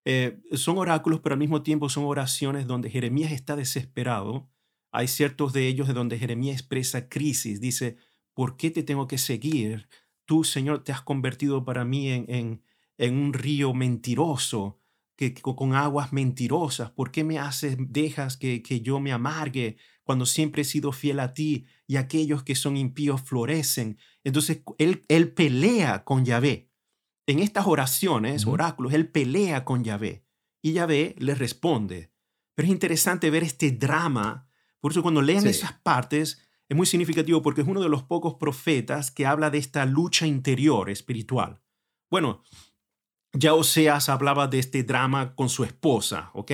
Eh, 0.07 0.41
son 0.53 0.79
oráculos, 0.79 1.21
pero 1.21 1.35
al 1.35 1.39
mismo 1.39 1.63
tiempo 1.63 1.91
son 1.91 2.05
oraciones 2.05 2.67
donde 2.67 2.89
Jeremías 2.89 3.33
está 3.33 3.55
desesperado. 3.57 4.49
Hay 4.93 5.09
ciertos 5.09 5.53
de 5.53 5.67
ellos 5.67 5.89
de 5.89 5.95
donde 5.95 6.19
Jeremías 6.19 6.57
expresa 6.57 7.09
crisis. 7.09 7.61
Dice, 7.61 7.97
¿por 8.35 8.57
qué 8.57 8.71
te 8.71 8.83
tengo 8.83 9.07
que 9.07 9.19
seguir? 9.19 9.89
Tú, 10.25 10.45
Señor, 10.45 10.85
te 10.85 10.93
has 10.93 11.03
convertido 11.03 11.65
para 11.65 11.85
mí 11.85 12.09
en, 12.11 12.63
en, 12.99 13.15
un 13.15 13.33
río 13.33 13.75
mentiroso, 13.75 14.81
que, 15.17 15.35
con 15.35 15.75
aguas 15.75 16.13
mentirosas. 16.13 16.91
¿Por 16.91 17.11
qué 17.11 17.25
me 17.25 17.39
haces, 17.39 17.77
dejas 17.79 18.37
que, 18.37 18.63
que 18.63 18.81
yo 18.81 19.01
me 19.01 19.13
amargue 19.13 19.77
cuando 20.05 20.27
siempre 20.27 20.63
he 20.63 20.65
sido 20.65 20.93
fiel 20.93 21.21
a 21.21 21.35
ti 21.35 21.67
y 21.87 21.97
aquellos 21.97 22.43
que 22.43 22.55
son 22.55 22.77
impíos 22.77 23.23
florecen? 23.23 23.99
Entonces, 24.25 24.63
él, 24.79 25.05
él 25.09 25.33
pelea 25.33 26.05
con 26.05 26.25
Yahvé. 26.25 26.71
En 27.27 27.39
estas 27.39 27.67
oraciones, 27.67 28.47
oráculos, 28.47 28.93
él 28.93 29.09
pelea 29.09 29.65
con 29.65 29.85
Yahvé 29.85 30.25
y 30.63 30.73
Yahvé 30.73 31.15
le 31.19 31.35
responde. 31.35 32.13
Pero 32.55 32.67
es 32.67 32.73
interesante 32.73 33.31
ver 33.31 33.43
este 33.43 33.71
drama. 33.71 34.49
Por 34.81 34.93
eso 34.93 35.03
cuando 35.03 35.23
lean 35.23 35.47
esas 35.47 35.73
partes, 35.73 36.43
es 36.71 36.77
muy 36.77 36.87
significativo 36.87 37.43
porque 37.43 37.63
es 37.63 37.67
uno 37.67 37.83
de 37.83 37.89
los 37.89 38.05
pocos 38.05 38.37
profetas 38.37 39.11
que 39.11 39.27
habla 39.27 39.51
de 39.51 39.59
esta 39.59 39.85
lucha 39.87 40.25
interior 40.25 40.89
espiritual. 40.89 41.61
Bueno, 42.09 42.45
ya 43.33 43.55
Oseas 43.55 44.09
hablaba 44.09 44.47
de 44.47 44.61
este 44.61 44.85
drama 44.85 45.35
con 45.35 45.49
su 45.49 45.65
esposa, 45.65 46.31
¿ok? 46.33 46.53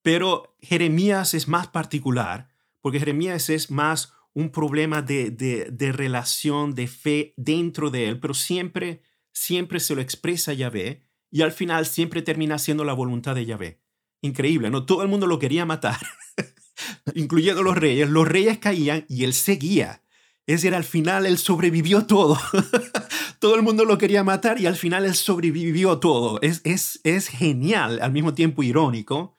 Pero 0.00 0.56
Jeremías 0.60 1.34
es 1.34 1.48
más 1.48 1.66
particular 1.66 2.48
porque 2.80 3.00
Jeremías 3.00 3.50
es 3.50 3.68
más 3.68 4.12
un 4.32 4.50
problema 4.50 5.02
de, 5.02 5.32
de, 5.32 5.92
relación, 5.92 6.76
de 6.76 6.86
fe 6.86 7.34
dentro 7.36 7.90
de 7.90 8.08
él, 8.08 8.20
pero 8.20 8.34
siempre, 8.34 9.02
siempre 9.32 9.80
se 9.80 9.96
lo 9.96 10.00
expresa 10.00 10.52
Yahvé 10.52 11.02
y 11.32 11.42
al 11.42 11.50
final 11.50 11.84
siempre 11.84 12.22
termina 12.22 12.60
siendo 12.60 12.84
la 12.84 12.92
voluntad 12.92 13.34
de 13.34 13.44
Yahvé. 13.44 13.82
Increíble, 14.22 14.70
¿no? 14.70 14.86
Todo 14.86 15.02
el 15.02 15.08
mundo 15.08 15.26
lo 15.26 15.40
quería 15.40 15.66
matar. 15.66 15.98
incluyendo 17.14 17.62
los 17.62 17.76
reyes, 17.76 18.08
los 18.08 18.26
reyes 18.26 18.58
caían 18.58 19.04
y 19.08 19.24
él 19.24 19.32
seguía. 19.32 20.02
Es 20.46 20.62
decir, 20.62 20.74
al 20.74 20.84
final 20.84 21.26
él 21.26 21.36
sobrevivió 21.36 22.06
todo. 22.06 22.38
todo 23.38 23.54
el 23.54 23.62
mundo 23.62 23.84
lo 23.84 23.98
quería 23.98 24.24
matar 24.24 24.58
y 24.58 24.66
al 24.66 24.76
final 24.76 25.04
él 25.04 25.14
sobrevivió 25.14 25.98
todo. 25.98 26.40
Es, 26.40 26.62
es, 26.64 27.00
es 27.04 27.28
genial, 27.28 28.00
al 28.00 28.12
mismo 28.12 28.32
tiempo 28.32 28.62
irónico. 28.62 29.34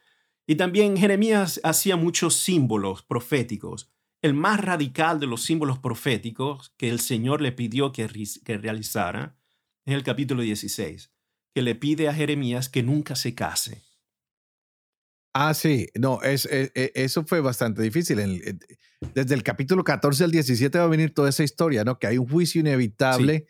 Y 0.46 0.56
también 0.56 0.98
Jeremías 0.98 1.60
hacía 1.64 1.96
muchos 1.96 2.36
símbolos 2.36 3.02
proféticos. 3.02 3.92
El 4.22 4.34
más 4.34 4.60
radical 4.60 5.20
de 5.20 5.28
los 5.28 5.42
símbolos 5.44 5.80
proféticos 5.80 6.74
que 6.78 6.90
el 6.90 7.00
Señor 7.00 7.42
le 7.42 7.54
pidió 7.54 7.92
que, 7.92 8.08
que 8.46 8.58
realizara 8.58 9.36
es 9.86 9.96
el 9.96 10.04
capítulo 10.04 10.44
16, 10.44 11.12
que 11.56 11.62
le 11.62 11.74
pide 11.74 12.08
a 12.08 12.14
Jeremías 12.14 12.70
que 12.70 12.84
nunca 12.84 13.16
se 13.16 13.34
case 13.34 13.89
Ah, 15.42 15.54
sí, 15.54 15.88
no, 15.98 16.22
es, 16.22 16.46
e, 16.48 16.70
e, 16.76 16.92
eso 16.96 17.24
fue 17.24 17.40
bastante 17.40 17.82
difícil. 17.82 18.18
desde 19.14 19.34
el 19.34 19.42
capítulo 19.42 19.86
14 19.86 20.26
al 20.26 20.32
17 20.32 20.78
va 20.78 20.84
a 20.84 20.88
venir 20.88 21.14
toda 21.14 21.30
esa 21.30 21.46
historia, 21.46 21.86
¿no? 21.86 21.98
Que 21.98 22.08
hay 22.08 22.18
un 22.18 22.28
juicio 22.28 22.60
inevitable, 22.60 23.48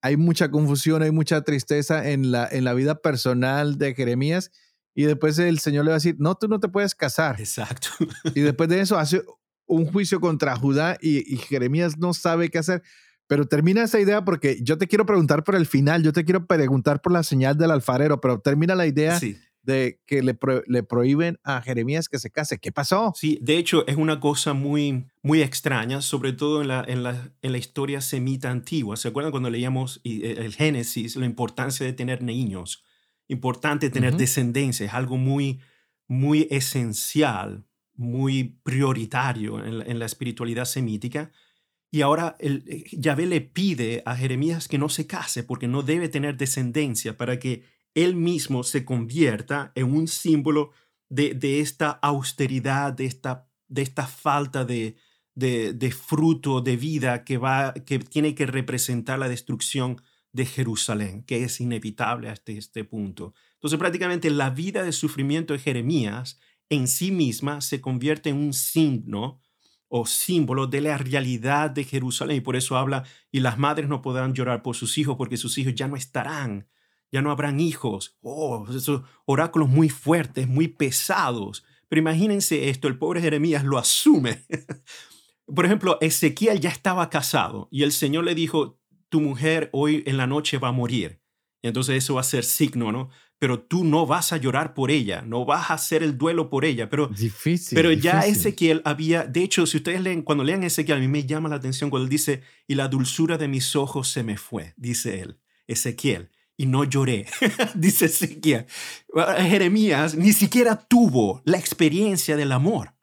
hay 0.00 0.16
mucha 0.16 0.52
confusión, 0.52 1.02
hay 1.02 1.10
mucha 1.10 1.42
tristeza 1.42 2.08
en 2.08 2.30
la, 2.30 2.46
en 2.48 2.62
la 2.62 2.72
vida 2.72 3.02
personal 3.02 3.78
de 3.78 3.94
Jeremías 3.94 4.52
y 4.94 5.06
después 5.06 5.36
el 5.40 5.58
Señor 5.58 5.84
le 5.84 5.88
va 5.88 5.96
a 5.96 5.98
decir, 5.98 6.14
no, 6.20 6.36
tú 6.36 6.46
no 6.46 6.60
te 6.60 6.68
puedes 6.68 6.94
casar. 6.94 7.40
Exacto. 7.40 7.88
y 8.32 8.40
después 8.40 8.68
de 8.68 8.80
eso 8.80 8.96
hace 8.96 9.24
un 9.66 9.86
juicio 9.86 10.20
contra 10.20 10.54
Judá 10.54 10.98
y, 11.00 11.34
y 11.34 11.38
Jeremías 11.38 11.98
no 11.98 12.14
sabe 12.14 12.48
qué 12.48 12.58
hacer. 12.58 12.84
Pero 13.26 13.48
termina 13.48 13.82
esa 13.82 13.98
idea 13.98 14.24
porque 14.24 14.58
yo 14.62 14.78
te 14.78 14.86
quiero 14.86 15.04
preguntar 15.04 15.42
por 15.42 15.56
el 15.56 15.66
final, 15.66 16.04
yo 16.04 16.12
te 16.12 16.24
quiero 16.24 16.46
preguntar 16.46 17.02
por 17.02 17.12
la 17.12 17.24
señal 17.24 17.58
del 17.58 17.72
alfarero, 17.72 18.20
pero 18.20 18.38
termina 18.38 18.76
la 18.76 18.86
idea 18.86 19.18
sí 19.18 19.36
de 19.64 20.00
que 20.06 20.22
le, 20.22 20.38
le, 20.66 20.82
prohíben 20.82 21.38
a 21.42 21.62
Jeremías 21.62 22.08
que 22.08 22.18
se 22.18 22.30
case. 22.30 22.58
¿Qué 22.58 22.70
pasó? 22.70 23.12
Sí, 23.16 23.38
de 23.42 23.56
hecho 23.56 23.86
es 23.86 23.96
una 23.96 24.20
cosa 24.20 24.52
muy, 24.52 25.06
muy 25.22 25.42
extraña, 25.42 26.02
sobre 26.02 26.32
todo 26.32 26.62
en 26.62 26.68
la, 26.68 26.84
en 26.86 27.02
la, 27.02 27.32
en 27.42 27.52
la 27.52 27.58
historia 27.58 28.00
semita 28.00 28.50
antigua. 28.50 28.96
¿Se 28.96 29.08
acuerdan 29.08 29.30
cuando 29.30 29.50
leíamos 29.50 30.00
eh, 30.04 30.36
el 30.38 30.54
Génesis, 30.54 31.16
la 31.16 31.26
importancia 31.26 31.84
de 31.86 31.92
tener 31.92 32.22
niños? 32.22 32.84
Importante 33.26 33.88
tener 33.88 34.16
descendencia, 34.16 34.84
es 34.84 34.92
algo 34.92 35.16
muy, 35.16 35.60
muy 36.06 36.46
esencial, 36.50 37.64
muy 37.94 38.58
prioritario 38.62 39.64
en 39.64 39.78
la, 39.78 39.84
en 39.86 39.98
la 39.98 40.04
espiritualidad 40.04 40.66
semítica. 40.66 41.32
Y 41.90 42.02
ahora 42.02 42.36
el, 42.38 42.64
eh, 42.66 42.84
Yahvé 42.92 43.24
le 43.24 43.40
pide 43.40 44.02
a 44.04 44.14
Jeremías 44.14 44.68
que 44.68 44.78
no 44.78 44.90
se 44.90 45.06
case 45.06 45.42
porque 45.42 45.68
no 45.68 45.82
debe 45.82 46.08
tener 46.08 46.36
descendencia 46.36 47.16
para 47.16 47.38
que 47.38 47.62
él 47.94 48.16
mismo 48.16 48.62
se 48.64 48.84
convierta 48.84 49.72
en 49.74 49.94
un 49.94 50.08
símbolo 50.08 50.72
de, 51.08 51.60
esta 51.60 51.90
austeridad, 51.90 52.92
de 52.92 53.06
esta, 53.06 53.48
de 53.68 53.82
esta 53.82 54.06
falta 54.06 54.64
de, 54.64 54.96
de, 55.34 55.90
fruto 55.92 56.60
de 56.60 56.76
vida 56.76 57.24
que, 57.24 57.38
va, 57.38 57.72
que 57.72 58.00
tiene 58.00 58.34
que 58.34 58.46
representar 58.46 59.18
la 59.18 59.28
destrucción 59.28 60.02
de 60.32 60.46
Jerusalén, 60.46 61.22
que 61.22 61.44
es 61.44 61.60
inevitable 61.60 62.28
hasta 62.28 62.52
este 62.52 62.84
punto. 62.84 63.34
Entonces 63.54 63.78
prácticamente 63.78 64.30
la 64.30 64.50
vida 64.50 64.82
de 64.82 64.92
sufrimiento 64.92 65.52
de 65.52 65.60
Jeremías 65.60 66.40
en 66.68 66.88
sí 66.88 67.12
misma 67.12 67.60
se 67.60 67.80
convierte 67.80 68.30
en 68.30 68.36
un 68.36 68.52
signo 68.52 69.40
o 69.86 70.06
símbolo 70.06 70.66
de 70.66 70.80
la 70.80 70.98
realidad 70.98 71.70
de 71.70 71.84
Jerusalén. 71.84 72.38
Y 72.38 72.40
por 72.40 72.56
eso 72.56 72.76
habla, 72.76 73.04
y 73.30 73.38
las 73.40 73.58
madres 73.58 73.88
no 73.88 74.02
podrán 74.02 74.34
llorar 74.34 74.62
por 74.62 74.74
sus 74.74 74.98
hijos 74.98 75.16
porque 75.16 75.36
sus 75.36 75.56
hijos 75.56 75.74
ya 75.76 75.86
no 75.86 75.94
estarán 75.94 76.66
ya 77.12 77.22
no 77.22 77.30
habrán 77.30 77.60
hijos. 77.60 78.16
Oh, 78.22 78.66
esos 78.68 79.02
oráculos 79.24 79.68
muy 79.68 79.88
fuertes, 79.88 80.48
muy 80.48 80.68
pesados. 80.68 81.64
Pero 81.88 82.00
imagínense 82.00 82.70
esto, 82.70 82.88
el 82.88 82.98
pobre 82.98 83.20
Jeremías 83.20 83.64
lo 83.64 83.78
asume. 83.78 84.42
Por 85.46 85.66
ejemplo, 85.66 85.98
Ezequiel 86.00 86.60
ya 86.60 86.70
estaba 86.70 87.10
casado 87.10 87.68
y 87.70 87.82
el 87.82 87.92
Señor 87.92 88.24
le 88.24 88.34
dijo, 88.34 88.80
tu 89.08 89.20
mujer 89.20 89.70
hoy 89.72 90.02
en 90.06 90.16
la 90.16 90.26
noche 90.26 90.58
va 90.58 90.68
a 90.68 90.72
morir. 90.72 91.20
Y 91.62 91.68
entonces 91.68 91.96
eso 91.96 92.14
va 92.14 92.22
a 92.22 92.24
ser 92.24 92.44
signo, 92.44 92.92
¿no? 92.92 93.10
Pero 93.38 93.60
tú 93.60 93.84
no 93.84 94.06
vas 94.06 94.32
a 94.32 94.38
llorar 94.38 94.74
por 94.74 94.90
ella, 94.90 95.22
no 95.22 95.44
vas 95.44 95.70
a 95.70 95.74
hacer 95.74 96.02
el 96.02 96.18
duelo 96.18 96.50
por 96.50 96.64
ella. 96.64 96.88
Pero, 96.88 97.08
difícil, 97.08 97.76
pero 97.76 97.92
ya 97.92 98.20
Ezequiel 98.20 98.82
había, 98.84 99.24
de 99.24 99.42
hecho, 99.42 99.66
si 99.66 99.76
ustedes 99.76 100.00
leen, 100.00 100.22
cuando 100.22 100.44
lean 100.44 100.62
Ezequiel, 100.62 100.98
a 100.98 101.00
mí 101.00 101.08
me 101.08 101.24
llama 101.24 101.48
la 101.48 101.56
atención 101.56 101.90
cuando 101.90 102.04
él 102.04 102.10
dice, 102.10 102.42
y 102.66 102.74
la 102.74 102.88
dulzura 102.88 103.38
de 103.38 103.48
mis 103.48 103.76
ojos 103.76 104.08
se 104.08 104.22
me 104.22 104.36
fue, 104.36 104.74
dice 104.76 105.20
él, 105.20 105.38
Ezequiel 105.66 106.30
y 106.56 106.66
no 106.66 106.84
lloré, 106.84 107.26
dice 107.74 108.06
Ezequiel. 108.06 108.66
Jeremías 109.38 110.14
ni 110.14 110.32
siquiera 110.32 110.76
tuvo 110.76 111.42
la 111.44 111.58
experiencia 111.58 112.36
del 112.36 112.52
amor. 112.52 112.94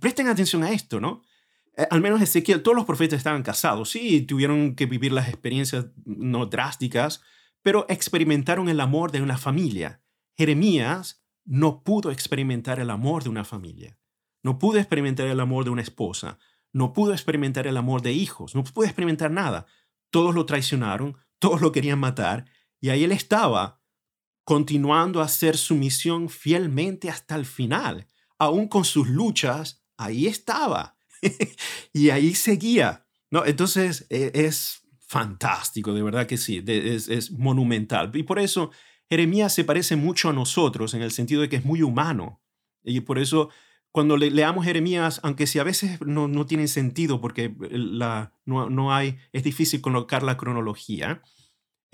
Presten 0.00 0.28
atención 0.28 0.62
a 0.62 0.70
esto, 0.70 1.00
¿no? 1.00 1.22
Eh, 1.76 1.86
al 1.90 2.00
menos 2.00 2.20
Ezequiel, 2.20 2.62
todos 2.62 2.76
los 2.76 2.86
profetas 2.86 3.18
estaban 3.18 3.42
casados, 3.42 3.90
sí, 3.90 4.22
tuvieron 4.22 4.74
que 4.74 4.86
vivir 4.86 5.12
las 5.12 5.28
experiencias 5.28 5.86
no 6.04 6.46
drásticas, 6.46 7.22
pero 7.62 7.86
experimentaron 7.88 8.68
el 8.68 8.80
amor 8.80 9.10
de 9.10 9.22
una 9.22 9.38
familia. 9.38 10.02
Jeremías 10.36 11.24
no 11.44 11.82
pudo 11.82 12.10
experimentar 12.10 12.80
el 12.80 12.90
amor 12.90 13.22
de 13.22 13.30
una 13.30 13.44
familia, 13.44 13.98
no 14.42 14.58
pudo 14.58 14.78
experimentar 14.78 15.26
el 15.26 15.40
amor 15.40 15.64
de 15.64 15.70
una 15.70 15.82
esposa, 15.82 16.38
no 16.72 16.92
pudo 16.92 17.12
experimentar 17.12 17.66
el 17.66 17.76
amor 17.76 18.02
de 18.02 18.12
hijos, 18.12 18.54
no 18.54 18.64
pudo 18.64 18.84
experimentar 18.84 19.30
nada. 19.30 19.66
Todos 20.10 20.34
lo 20.34 20.44
traicionaron, 20.44 21.16
todos 21.38 21.60
lo 21.60 21.72
querían 21.72 21.98
matar 21.98 22.46
y 22.84 22.90
ahí 22.90 23.02
él 23.02 23.12
estaba, 23.12 23.80
continuando 24.44 25.22
a 25.22 25.24
hacer 25.24 25.56
su 25.56 25.74
misión 25.74 26.28
fielmente 26.28 27.08
hasta 27.08 27.34
el 27.34 27.46
final. 27.46 28.08
Aún 28.38 28.68
con 28.68 28.84
sus 28.84 29.08
luchas, 29.08 29.82
ahí 29.96 30.26
estaba. 30.26 30.98
y 31.94 32.10
ahí 32.10 32.34
seguía. 32.34 33.06
¿no? 33.30 33.46
Entonces 33.46 34.06
e, 34.10 34.32
es 34.34 34.82
fantástico, 34.98 35.94
de 35.94 36.02
verdad 36.02 36.26
que 36.26 36.36
sí, 36.36 36.62
es, 36.66 37.08
es 37.08 37.30
monumental. 37.30 38.10
Y 38.12 38.22
por 38.22 38.38
eso 38.38 38.70
Jeremías 39.08 39.54
se 39.54 39.64
parece 39.64 39.96
mucho 39.96 40.28
a 40.28 40.34
nosotros 40.34 40.92
en 40.92 41.00
el 41.00 41.10
sentido 41.10 41.40
de 41.40 41.48
que 41.48 41.56
es 41.56 41.64
muy 41.64 41.80
humano. 41.80 42.42
Y 42.82 43.00
por 43.00 43.18
eso 43.18 43.48
cuando 43.92 44.18
le, 44.18 44.30
leamos 44.30 44.66
Jeremías, 44.66 45.20
aunque 45.22 45.46
si 45.46 45.58
a 45.58 45.64
veces 45.64 46.02
no, 46.02 46.28
no 46.28 46.44
tienen 46.44 46.68
sentido 46.68 47.22
porque 47.22 47.54
la, 47.70 48.34
no, 48.44 48.68
no, 48.68 48.92
hay, 48.92 49.16
es 49.32 49.42
difícil 49.42 49.80
colocar 49.80 50.22
la 50.22 50.36
cronología, 50.36 51.22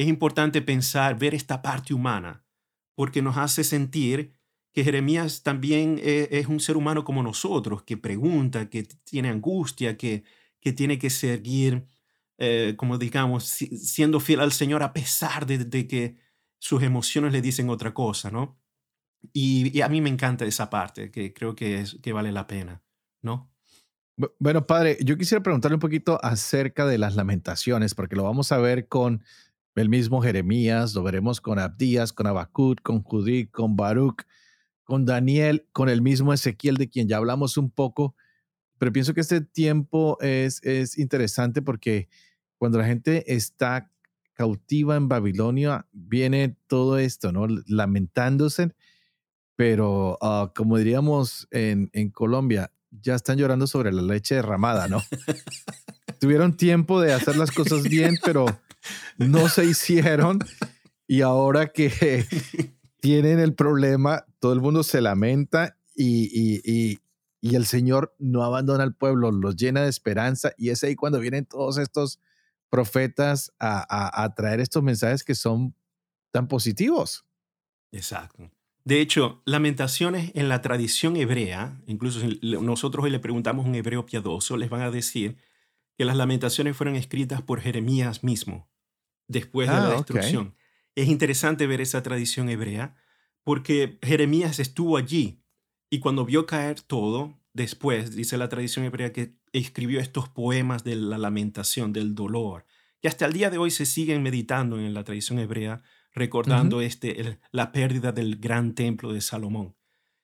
es 0.01 0.09
importante 0.09 0.63
pensar, 0.63 1.19
ver 1.19 1.35
esta 1.35 1.61
parte 1.61 1.93
humana, 1.93 2.43
porque 2.95 3.21
nos 3.21 3.37
hace 3.37 3.65
sentir 3.65 4.33
que 4.73 4.83
Jeremías 4.83 5.43
también 5.43 6.01
e, 6.03 6.27
es, 6.31 6.47
un 6.47 6.59
ser 6.59 6.79
humano 6.79 7.05
como 7.05 7.23
nosotros, 7.23 7.83
que 7.83 7.99
pregunta, 7.99 8.71
que 8.71 8.85
tiene 8.85 9.29
angustia, 9.29 9.99
que, 9.99 10.25
que 10.59 10.73
tiene 10.73 10.99
que 10.99 11.11
seguir, 11.11 11.87
eh, 12.39 12.77
como 12.79 12.97
digamos, 12.97 13.45
siendo 13.45 14.21
fiel 14.21 14.41
al 14.41 14.53
Señor 14.53 14.83
a 14.83 14.95
pesar 14.95 15.45
de, 15.45 15.87
que 15.87 16.17
sus 16.59 16.83
emociones 16.83 17.33
le 17.33 17.43
dicen 17.43 17.69
otra 17.69 17.93
cosa, 17.93 18.31
¿no? 18.31 18.59
Y, 19.35 19.83
a 19.83 19.89
mí 19.91 20.01
me 20.01 20.09
encanta 20.09 20.47
esa 20.47 20.71
parte, 20.71 21.11
que 21.11 21.35
creo 21.35 21.55
que, 21.55 21.81
es, 21.81 21.99
que 22.03 22.15
vale 22.15 22.33
la 22.33 22.47
pena, 22.47 22.83
¿no? 23.21 23.53
Bueno, 24.39 24.67
padre, 24.67 24.97
yo 25.03 25.19
quisiera 25.19 25.43
preguntarle 25.43 25.75
un 25.75 25.81
poquito 25.81 26.19
acerca 26.25 26.87
de 26.87 26.97
las 26.97 27.17
lamentaciones, 27.17 27.95
porque 27.95 28.17
lo 28.17 28.25
vamos 28.25 28.51
a 28.51 28.57
ver 28.59 28.89
con 28.89 29.23
el 29.81 29.89
mismo 29.89 30.23
Jeremías, 30.23 30.95
lo 30.95 31.03
veremos 31.03 31.41
con 31.41 31.59
Abdías, 31.59 32.13
con 32.13 32.27
Abacut, 32.27 32.81
con 32.83 33.03
Judí, 33.03 33.47
con 33.47 33.77
Baruch, 33.77 34.23
con 34.85 35.05
Daniel, 35.05 35.67
con 35.73 35.89
el 35.89 36.03
mismo 36.03 36.33
Ezequiel, 36.33 36.77
de 36.77 36.89
quien 36.89 37.09
ya 37.09 37.17
hablamos 37.17 37.57
un 37.57 37.71
poco, 37.71 38.15
pero 38.79 38.93
pienso 38.93 39.15
que 39.15 39.21
este 39.21 39.41
tiempo 39.41 40.17
es, 40.21 40.63
es 40.63 40.99
interesante 40.99 41.63
porque 41.63 42.09
cuando 42.57 42.79
la 42.79 42.87
gente 42.87 43.35
está 43.35 43.91
cautiva 44.33 44.97
en 44.97 45.09
Babilonia, 45.09 45.87
viene 45.93 46.57
todo 46.67 46.99
esto, 46.99 47.31
¿no? 47.31 47.47
Lamentándose, 47.67 48.75
pero 49.55 50.17
ah, 50.23 50.53
como 50.57 50.79
diríamos 50.79 51.47
en, 51.51 51.91
en 51.93 52.11
Colombia, 52.11 52.73
ya 52.91 53.15
están 53.15 53.37
llorando 53.37 53.67
sobre 53.67 53.93
la 53.93 54.03
leche 54.03 54.37
derramada, 54.37 54.89
¿no? 54.89 55.03
Tuvieron 56.21 56.55
tiempo 56.57 57.01
de 57.01 57.15
hacer 57.15 57.37
las 57.37 57.51
cosas 57.51 57.83
bien, 57.83 58.19
pero 58.25 58.45
no 59.17 59.49
se 59.49 59.65
hicieron. 59.65 60.39
Y 61.09 61.23
ahora 61.23 61.73
que 61.73 62.27
tienen 63.01 63.41
el 63.41 63.55
problema, 63.55 64.27
todo 64.39 64.53
el 64.53 64.61
mundo 64.61 64.83
se 64.83 65.01
lamenta 65.01 65.79
y, 65.95 66.29
y, 66.33 67.01
y, 67.41 67.57
el 67.57 67.65
Señor 67.67 68.15
no 68.19 68.45
abandona 68.45 68.85
al 68.85 68.95
pueblo, 68.95 69.33
los 69.33 69.57
llena 69.57 69.83
de 69.83 69.89
esperanza. 69.89 70.53
Y 70.59 70.69
es 70.69 70.85
ahí 70.85 70.95
cuando 70.95 71.19
vienen 71.19 71.47
todos 71.47 71.79
estos 71.79 72.21
profetas 72.69 73.53
a, 73.59 73.81
a, 73.89 74.23
a 74.23 74.35
traer 74.35 74.61
estos 74.61 74.83
mensajes 74.83 75.25
que 75.25 75.35
son 75.35 75.75
tan 76.31 76.47
positivos. 76.49 77.25
Exacto. 77.93 78.51
De 78.85 79.01
hecho, 79.01 79.43
lamentaciones 79.45 80.33
en 80.35 80.49
la 80.49 80.63
tradición 80.63 81.17
hebrea, 81.17 81.81
incluso 81.87 82.21
nosotros 82.43 83.05
hoy 83.05 83.11
le 83.11 83.21
preguntamos 83.21 83.65
a 83.65 83.69
un 83.69 83.75
hebreo 83.75 84.07
piadoso, 84.07 84.57
les 84.57 84.71
van 84.71 84.83
a 84.83 84.91
decir 84.91 85.39
que 86.01 86.07
las 86.07 86.17
lamentaciones 86.17 86.75
fueron 86.75 86.97
escritas 86.97 87.43
por 87.43 87.61
Jeremías 87.61 88.25
mismo, 88.25 88.71
después 89.29 89.69
de 89.69 89.75
la 89.75 89.89
ah, 89.89 89.91
destrucción. 89.97 90.57
Es 90.95 91.09
interesante 91.09 91.67
ver 91.67 91.83
esa 91.83 92.03
tradición 92.03 92.49
hebrea, 92.49 92.97
porque 93.45 93.99
Jeremías 94.01 94.61
estuvo 94.61 94.97
allí 94.97 95.45
y 95.91 95.99
cuando 95.99 96.25
vio 96.25 96.47
caer 96.47 96.81
todo, 96.81 97.39
después, 97.53 98.17
dice 98.17 98.39
la 98.39 98.49
tradición 98.49 98.87
hebrea, 98.87 99.13
que 99.13 99.37
escribió 99.53 100.01
estos 100.01 100.31
poemas 100.31 100.85
de 100.85 100.97
la 100.97 101.19
lamentación, 101.19 101.93
del 101.93 102.15
dolor, 102.15 102.65
que 103.03 103.09
hasta 103.09 103.27
el 103.27 103.35
día 103.35 103.51
de 103.51 103.59
hoy 103.59 103.71
se 103.71 103.85
siguen 103.85 104.23
meditando 104.23 104.79
en 104.79 104.95
la 104.95 105.05
tradición 105.05 105.39
hebrea 105.39 105.83
recordando 106.15 106.81
este, 106.81 107.39
la 107.53 107.73
pérdida 107.73 108.11
del 108.11 108.37
gran 108.37 108.75
templo 108.75 109.13
de 109.13 109.21
Salomón. 109.21 109.77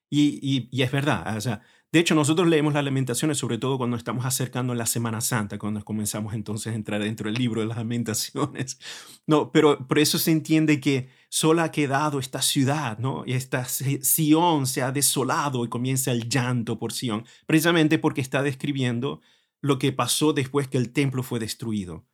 Y, 0.09 0.71
y, 0.73 0.83
es 0.83 0.91
verdad, 0.91 1.37
o 1.37 1.41
sea, 1.43 1.61
de 1.97 2.01
hecho 2.01 2.15
nosotros 2.15 2.47
leemos 2.47 2.75
las 2.75 2.85
lamentaciones 2.85 3.39
sobre 3.39 3.57
todo 3.57 3.79
cuando 3.79 3.97
estamos 3.97 4.27
acercando 4.27 4.75
la 4.75 4.85
Semana 4.85 5.23
Santa, 5.23 5.57
cuando 5.57 5.83
comenzamos 5.83 6.35
entonces 6.35 6.75
a 6.75 6.77
entrar 6.77 7.03
dentro 7.03 7.31
del 7.31 7.39
libro 7.39 7.63
de 7.63 7.67
las 7.69 7.79
lamentaciones. 7.79 8.79
No, 9.29 9.51
pero 9.51 9.89
por 9.89 9.99
eso 9.99 10.21
se 10.21 10.31
entiende 10.31 10.79
que 10.79 11.09
solo 11.29 11.63
ha 11.63 11.73
quedado 11.73 12.21
esta 12.21 12.43
ciudad, 12.43 12.99
¿no? 12.99 13.25
Y 13.27 13.33
esta 13.33 13.65
Sión 13.65 14.69
se 14.69 14.83
ha 14.83 14.93
desolado 14.93 15.65
y 15.65 15.69
comienza 15.69 16.13
el 16.13 16.29
llanto 16.29 16.79
por 16.79 16.93
Sión, 16.93 17.25
precisamente 17.45 17.99
porque 17.99 18.21
está 18.21 18.45
describiendo 18.45 19.21
lo 19.63 19.81
que 19.81 19.91
pasó 19.91 20.33
después 20.33 20.69
que 20.69 20.79
el 20.79 20.93
templo 20.93 21.25
fue 21.25 21.41
destruido 21.41 22.05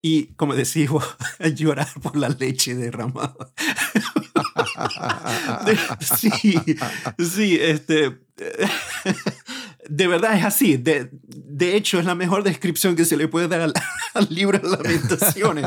y, 0.00 0.34
como 0.34 0.54
decimos, 0.54 1.02
llorar 1.54 1.88
por 2.02 2.16
la 2.16 2.28
leche 2.28 2.74
derramada. 2.74 3.52
sí, 6.18 6.30
sí, 7.18 7.58
este, 7.60 8.18
de 9.88 10.06
verdad 10.06 10.36
es 10.36 10.44
así. 10.44 10.76
De, 10.76 11.08
de, 11.12 11.76
hecho, 11.76 11.98
es 11.98 12.04
la 12.04 12.14
mejor 12.14 12.42
descripción 12.42 12.96
que 12.96 13.04
se 13.04 13.16
le 13.16 13.28
puede 13.28 13.48
dar 13.48 13.60
al, 13.60 13.72
libro 14.30 14.58
de 14.58 14.68
lamentaciones. 14.68 15.66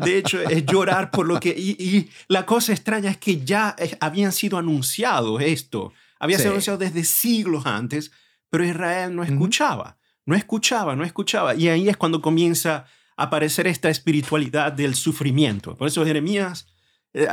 De 0.00 0.18
hecho, 0.18 0.40
es 0.40 0.64
llorar 0.66 1.10
por 1.10 1.26
lo 1.26 1.38
que... 1.38 1.50
Y, 1.50 2.10
la 2.28 2.46
cosa 2.46 2.72
extraña 2.72 3.10
es 3.10 3.18
que 3.18 3.44
ya 3.44 3.76
habían 4.00 4.32
sido 4.32 4.58
anunciados 4.58 5.40
esto. 5.42 5.92
Había 6.18 6.38
sido 6.38 6.50
anunciado 6.50 6.78
desde 6.78 7.04
siglos 7.04 7.66
antes, 7.66 8.10
pero 8.50 8.64
Israel 8.64 9.14
no 9.14 9.22
escuchaba. 9.22 9.98
No 10.26 10.36
escuchaba, 10.36 10.96
no 10.96 11.04
escuchaba. 11.04 11.54
Y 11.54 11.68
ahí 11.68 11.88
es 11.88 11.96
cuando 11.96 12.20
comienza 12.20 12.86
aparecer 13.16 13.66
esta 13.66 13.90
espiritualidad 13.90 14.72
del 14.72 14.94
sufrimiento. 14.94 15.76
Por 15.76 15.88
eso 15.88 16.04
Jeremías, 16.04 16.66
eh, 17.12 17.26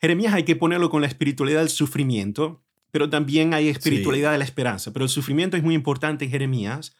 Jeremías 0.00 0.34
hay 0.34 0.44
que 0.44 0.56
ponerlo 0.56 0.90
con 0.90 1.00
la 1.00 1.06
espiritualidad 1.06 1.60
del 1.60 1.68
sufrimiento, 1.70 2.62
pero 2.90 3.10
también 3.10 3.54
hay 3.54 3.68
espiritualidad 3.68 4.32
de 4.32 4.38
la 4.38 4.44
esperanza. 4.44 4.92
Pero 4.92 5.04
el 5.04 5.10
sufrimiento 5.10 5.56
es 5.56 5.62
muy 5.62 5.74
importante 5.74 6.24
en 6.24 6.30
Jeremías 6.30 6.96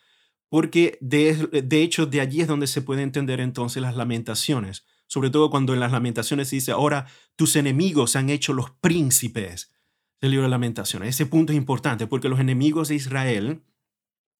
porque 0.49 0.99
de, 1.01 1.63
de 1.65 1.83
hecho 1.83 2.07
de 2.07 2.21
allí 2.21 2.41
es 2.41 2.49
donde 2.49 2.67
se 2.67 2.83
puede 2.83 3.03
entender 3.03 3.41
entonces 3.41 3.83
las 3.83 3.97
lamentaciones. 3.97 4.87
Sobre 5.07 5.31
todo 5.31 5.51
cuando 5.51 5.73
en 5.73 5.81
las 5.81 5.93
lamentaciones 5.93 6.49
se 6.49 6.57
dice, 6.57 6.73
ahora 6.73 7.07
tus 7.37 7.57
enemigos 7.57 8.17
han 8.17 8.31
hecho 8.31 8.53
los 8.53 8.71
príncipes 8.71 9.73
del 10.21 10.33
libro 10.33 10.45
de 10.45 10.51
lamentaciones. 10.51 11.11
Ese 11.11 11.27
punto 11.27 11.53
es 11.53 11.59
importante 11.59 12.07
porque 12.07 12.29
los 12.29 12.41
enemigos 12.41 12.89
de 12.89 12.97
Israel, 12.97 13.63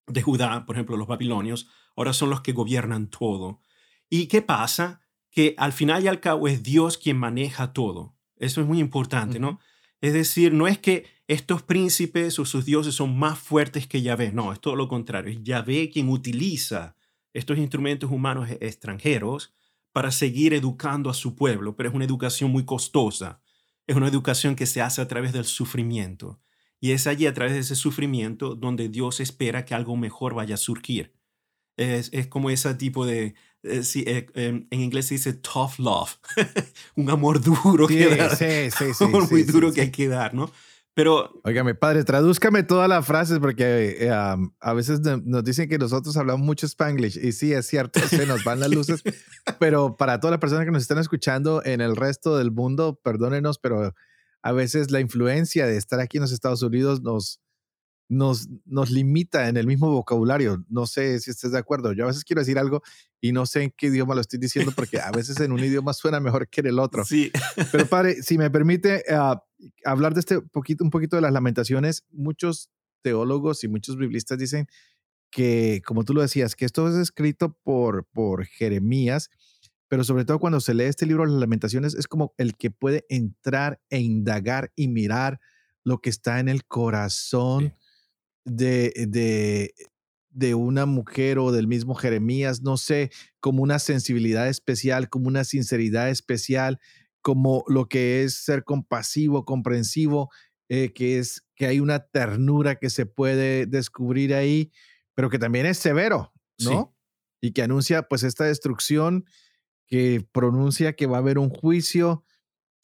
de 0.07 0.21
Judá, 0.21 0.65
por 0.65 0.75
ejemplo, 0.75 0.97
los 0.97 1.07
babilonios, 1.07 1.69
ahora 1.95 2.13
son 2.13 2.29
los 2.29 2.41
que 2.41 2.53
gobiernan 2.53 3.09
todo. 3.09 3.61
¿Y 4.09 4.27
qué 4.27 4.41
pasa? 4.41 5.01
Que 5.31 5.55
al 5.57 5.73
final 5.73 6.03
y 6.03 6.07
al 6.07 6.19
cabo 6.19 6.47
es 6.47 6.63
Dios 6.63 6.97
quien 6.97 7.17
maneja 7.17 7.73
todo. 7.73 8.16
Eso 8.39 8.61
es 8.61 8.67
muy 8.67 8.79
importante, 8.79 9.39
¿no? 9.39 9.59
Es 10.01 10.13
decir, 10.13 10.53
no 10.53 10.67
es 10.67 10.77
que 10.77 11.05
estos 11.27 11.63
príncipes 11.63 12.37
o 12.39 12.45
sus 12.45 12.65
dioses 12.65 12.95
son 12.95 13.17
más 13.17 13.39
fuertes 13.39 13.87
que 13.87 14.01
Yahvé, 14.01 14.31
no, 14.31 14.53
es 14.53 14.59
todo 14.59 14.75
lo 14.75 14.87
contrario. 14.87 15.31
Es 15.31 15.43
Yahvé 15.43 15.89
quien 15.89 16.09
utiliza 16.09 16.95
estos 17.33 17.57
instrumentos 17.57 18.11
humanos 18.11 18.49
e-, 18.49 18.57
extranjeros 18.61 19.53
para 19.91 20.11
seguir 20.11 20.53
educando 20.53 21.09
a 21.09 21.13
su 21.13 21.35
pueblo, 21.35 21.75
pero 21.75 21.89
es 21.89 21.95
una 21.95 22.05
educación 22.05 22.51
muy 22.51 22.65
costosa. 22.65 23.41
Es 23.87 23.95
una 23.95 24.07
educación 24.07 24.55
que 24.55 24.65
se 24.65 24.81
hace 24.81 25.01
a 25.01 25.07
través 25.07 25.33
del 25.33 25.45
sufrimiento. 25.45 26.39
Y 26.79 26.91
es 26.91 27.07
allí, 27.07 27.25
a 27.25 27.33
través 27.33 27.53
de 27.53 27.59
ese 27.59 27.75
sufrimiento, 27.75 28.53
donde 28.53 28.89
Dios 28.89 29.19
espera 29.19 29.65
que 29.65 29.73
algo 29.73 29.95
mejor 29.95 30.35
vaya 30.35 30.55
a 30.55 30.57
surgir. 30.57 31.13
Es, 31.77 32.09
es 32.13 32.27
como 32.27 32.49
ese 32.49 32.73
tipo 32.75 33.05
de, 33.05 33.33
eh, 33.63 33.83
sí, 33.83 34.03
eh, 34.07 34.27
em, 34.35 34.67
en 34.69 34.79
inglés 34.81 35.07
se 35.07 35.15
dice 35.15 35.33
tough 35.33 35.77
love, 35.79 36.17
un 36.95 37.09
amor 37.09 37.41
duro 37.41 37.87
que 37.87 38.15
dar, 38.15 38.35
sí, 38.35 38.71
sí, 38.71 38.93
sí, 38.97 39.03
un 39.03 39.09
amor 39.09 39.31
muy 39.31 39.43
duro 39.43 39.71
que 39.71 39.81
hay 39.81 39.91
que 39.91 40.07
dar, 40.07 40.33
¿no? 40.33 40.51
Pero... 40.97 41.39
Óigame, 41.43 41.75
padre, 41.75 42.03
tradúzcame 42.03 42.63
todas 42.63 42.89
las 42.89 43.05
frases 43.05 43.37
porque 43.37 43.97
eh, 43.99 44.09
a 44.09 44.73
veces 44.73 45.01
nos 45.01 45.43
dicen 45.43 45.69
que 45.69 45.77
nosotros 45.77 46.17
hablamos 46.17 46.43
mucho 46.43 46.65
spanglish 46.65 47.23
y 47.23 47.33
sí, 47.33 47.53
es 47.53 47.67
cierto, 47.67 47.99
se 47.99 48.25
nos 48.25 48.43
van 48.43 48.59
las 48.59 48.71
luces, 48.71 49.03
pero 49.59 49.95
para 49.95 50.19
todas 50.19 50.31
las 50.31 50.39
personas 50.39 50.65
que 50.65 50.71
nos 50.71 50.81
están 50.81 50.97
escuchando 50.97 51.63
en 51.63 51.81
el 51.81 51.95
resto 51.95 52.35
del 52.37 52.49
mundo, 52.49 52.99
perdónenos, 53.03 53.59
pero 53.59 53.93
a 54.41 54.51
veces 54.53 54.89
la 54.89 54.99
influencia 54.99 55.67
de 55.67 55.77
estar 55.77 55.99
aquí 55.99 56.17
en 56.17 56.21
los 56.21 56.31
Estados 56.31 56.63
Unidos 56.63 57.03
nos, 57.03 57.41
nos, 58.09 58.47
nos 58.65 58.89
limita 58.89 59.49
en 59.49 59.57
el 59.57 59.67
mismo 59.67 59.91
vocabulario. 59.91 60.65
No 60.69 60.87
sé 60.87 61.19
si 61.19 61.31
estés 61.31 61.51
de 61.51 61.59
acuerdo. 61.59 61.93
Yo 61.93 62.05
a 62.05 62.07
veces 62.07 62.23
quiero 62.23 62.41
decir 62.41 62.57
algo 62.57 62.81
y 63.19 63.31
no 63.31 63.45
sé 63.45 63.63
en 63.63 63.73
qué 63.75 63.87
idioma 63.87 64.15
lo 64.15 64.21
estoy 64.21 64.39
diciendo 64.39 64.71
porque 64.75 64.99
a 64.99 65.11
veces 65.11 65.39
en 65.39 65.51
un 65.51 65.59
idioma 65.59 65.93
suena 65.93 66.19
mejor 66.19 66.47
que 66.47 66.61
en 66.61 66.67
el 66.67 66.79
otro. 66.79 67.03
Sí. 67.03 67.31
Pero 67.71 67.85
padre, 67.89 68.21
si 68.21 68.37
me 68.37 68.49
permite 68.49 69.03
ah, 69.09 69.43
hablar 69.85 70.13
de 70.13 70.19
este 70.19 70.41
poquito, 70.41 70.83
un 70.83 70.91
poquito 70.91 71.15
de 71.15 71.21
las 71.21 71.31
lamentaciones, 71.31 72.05
muchos 72.11 72.69
teólogos 73.01 73.63
y 73.63 73.67
muchos 73.67 73.97
biblistas 73.97 74.37
dicen 74.37 74.67
que, 75.31 75.81
como 75.85 76.03
tú 76.03 76.13
lo 76.13 76.21
decías, 76.21 76.55
que 76.55 76.65
esto 76.65 76.87
es 76.87 76.95
escrito 76.95 77.57
por, 77.63 78.05
por 78.05 78.45
Jeremías, 78.45 79.29
pero 79.87 80.03
sobre 80.03 80.25
todo 80.25 80.39
cuando 80.39 80.59
se 80.59 80.73
lee 80.73 80.85
este 80.85 81.05
libro, 81.05 81.25
las 81.25 81.39
lamentaciones, 81.39 81.95
es 81.95 82.07
como 82.07 82.33
el 82.37 82.55
que 82.55 82.71
puede 82.71 83.05
entrar 83.09 83.79
e 83.89 83.99
indagar 83.99 84.71
y 84.75 84.87
mirar 84.87 85.39
lo 85.83 85.99
que 85.99 86.09
está 86.09 86.39
en 86.39 86.49
el 86.49 86.65
corazón 86.65 87.73
de, 88.43 88.91
de, 89.07 89.73
de 90.37 90.53
una 90.53 90.85
mujer 90.85 91.39
o 91.39 91.51
del 91.51 91.65
mismo 91.65 91.95
Jeremías, 91.95 92.61
no 92.61 92.77
sé, 92.77 93.09
como 93.39 93.63
una 93.63 93.79
sensibilidad 93.79 94.47
especial, 94.47 95.09
como 95.09 95.27
una 95.27 95.43
sinceridad 95.43 96.09
especial, 96.09 96.79
como 97.21 97.63
lo 97.67 97.89
que 97.89 98.23
es 98.23 98.35
ser 98.35 98.63
compasivo, 98.63 99.45
comprensivo, 99.45 100.29
eh, 100.69 100.93
que 100.93 101.17
es 101.17 101.47
que 101.55 101.65
hay 101.65 101.79
una 101.79 102.05
ternura 102.05 102.75
que 102.75 102.91
se 102.91 103.07
puede 103.07 103.65
descubrir 103.65 104.35
ahí, 104.35 104.71
pero 105.15 105.31
que 105.31 105.39
también 105.39 105.65
es 105.65 105.79
severo, 105.79 106.31
¿no? 106.59 106.95
Y 107.41 107.53
que 107.53 107.63
anuncia 107.63 108.03
pues 108.03 108.21
esta 108.21 108.43
destrucción, 108.43 109.25
que 109.87 110.23
pronuncia 110.31 110.93
que 110.93 111.07
va 111.07 111.17
a 111.17 111.21
haber 111.21 111.39
un 111.39 111.49
juicio 111.49 112.23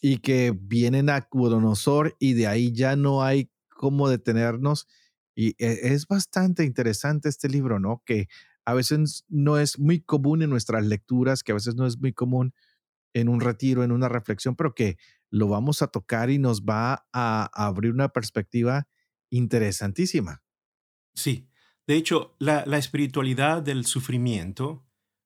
y 0.01 0.18
que 0.18 0.58
vienen 0.60 1.10
a 1.12 1.20
Nabucodonosor 1.20 2.16
y 2.18 2.34
de 2.34 2.47
ahí 2.47 2.74
ya 2.74 2.95
no 2.95 3.24
hay 3.24 3.51
cómo 3.70 4.10
detenernos. 4.10 4.88
Y 5.36 5.49
e, 5.63 5.93
es 5.93 6.07
bastante 6.07 6.63
interesante 6.63 7.29
este 7.29 7.49
libro, 7.49 7.79
¿no? 7.79 8.01
Que 8.05 8.27
a 8.65 8.73
veces 8.73 9.25
no 9.27 9.57
es 9.57 9.79
muy 9.79 10.01
común 10.01 10.41
en 10.41 10.49
nuestras 10.49 10.86
lecturas, 10.86 11.43
que 11.43 11.51
a 11.51 11.55
veces 11.55 11.75
no 11.75 11.86
es 11.86 11.99
muy 11.99 12.13
común 12.13 12.53
en 13.13 13.29
un 13.29 13.41
retiro, 13.41 13.84
en 13.84 13.91
una 13.91 14.09
reflexión, 14.09 14.55
pero 14.55 14.73
que 14.73 14.97
lo 15.29 15.47
vamos 15.47 15.81
a 15.81 15.88
tocar 15.88 16.29
y 16.29 16.39
nos 16.39 16.63
va 16.63 17.07
a 17.11 17.49
abrir 17.53 17.91
una 17.91 18.09
perspectiva 18.09 18.88
interesantísima. 19.29 20.43
Sí, 21.15 21.49
de 21.86 21.95
hecho, 21.95 22.36
la, 22.39 22.63
espiritualidad 22.77 23.61
del 23.61 23.86
sufrimiento, 23.86 24.86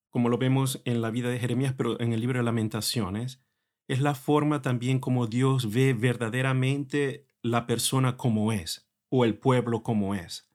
como 0.10 0.30
lo 0.30 0.38
vemos 0.38 0.82
en 0.86 1.02
la 1.02 1.12
vida 1.12 1.30
de 1.30 1.40
Jeremías, 1.40 1.76
pero 1.78 2.00
en 2.00 2.14
el 2.14 2.22
libro 2.22 2.40
de 2.40 2.44
lamentaciones, 2.44 3.42
es 3.88 4.02
la 4.02 4.16
forma 4.16 4.62
también 4.62 5.00
como 5.00 5.28
Dios 5.28 5.72
ve 5.72 5.94
verdaderamente 5.94 7.28
la 7.42 7.68
persona 7.68 8.18
como 8.18 8.52
es 8.52 8.87
o 9.10 9.26
el 9.26 9.38
pueblo 9.38 9.84
como 9.84 10.16
es. 10.16 10.50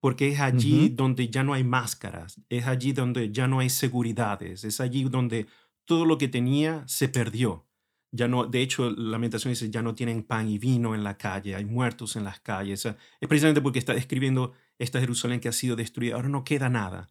Porque 0.00 0.28
es 0.28 0.40
allí 0.40 0.88
donde 0.88 1.28
ya 1.28 1.44
no 1.44 1.54
hay 1.54 1.62
máscaras, 1.62 2.40
es 2.48 2.66
allí 2.66 2.92
donde 2.92 3.30
ya 3.30 3.46
no 3.46 3.60
hay 3.60 3.70
seguridades, 3.70 4.64
es 4.64 4.80
allí 4.80 5.04
donde 5.04 5.46
todo 5.84 6.06
lo 6.06 6.18
que 6.18 6.26
tenía 6.26 6.82
se 6.88 7.08
perdió. 7.08 7.68
Ya 8.10 8.28
no, 8.28 8.46
de 8.46 8.60
hecho, 8.60 8.90
Lamentaciones 8.90 9.60
dice, 9.60 9.72
ya 9.72 9.80
no 9.80 9.94
tienen 9.94 10.22
pan 10.22 10.48
y 10.48 10.58
vino 10.58 10.94
en 10.94 11.04
la 11.04 11.16
calle, 11.16 11.54
hay 11.54 11.64
muertos 11.64 12.16
en 12.16 12.24
las 12.24 12.40
calles. 12.40 12.84
Es 12.84 13.28
precisamente 13.28 13.62
porque 13.62 13.78
está 13.78 13.94
describiendo 13.94 14.52
esta 14.78 15.00
Jerusalén 15.00 15.40
que 15.40 15.48
ha 15.48 15.52
sido 15.52 15.76
destruida. 15.76 16.16
Ahora 16.16 16.28
no 16.28 16.44
queda 16.44 16.68
nada. 16.68 17.08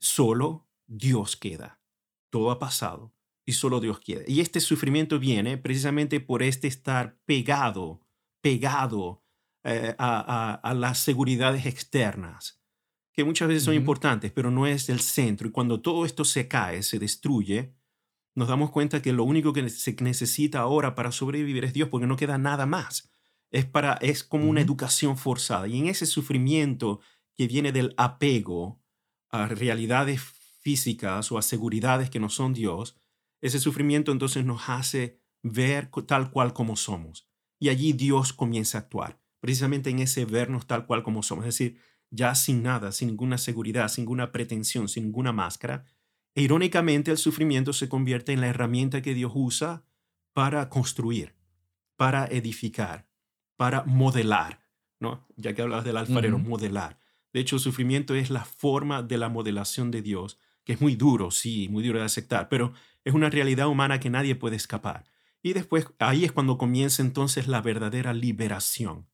Solo 0.00 0.66
Dios 0.86 1.36
queda. 1.36 1.80
Todo 2.30 2.50
ha 2.50 2.58
pasado 2.58 3.14
y 3.44 3.52
solo 3.52 3.78
Dios 3.80 4.00
queda. 4.00 4.22
Y 4.26 4.40
este 4.40 4.60
sufrimiento 4.60 5.18
viene 5.18 5.58
precisamente 5.58 6.18
por 6.18 6.42
este 6.42 6.66
estar 6.66 7.18
pegado, 7.24 8.00
pegado 8.40 9.21
eh, 9.64 9.94
a, 9.98 10.74
las 10.76 10.98
seguridades 10.98 11.66
externas, 11.66 12.60
que 13.12 13.24
muchas 13.24 13.48
veces 13.48 13.64
son 13.64 13.74
importantes, 13.74 14.32
pero 14.32 14.50
no 14.50 14.66
es 14.66 14.88
el 14.88 15.00
centro. 15.00 15.48
Y 15.48 15.52
cuando 15.52 15.80
todo 15.80 16.04
esto 16.04 16.24
se 16.24 16.48
cae, 16.48 16.82
se 16.82 16.98
destruye, 16.98 17.74
nos 18.34 18.48
damos 18.48 18.70
cuenta 18.70 19.02
que 19.02 19.12
lo 19.12 19.24
único 19.24 19.52
que 19.52 19.68
se 19.68 19.94
necesita 20.00 20.60
ahora 20.60 20.94
para 20.94 21.12
sobrevivir 21.12 21.64
es 21.64 21.74
Dios, 21.74 21.88
porque 21.90 22.06
no 22.06 22.16
queda 22.16 22.38
nada 22.38 22.66
más. 22.66 23.10
Es, 23.50 23.66
para, 23.66 23.94
es 24.00 24.24
como 24.24 24.48
una 24.48 24.62
educación 24.62 25.18
forzada. 25.18 25.68
Y 25.68 25.78
en 25.78 25.86
ese 25.86 26.06
sufrimiento 26.06 27.00
que 27.34 27.46
viene 27.46 27.70
del 27.70 27.94
apego 27.98 28.82
a 29.28 29.46
realidades 29.46 30.22
físicas 30.60 31.30
o 31.30 31.38
a 31.38 31.42
seguridades 31.42 32.08
que 32.10 32.20
no 32.20 32.30
son 32.30 32.54
Dios, 32.54 32.96
ese 33.40 33.58
sufrimiento 33.58 34.12
entonces 34.12 34.44
nos 34.44 34.68
hace 34.68 35.20
ver 35.42 35.90
tal 36.06 36.30
cual 36.30 36.52
como 36.52 36.76
somos. 36.76 37.28
Y 37.58 37.68
allí 37.68 37.92
Dios 37.92 38.32
comienza 38.32 38.78
a 38.78 38.80
actuar, 38.82 39.20
precisamente 39.42 39.90
en 39.90 39.98
ese 39.98 40.24
vernos 40.24 40.68
tal 40.68 40.86
cual 40.86 41.02
como 41.02 41.24
somos. 41.24 41.44
Es 41.44 41.58
decir, 41.58 41.80
ya 42.10 42.34
sin 42.36 42.62
nada, 42.62 42.92
sin 42.92 43.08
ninguna 43.08 43.38
seguridad, 43.38 43.88
sin 43.88 44.02
ninguna 44.02 44.30
pretensión, 44.30 44.88
sin 44.88 45.02
ninguna 45.02 45.32
máscara, 45.32 45.84
e 46.36 46.42
irónicamente, 46.42 47.10
el 47.10 47.18
sufrimiento 47.18 47.72
se 47.72 47.88
convierte 47.88 48.32
en 48.32 48.40
la 48.40 48.46
herramienta 48.46 49.02
que 49.02 49.14
Dios 49.14 49.32
usa 49.34 49.84
para 50.32 50.68
construir, 50.68 51.34
para 51.96 52.24
edificar, 52.26 53.08
para 53.56 53.82
modelar, 53.82 54.64
¿no? 55.00 55.26
Ya 55.36 55.54
que 55.54 55.62
hablabas 55.62 55.84
del 55.84 55.96
alfarero, 55.96 56.38
modelar. 56.38 56.98
De 57.32 57.40
hecho, 57.40 57.56
el 57.56 57.62
sufrimiento 57.62 58.14
es 58.14 58.30
la 58.30 58.44
forma 58.44 59.02
de 59.02 59.18
la 59.18 59.28
modelación 59.28 59.90
de 59.90 60.02
Dios, 60.02 60.38
que 60.64 60.74
es 60.74 60.80
muy 60.80 60.94
duro, 60.94 61.32
sí, 61.32 61.68
muy 61.68 61.84
duro 61.84 61.98
de 61.98 62.04
aceptar, 62.04 62.48
pero 62.48 62.72
es 63.04 63.12
una 63.12 63.28
realidad 63.28 63.66
humana 63.66 63.98
que 63.98 64.08
nadie 64.08 64.36
puede 64.36 64.54
escapar. 64.54 65.04
Y 65.42 65.52
después, 65.52 65.88
ahí 65.98 66.24
es 66.24 66.30
cuando 66.30 66.56
comienza 66.56 67.02
entonces 67.02 67.48
la 67.48 67.60
verdadera 67.60 68.14
liberación. 68.14 69.08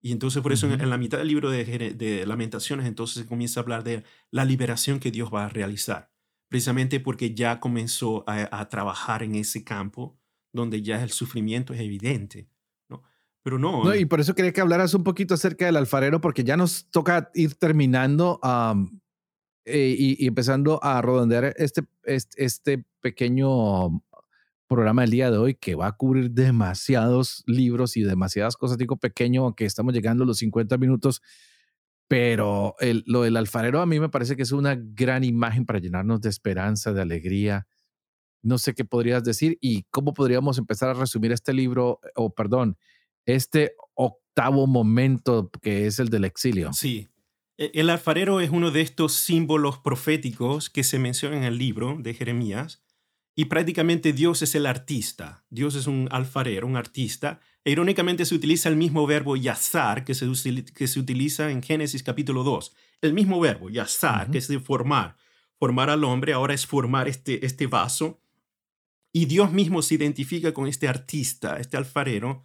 Y 0.00 0.12
entonces 0.12 0.42
por 0.42 0.52
eso 0.52 0.66
en, 0.66 0.90
la 0.90 0.98
mitad 0.98 1.18
del 1.18 1.28
libro 1.28 1.50
de, 1.50 1.64
de 1.64 2.26
Lamentaciones, 2.26 2.86
entonces 2.86 3.22
se 3.22 3.28
comienza 3.28 3.60
a 3.60 3.62
hablar 3.62 3.84
de 3.84 4.04
la 4.30 4.44
liberación 4.44 5.00
que 5.00 5.10
Dios 5.10 5.30
va 5.32 5.46
a 5.46 5.48
realizar 5.48 6.10
precisamente 6.48 6.98
porque 6.98 7.34
ya 7.34 7.60
comenzó 7.60 8.24
a, 8.26 8.68
trabajar 8.68 9.22
en 9.22 9.34
ese 9.34 9.64
campo 9.64 10.18
donde 10.52 10.82
ya 10.82 11.02
el 11.02 11.10
sufrimiento 11.10 11.74
es 11.74 11.80
evidente. 11.80 12.48
¿no? 12.88 13.02
Pero 13.42 13.58
no, 13.58 13.84
no. 13.84 13.94
Y 13.94 14.06
por 14.06 14.20
eso 14.20 14.34
quería 14.34 14.52
que 14.52 14.60
hablaras 14.60 14.94
un 14.94 15.04
poquito 15.04 15.34
acerca 15.34 15.66
del 15.66 15.76
alfarero, 15.76 16.20
porque 16.20 16.44
ya 16.44 16.56
nos 16.56 16.90
toca 16.90 17.30
ir 17.34 17.54
terminando 17.56 18.40
eh, 19.64 19.94
y, 19.98 20.26
empezando 20.26 20.82
a 20.82 21.02
redondear 21.02 21.54
este, 21.56 21.82
este, 22.04 22.44
este 22.44 22.84
pequeño 23.00 24.02
programa 24.68 25.02
del 25.02 25.10
día 25.10 25.30
de 25.30 25.38
hoy 25.38 25.54
que 25.54 25.74
va 25.74 25.88
a 25.88 25.96
cubrir 25.96 26.30
demasiados 26.30 27.42
libros 27.46 27.96
y 27.96 28.02
demasiadas 28.02 28.56
cosas. 28.56 28.78
Digo 28.78 28.96
pequeño, 28.96 29.44
aunque 29.44 29.64
estamos 29.64 29.94
llegando 29.94 30.24
a 30.24 30.26
los 30.26 30.38
50 30.38 30.78
minutos 30.78 31.22
pero 32.08 32.74
lo 33.04 33.22
del 33.22 33.36
alfarero 33.36 33.80
a 33.80 33.86
mí 33.86 34.00
me 34.00 34.08
parece 34.08 34.34
que 34.34 34.42
es 34.42 34.52
una 34.52 34.74
gran 34.76 35.24
imagen 35.24 35.66
para 35.66 35.78
llenarnos 35.78 36.22
de 36.22 36.30
esperanza, 36.30 36.94
de 36.94 37.02
alegría. 37.02 37.66
No 38.42 38.56
sé 38.56 38.74
qué 38.74 38.84
podrías 38.84 39.22
decir 39.22 39.58
y 39.60 39.82
cómo 39.90 40.14
podríamos 40.14 40.56
empezar 40.56 40.88
a 40.88 40.94
resumir 40.94 41.32
este 41.32 41.52
libro, 41.52 42.00
o 42.16 42.34
perdón, 42.34 42.78
este 43.26 43.74
octavo 43.94 44.66
momento 44.66 45.50
que 45.60 45.86
es 45.86 45.98
el 45.98 46.08
del 46.08 46.24
exilio. 46.24 46.72
Sí, 46.72 47.08
e, 47.58 47.72
el 47.74 47.90
alfarero 47.90 48.40
es 48.40 48.48
uno 48.48 48.70
de 48.70 48.80
estos 48.80 49.12
símbolos 49.12 49.78
proféticos 49.78 50.70
que 50.70 50.84
se 50.84 50.98
menciona 50.98 51.36
en 51.36 51.44
el 51.44 51.58
libro 51.58 51.98
de 51.98 52.14
Jeremías 52.14 52.82
y 53.38 53.44
prácticamente 53.44 54.12
Dios 54.12 54.42
es 54.42 54.56
el 54.56 54.66
artista. 54.66 55.44
Dios 55.48 55.76
es 55.76 55.86
un 55.86 56.08
alfarero, 56.10 56.66
un 56.66 56.74
artista, 56.74 57.38
e 57.64 57.70
irónicamente 57.70 58.24
se 58.24 58.34
utiliza 58.34 58.68
el 58.68 58.74
mismo 58.74 59.06
verbo 59.06 59.36
yazar 59.36 60.04
que 60.04 60.16
se, 60.16 60.26
que 60.74 60.88
se 60.88 60.98
utiliza 60.98 61.48
en 61.52 61.62
Génesis 61.62 62.02
capítulo 62.02 62.42
2. 62.42 62.74
El 63.00 63.12
mismo 63.12 63.38
verbo, 63.38 63.70
yazar, 63.70 64.28
que 64.32 64.38
es 64.38 64.48
de 64.48 64.58
formar. 64.58 65.16
Formar 65.56 65.88
al 65.88 66.02
hombre, 66.02 66.32
ahora 66.32 66.52
es 66.52 66.66
formar 66.66 67.06
este, 67.06 67.46
este 67.46 67.68
vaso. 67.68 68.20
Y 69.12 69.26
Dios 69.26 69.52
mismo 69.52 69.82
se 69.82 69.94
identifica 69.94 70.52
con 70.52 70.66
este 70.66 70.88
artista, 70.88 71.58
este 71.60 71.76
alfarero, 71.76 72.42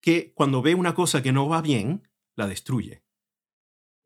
que 0.00 0.32
cuando 0.32 0.62
ve 0.62 0.74
una 0.74 0.94
cosa 0.94 1.22
que 1.22 1.32
no 1.32 1.50
va 1.50 1.60
bien, 1.60 2.08
la 2.34 2.48
destruye. 2.48 3.02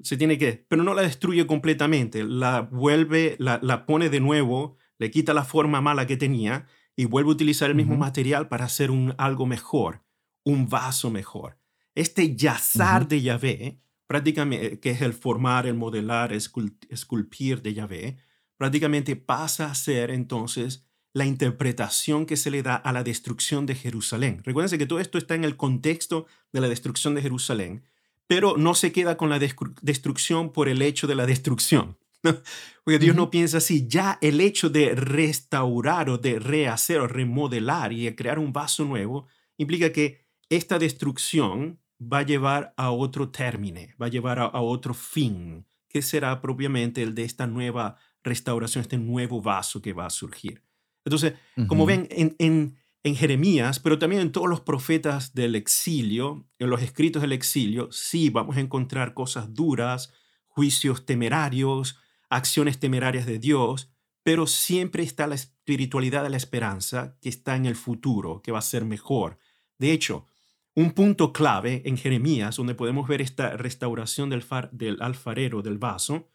Se 0.01 0.17
tiene 0.17 0.37
que, 0.37 0.67
pero 0.67 0.83
no 0.83 0.95
la 0.95 1.03
destruye 1.03 1.47
completamente, 1.47 2.25
la 2.25 2.63
vuelve, 2.63 3.37
la, 3.39 3.61
la 3.63 3.87
pone 3.87 4.11
de 4.11 4.19
nuevo, 4.19 4.79
le 4.99 5.11
quita 5.11 5.35
la 5.35 5.45
forma 5.45 5.81
mala 5.81 6.07
que 6.07 6.17
tenía 6.17 6.67
y 6.97 7.07
vuelve 7.07 7.31
a 7.31 7.33
utilizar 7.33 7.71
el 7.71 7.77
mismo 7.77 7.97
material 7.97 8.49
para 8.49 8.65
hacer 8.65 8.91
un, 8.91 9.15
algo 9.19 9.47
mejor 9.47 10.05
un 10.45 10.69
vaso 10.69 11.11
mejor. 11.11 11.59
Este 11.95 12.37
yazar 12.37 13.09
de 13.09 13.23
Yahvé, 13.23 13.81
prácticamente, 14.07 14.79
que 14.81 14.91
es 14.91 15.01
el 15.01 15.15
formar, 15.15 15.67
el 15.67 15.75
modelar, 15.75 16.33
esculpir 16.33 17.63
de 17.63 17.75
Yahvé, 17.75 18.19
prácticamente 18.57 19.17
pasa 19.17 19.71
a 19.71 19.75
ser 19.75 20.11
entonces 20.11 20.87
la 21.13 21.25
interpretación 21.25 22.27
que 22.27 22.37
se 22.37 22.51
le 22.51 22.63
da 22.63 22.75
a 22.75 22.93
la 22.93 23.05
destrucción 23.05 23.67
de 23.67 23.75
Jerusalén. 23.75 24.43
Recuérdense 24.45 24.79
que 24.79 24.87
todo 24.87 24.99
esto 24.99 25.17
está 25.17 25.35
en 25.35 25.45
el 25.45 25.57
contexto 25.57 26.27
de 26.53 26.61
la 26.61 26.69
destrucción 26.69 27.15
de 27.15 27.23
Jerusalén, 27.23 27.85
pero 28.27 28.57
no 28.57 28.75
se 28.75 28.91
queda 28.91 29.17
con 29.17 29.31
la 29.31 29.39
destrucción 29.39 30.53
por 30.53 30.69
el 30.69 30.83
hecho 30.83 31.07
de 31.07 31.15
la 31.15 31.27
destrucción. 31.27 31.99
Porque 32.85 32.99
Dios 32.99 33.17
no 33.17 33.31
piensa 33.31 33.59
así. 33.59 33.87
Ya 33.89 34.19
el 34.21 34.41
hecho 34.41 34.71
de 34.71 34.95
restaurar 34.95 36.11
o 36.11 36.19
de 36.19 36.39
rehacer 36.39 37.01
o 37.01 37.07
remodelar 37.07 37.93
y 37.93 38.13
crear 38.15 38.39
un 38.39 38.53
vaso 38.53 38.85
nuevo 38.85 39.27
implica 39.57 39.93
que 39.93 40.25
esta 40.49 40.79
destrucción 40.79 41.81
va 42.01 42.19
a 42.19 42.27
llevar 42.27 42.75
a 42.77 42.91
otro 42.91 43.31
término, 43.31 43.81
va 44.01 44.07
a 44.07 44.11
llevar 44.11 44.39
a, 44.39 44.61
otro 44.61 44.95
fin, 44.95 45.67
que 45.89 46.03
será 46.03 46.41
propiamente 46.41 47.03
el 47.03 47.15
de 47.15 47.25
esta 47.25 47.47
nueva 47.47 47.97
restauración, 48.23 48.83
este 48.83 48.99
nuevo 48.99 49.41
vaso 49.41 49.81
que 49.81 49.93
va 49.93 50.07
a 50.07 50.11
surgir. 50.11 50.63
Entonces, 51.05 51.35
como 51.69 51.87
ven 51.87 52.09
en, 52.11 52.35
en, 52.39 53.17
Jeremías, 53.17 53.81
pero 53.81 53.99
también 53.99 54.23
en 54.23 54.33
todos 54.33 54.49
los 54.49 54.63
profetas 54.63 55.35
del 55.35 55.55
exilio, 55.55 56.49
en 56.59 56.71
los 56.71 56.81
escritos 56.81 57.21
del 57.21 57.33
exilio, 57.33 57.93
sí 57.93 58.31
vamos 58.31 58.57
a 58.57 58.61
encontrar 58.61 59.13
cosas 59.13 59.53
duras, 59.53 60.15
juicios 60.47 61.05
temerarios, 61.05 61.99
acciones 62.31 62.79
temerarias 62.79 63.27
de 63.27 63.39
Dios, 63.39 63.91
pero 64.23 64.47
siempre 64.47 65.03
está 65.03 65.27
la 65.27 65.35
espiritualidad 65.35 66.23
de 66.23 66.31
la 66.31 66.37
esperanza 66.37 67.19
que 67.21 67.29
está 67.29 67.57
en 67.57 67.67
el 67.67 67.77
futuro, 67.77 68.41
que 68.43 68.53
va 68.53 68.59
a 68.59 68.63
ser 68.63 68.85
mejor. 68.85 69.39
De 69.79 69.93
hecho, 69.93 70.27
un 70.75 70.93
punto 70.93 71.33
clave 71.33 71.83
en 71.85 71.97
Jeremías, 71.97 72.57
donde 72.57 72.75
podemos 72.75 73.07
ver 73.07 73.21
esta 73.21 73.57
restauración 73.57 74.31
del, 74.31 74.97
alfarero 75.01 75.63
del 75.63 75.79
vaso, 75.79 76.31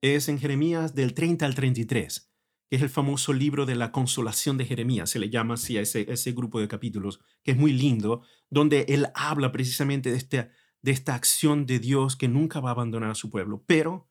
es 0.00 0.28
en 0.28 0.38
Jeremías 0.38 0.94
del 0.94 1.14
30 1.14 1.46
al 1.46 1.54
33, 1.54 2.32
que 2.68 2.76
es 2.76 2.82
el 2.82 2.88
famoso 2.88 3.32
libro 3.32 3.66
de 3.66 3.76
la 3.76 3.92
consolación 3.92 4.56
de 4.58 4.64
Jeremías, 4.64 5.10
se 5.10 5.18
le 5.18 5.30
llama 5.30 5.54
así 5.54 5.76
a 5.76 5.80
ese, 5.80 6.10
ese 6.10 6.32
grupo 6.32 6.60
de 6.60 6.68
capítulos, 6.68 7.20
que 7.42 7.52
es 7.52 7.56
muy 7.56 7.72
lindo, 7.72 8.22
donde 8.50 8.86
él 8.88 9.08
habla 9.14 9.52
precisamente 9.52 10.10
de, 10.10 10.16
este, 10.16 10.50
de 10.82 10.90
esta 10.90 11.14
acción 11.14 11.66
de 11.66 11.78
Dios 11.78 12.16
que 12.16 12.28
nunca 12.28 12.60
va 12.60 12.70
a 12.70 12.72
abandonar 12.72 13.10
a 13.10 13.14
su 13.14 13.30
pueblo, 13.30 13.62
pero 13.66 14.08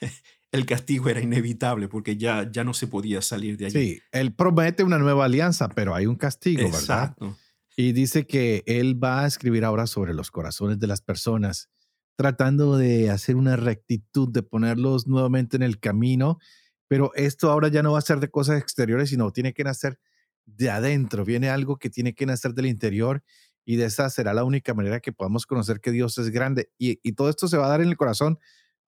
el 0.52 0.66
castigo 0.66 1.08
era 1.08 1.20
inevitable 1.20 1.88
porque 1.88 2.18
ya, 2.18 2.48
ya 2.50 2.62
no 2.62 2.74
se 2.74 2.86
podía 2.86 3.22
salir 3.22 3.56
de 3.56 3.66
allí. 3.66 3.72
Sí, 3.72 4.02
él 4.12 4.34
promete 4.34 4.84
una 4.84 4.98
nueva 4.98 5.24
alianza, 5.24 5.68
pero 5.68 5.94
hay 5.94 6.06
un 6.06 6.16
castigo, 6.16 6.60
Exacto. 6.60 7.24
¿verdad? 7.24 7.38
Y 7.74 7.92
dice 7.92 8.26
que 8.26 8.62
él 8.66 9.02
va 9.02 9.22
a 9.22 9.26
escribir 9.26 9.64
ahora 9.64 9.86
sobre 9.86 10.12
los 10.12 10.30
corazones 10.30 10.78
de 10.78 10.86
las 10.86 11.00
personas, 11.00 11.70
tratando 12.16 12.76
de 12.76 13.08
hacer 13.10 13.36
una 13.36 13.56
rectitud, 13.56 14.28
de 14.28 14.42
ponerlos 14.42 15.06
nuevamente 15.06 15.56
en 15.56 15.62
el 15.62 15.80
camino. 15.80 16.38
Pero 16.86 17.12
esto 17.14 17.50
ahora 17.50 17.68
ya 17.68 17.82
no 17.82 17.92
va 17.92 17.98
a 17.98 18.02
ser 18.02 18.20
de 18.20 18.28
cosas 18.28 18.60
exteriores, 18.60 19.08
sino 19.08 19.32
tiene 19.32 19.54
que 19.54 19.64
nacer 19.64 19.98
de 20.44 20.68
adentro. 20.68 21.24
Viene 21.24 21.48
algo 21.48 21.78
que 21.78 21.88
tiene 21.88 22.14
que 22.14 22.26
nacer 22.26 22.52
del 22.52 22.66
interior 22.66 23.24
y 23.64 23.76
de 23.76 23.86
esa 23.86 24.10
será 24.10 24.34
la 24.34 24.44
única 24.44 24.74
manera 24.74 25.00
que 25.00 25.12
podamos 25.12 25.46
conocer 25.46 25.80
que 25.80 25.92
Dios 25.92 26.18
es 26.18 26.28
grande. 26.28 26.70
Y, 26.76 27.00
y 27.02 27.12
todo 27.12 27.30
esto 27.30 27.48
se 27.48 27.56
va 27.56 27.64
a 27.64 27.70
dar 27.70 27.80
en 27.80 27.88
el 27.88 27.96
corazón 27.96 28.38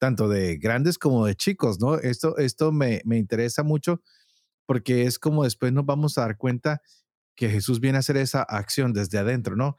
tanto 0.05 0.29
de 0.29 0.59
grandes 0.59 0.99
como 0.99 1.25
de 1.25 1.35
chicos, 1.35 1.81
¿no? 1.81 1.95
Esto, 1.95 2.37
esto 2.37 2.73
me, 2.73 3.01
me 3.07 3.17
interesa 3.17 3.63
mucho 3.63 4.03
porque 4.67 5.05
es 5.05 5.19
como 5.19 5.45
después 5.45 5.73
nos 5.73 5.87
vamos 5.87 6.19
a 6.19 6.21
dar 6.21 6.37
cuenta 6.37 6.83
que 7.35 7.49
Jesús 7.49 7.81
viene 7.81 7.97
a 7.97 8.01
hacer 8.01 8.19
esa 8.19 8.43
acción 8.43 8.93
desde 8.93 9.17
adentro, 9.17 9.57
¿no? 9.57 9.77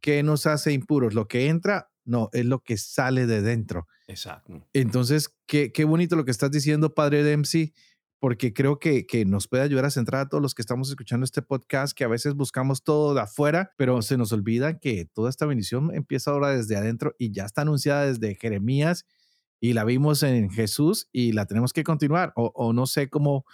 ¿Qué 0.00 0.24
nos 0.24 0.46
hace 0.46 0.72
impuros? 0.72 1.14
¿Lo 1.14 1.28
que 1.28 1.46
entra? 1.46 1.92
No, 2.04 2.28
es 2.32 2.44
lo 2.44 2.64
que 2.64 2.76
sale 2.76 3.28
de 3.28 3.40
dentro. 3.40 3.86
Exacto. 4.08 4.66
Entonces, 4.72 5.32
qué, 5.46 5.70
qué 5.70 5.84
bonito 5.84 6.16
lo 6.16 6.24
que 6.24 6.32
estás 6.32 6.50
diciendo, 6.50 6.92
Padre 6.92 7.22
Dempsey, 7.22 7.72
porque 8.18 8.52
creo 8.52 8.80
que, 8.80 9.06
que 9.06 9.24
nos 9.26 9.46
puede 9.46 9.62
ayudar 9.62 9.84
a 9.84 9.90
centrar 9.90 10.22
a 10.22 10.28
todos 10.28 10.42
los 10.42 10.56
que 10.56 10.62
estamos 10.62 10.88
escuchando 10.88 11.22
este 11.22 11.40
podcast, 11.40 11.96
que 11.96 12.02
a 12.02 12.08
veces 12.08 12.34
buscamos 12.34 12.82
todo 12.82 13.14
de 13.14 13.20
afuera, 13.20 13.70
pero 13.76 14.02
se 14.02 14.16
nos 14.16 14.32
olvida 14.32 14.80
que 14.80 15.04
toda 15.04 15.30
esta 15.30 15.46
bendición 15.46 15.94
empieza 15.94 16.32
ahora 16.32 16.48
desde 16.48 16.76
adentro 16.76 17.14
y 17.16 17.30
ya 17.30 17.44
está 17.44 17.62
anunciada 17.62 18.06
desde 18.06 18.34
Jeremías 18.34 19.06
y 19.60 19.72
la 19.72 19.84
vimos 19.84 20.22
en 20.22 20.50
Jesús 20.50 21.08
y 21.12 21.32
la 21.32 21.46
tenemos 21.46 21.72
que 21.72 21.84
continuar. 21.84 22.32
O, 22.36 22.52
o 22.54 22.72
no 22.72 22.86
sé 22.86 23.08
cómo 23.08 23.44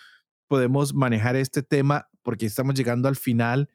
podemos 0.48 0.94
manejar 0.94 1.36
este 1.36 1.62
tema 1.62 2.08
porque 2.22 2.46
estamos 2.46 2.74
llegando 2.74 3.08
al 3.08 3.16
final 3.16 3.68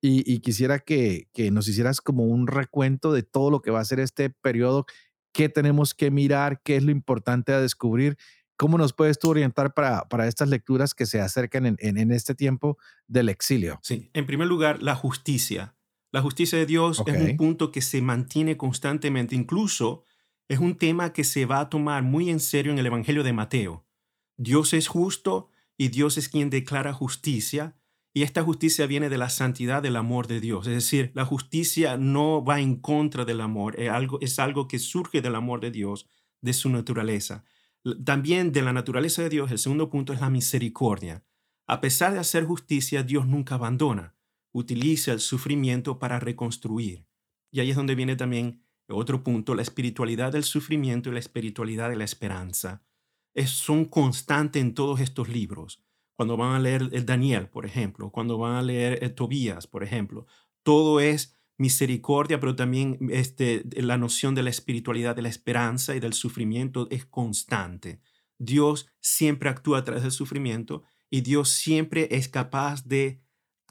y, 0.00 0.30
y 0.30 0.40
quisiera 0.40 0.80
que, 0.80 1.28
que, 1.32 1.50
nos 1.50 1.68
hicieras 1.68 2.00
como 2.00 2.24
un 2.24 2.48
recuento 2.48 3.12
de 3.12 3.22
todo 3.22 3.50
lo 3.50 3.62
que 3.62 3.70
va 3.70 3.80
a 3.80 3.84
ser 3.84 4.00
este 4.00 4.30
periodo, 4.30 4.84
qué 5.32 5.48
tenemos 5.48 5.94
que 5.94 6.10
mirar, 6.10 6.60
qué 6.64 6.76
es 6.76 6.82
lo 6.82 6.90
importante 6.90 7.52
a 7.52 7.60
descubrir. 7.60 8.16
¿Cómo 8.56 8.78
nos 8.78 8.92
puedes 8.92 9.18
tú 9.18 9.30
orientar 9.30 9.74
para, 9.74 10.08
para 10.08 10.26
estas 10.26 10.48
lecturas 10.48 10.94
que 10.94 11.06
se 11.06 11.20
acercan 11.20 11.66
en, 11.66 11.76
en, 11.78 11.98
en, 11.98 12.10
este 12.10 12.34
tiempo 12.34 12.78
del 13.06 13.28
exilio? 13.28 13.78
Sí, 13.82 14.10
en 14.12 14.26
primer 14.26 14.48
lugar, 14.48 14.82
la 14.82 14.94
justicia. 14.94 15.76
La 16.12 16.20
justicia 16.20 16.58
de 16.58 16.66
Dios 16.66 17.00
okay. 17.00 17.14
es 17.14 17.20
un 17.30 17.36
punto 17.36 17.72
que 17.72 17.80
se 17.80 18.02
mantiene 18.02 18.56
constantemente, 18.56 19.34
incluso 19.34 20.04
es 20.48 20.58
un 20.58 20.76
tema 20.76 21.12
que 21.12 21.24
se 21.24 21.46
va 21.46 21.60
a 21.60 21.70
tomar 21.70 22.02
muy 22.02 22.30
en 22.30 22.40
serio 22.40 22.72
en 22.72 22.78
el 22.78 22.86
Evangelio 22.86 23.22
de 23.22 23.32
Mateo. 23.32 23.86
Dios 24.36 24.72
es 24.72 24.88
justo 24.88 25.50
y 25.76 25.88
Dios 25.88 26.18
es 26.18 26.28
quien 26.28 26.50
declara 26.50 26.92
justicia, 26.92 27.76
y 28.14 28.22
esta 28.22 28.42
justicia 28.42 28.86
viene 28.86 29.08
de 29.08 29.16
la 29.16 29.30
santidad 29.30 29.82
del 29.82 29.96
amor 29.96 30.26
de 30.26 30.40
Dios. 30.40 30.66
Es 30.66 30.74
decir, 30.74 31.12
la 31.14 31.24
justicia 31.24 31.96
no 31.96 32.44
va 32.44 32.60
en 32.60 32.76
contra 32.76 33.24
del 33.24 33.40
amor, 33.40 33.80
es 33.80 33.88
algo, 33.88 34.20
es 34.20 34.38
algo 34.38 34.68
que 34.68 34.78
surge 34.78 35.22
del 35.22 35.34
amor 35.34 35.60
de 35.60 35.70
Dios, 35.70 36.08
de 36.42 36.52
su 36.52 36.68
naturaleza. 36.68 37.44
También 38.04 38.52
de 38.52 38.62
la 38.62 38.72
naturaleza 38.72 39.22
de 39.22 39.30
Dios, 39.30 39.50
el 39.50 39.58
segundo 39.58 39.88
punto 39.88 40.12
es 40.12 40.20
la 40.20 40.28
misericordia. 40.28 41.24
A 41.66 41.80
pesar 41.80 42.12
de 42.12 42.18
hacer 42.18 42.44
justicia, 42.44 43.02
Dios 43.02 43.26
nunca 43.26 43.54
abandona, 43.54 44.14
utiliza 44.52 45.12
el 45.12 45.20
sufrimiento 45.20 45.98
para 45.98 46.20
reconstruir. 46.20 47.06
Y 47.50 47.60
ahí 47.60 47.70
es 47.70 47.76
donde 47.76 47.94
viene 47.94 48.16
también 48.16 48.62
otro 48.92 49.22
punto, 49.22 49.54
la 49.54 49.62
espiritualidad 49.62 50.32
del 50.32 50.44
sufrimiento 50.44 51.08
y 51.08 51.12
la 51.12 51.18
espiritualidad 51.18 51.90
de 51.90 51.96
la 51.96 52.04
esperanza. 52.04 52.82
Es, 53.34 53.50
son 53.50 53.86
constantes 53.86 54.62
en 54.62 54.74
todos 54.74 55.00
estos 55.00 55.28
libros. 55.28 55.82
Cuando 56.14 56.36
van 56.36 56.54
a 56.54 56.60
leer 56.60 56.88
el 56.92 57.06
Daniel, 57.06 57.48
por 57.48 57.66
ejemplo, 57.66 58.10
cuando 58.10 58.38
van 58.38 58.54
a 58.54 58.62
leer 58.62 59.02
el 59.02 59.14
Tobías, 59.14 59.66
por 59.66 59.82
ejemplo, 59.82 60.26
todo 60.62 61.00
es 61.00 61.36
misericordia, 61.58 62.40
pero 62.40 62.56
también 62.56 62.98
este, 63.10 63.64
la 63.76 63.96
noción 63.96 64.34
de 64.34 64.42
la 64.42 64.50
espiritualidad, 64.50 65.16
de 65.16 65.22
la 65.22 65.28
esperanza 65.28 65.94
y 65.94 66.00
del 66.00 66.12
sufrimiento 66.12 66.88
es 66.90 67.06
constante. 67.06 68.00
Dios 68.38 68.88
siempre 69.00 69.48
actúa 69.48 69.78
a 69.78 69.84
través 69.84 70.02
del 70.02 70.12
sufrimiento 70.12 70.82
y 71.08 71.20
Dios 71.20 71.50
siempre 71.50 72.08
es 72.10 72.28
capaz 72.28 72.84
de 72.86 73.22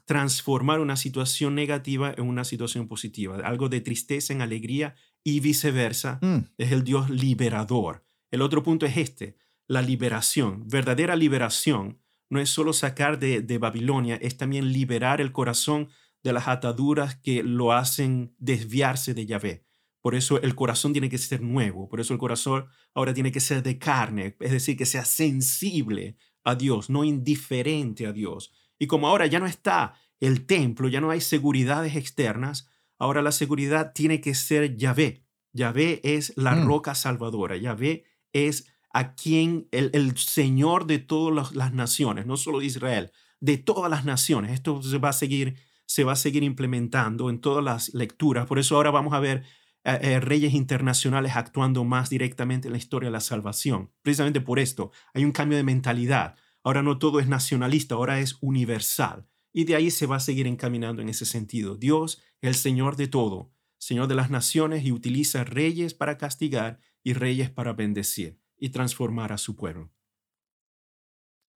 transformar 0.04 0.80
una 0.80 0.96
situación 0.96 1.54
negativa 1.54 2.14
en 2.16 2.24
una 2.24 2.44
situación 2.44 2.88
positiva, 2.88 3.36
algo 3.44 3.68
de 3.68 3.80
tristeza 3.80 4.32
en 4.32 4.42
alegría 4.42 4.94
y 5.24 5.40
viceversa. 5.40 6.18
Mm. 6.22 6.38
Es 6.58 6.72
el 6.72 6.84
Dios 6.84 7.10
liberador. 7.10 8.04
El 8.30 8.42
otro 8.42 8.62
punto 8.62 8.86
es 8.86 8.96
este, 8.96 9.36
la 9.66 9.82
liberación. 9.82 10.68
Verdadera 10.68 11.16
liberación 11.16 12.00
no 12.30 12.40
es 12.40 12.48
solo 12.48 12.72
sacar 12.72 13.18
de, 13.18 13.42
de 13.42 13.58
Babilonia, 13.58 14.16
es 14.16 14.36
también 14.36 14.72
liberar 14.72 15.20
el 15.20 15.32
corazón 15.32 15.88
de 16.22 16.32
las 16.32 16.48
ataduras 16.48 17.16
que 17.16 17.42
lo 17.42 17.72
hacen 17.72 18.34
desviarse 18.38 19.12
de 19.14 19.26
Yahvé. 19.26 19.64
Por 20.00 20.14
eso 20.14 20.40
el 20.42 20.54
corazón 20.54 20.92
tiene 20.92 21.08
que 21.08 21.18
ser 21.18 21.42
nuevo, 21.42 21.88
por 21.88 22.00
eso 22.00 22.12
el 22.12 22.18
corazón 22.18 22.66
ahora 22.94 23.14
tiene 23.14 23.30
que 23.30 23.40
ser 23.40 23.62
de 23.62 23.78
carne, 23.78 24.36
es 24.40 24.50
decir, 24.50 24.76
que 24.76 24.86
sea 24.86 25.04
sensible 25.04 26.16
a 26.42 26.56
Dios, 26.56 26.90
no 26.90 27.04
indiferente 27.04 28.06
a 28.06 28.12
Dios. 28.12 28.52
Y 28.78 28.88
como 28.88 29.06
ahora 29.06 29.26
ya 29.26 29.38
no 29.38 29.46
está 29.46 29.94
el 30.18 30.44
templo, 30.46 30.88
ya 30.88 31.00
no 31.00 31.10
hay 31.10 31.20
seguridades 31.20 31.94
externas, 31.94 32.68
ahora 33.02 33.20
la 33.20 33.32
seguridad 33.32 33.92
tiene 33.92 34.20
que 34.20 34.32
ser 34.34 34.76
Yahvé. 34.76 35.24
Yahvé 35.52 36.00
es 36.04 36.32
la 36.36 36.54
mm. 36.54 36.66
roca 36.66 36.94
salvadora, 36.94 37.56
Yahvé 37.56 38.04
es 38.32 38.68
a 38.94 39.14
quien 39.14 39.66
el, 39.72 39.90
el 39.92 40.16
Señor 40.16 40.86
de 40.86 41.00
todas 41.00 41.52
las 41.52 41.72
naciones, 41.72 42.26
no 42.26 42.36
solo 42.36 42.60
de 42.60 42.66
Israel, 42.66 43.10
de 43.40 43.58
todas 43.58 43.90
las 43.90 44.04
naciones. 44.04 44.52
Esto 44.52 44.80
se 44.82 44.98
va 44.98 45.08
a 45.08 45.12
seguir, 45.12 45.56
se 45.84 46.04
va 46.04 46.12
a 46.12 46.16
seguir 46.16 46.44
implementando 46.44 47.28
en 47.28 47.40
todas 47.40 47.64
las 47.64 47.92
lecturas. 47.92 48.46
Por 48.46 48.60
eso 48.60 48.76
ahora 48.76 48.92
vamos 48.92 49.14
a 49.14 49.20
ver 49.20 49.42
eh, 49.84 49.98
eh, 50.00 50.20
reyes 50.20 50.54
internacionales 50.54 51.32
actuando 51.34 51.82
más 51.82 52.08
directamente 52.08 52.68
en 52.68 52.72
la 52.72 52.78
historia 52.78 53.08
de 53.08 53.14
la 53.14 53.20
salvación. 53.20 53.90
Precisamente 54.02 54.40
por 54.40 54.60
esto, 54.60 54.92
hay 55.12 55.24
un 55.24 55.32
cambio 55.32 55.58
de 55.58 55.64
mentalidad. 55.64 56.36
Ahora 56.62 56.82
no 56.82 56.98
todo 56.98 57.18
es 57.18 57.26
nacionalista, 57.26 57.96
ahora 57.96 58.20
es 58.20 58.38
universal. 58.40 59.26
Y 59.52 59.64
de 59.64 59.76
ahí 59.76 59.90
se 59.90 60.06
va 60.06 60.16
a 60.16 60.20
seguir 60.20 60.46
encaminando 60.46 61.02
en 61.02 61.08
ese 61.08 61.26
sentido. 61.26 61.76
Dios, 61.76 62.22
el 62.40 62.54
Señor 62.54 62.96
de 62.96 63.08
todo, 63.08 63.52
Señor 63.78 64.08
de 64.08 64.14
las 64.14 64.30
naciones, 64.30 64.84
y 64.84 64.92
utiliza 64.92 65.44
reyes 65.44 65.94
para 65.94 66.16
castigar 66.16 66.80
y 67.02 67.12
reyes 67.12 67.50
para 67.50 67.72
bendecir 67.72 68.40
y 68.56 68.70
transformar 68.70 69.32
a 69.32 69.38
su 69.38 69.56
pueblo. 69.56 69.92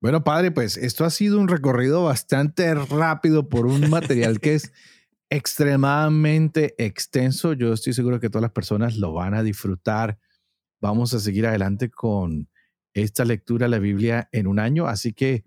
Bueno, 0.00 0.24
padre, 0.24 0.50
pues 0.50 0.76
esto 0.76 1.04
ha 1.04 1.10
sido 1.10 1.40
un 1.40 1.48
recorrido 1.48 2.04
bastante 2.04 2.74
rápido 2.74 3.48
por 3.48 3.66
un 3.66 3.88
material 3.90 4.40
que 4.40 4.54
es 4.54 4.72
extremadamente 5.30 6.74
extenso. 6.78 7.52
Yo 7.54 7.72
estoy 7.72 7.92
seguro 7.92 8.20
que 8.20 8.28
todas 8.28 8.42
las 8.42 8.52
personas 8.52 8.96
lo 8.96 9.12
van 9.12 9.34
a 9.34 9.42
disfrutar. 9.42 10.18
Vamos 10.80 11.14
a 11.14 11.20
seguir 11.20 11.46
adelante 11.46 11.90
con 11.90 12.48
esta 12.92 13.24
lectura 13.24 13.66
de 13.66 13.70
la 13.70 13.78
Biblia 13.78 14.28
en 14.32 14.46
un 14.46 14.58
año. 14.58 14.86
Así 14.86 15.12
que 15.12 15.44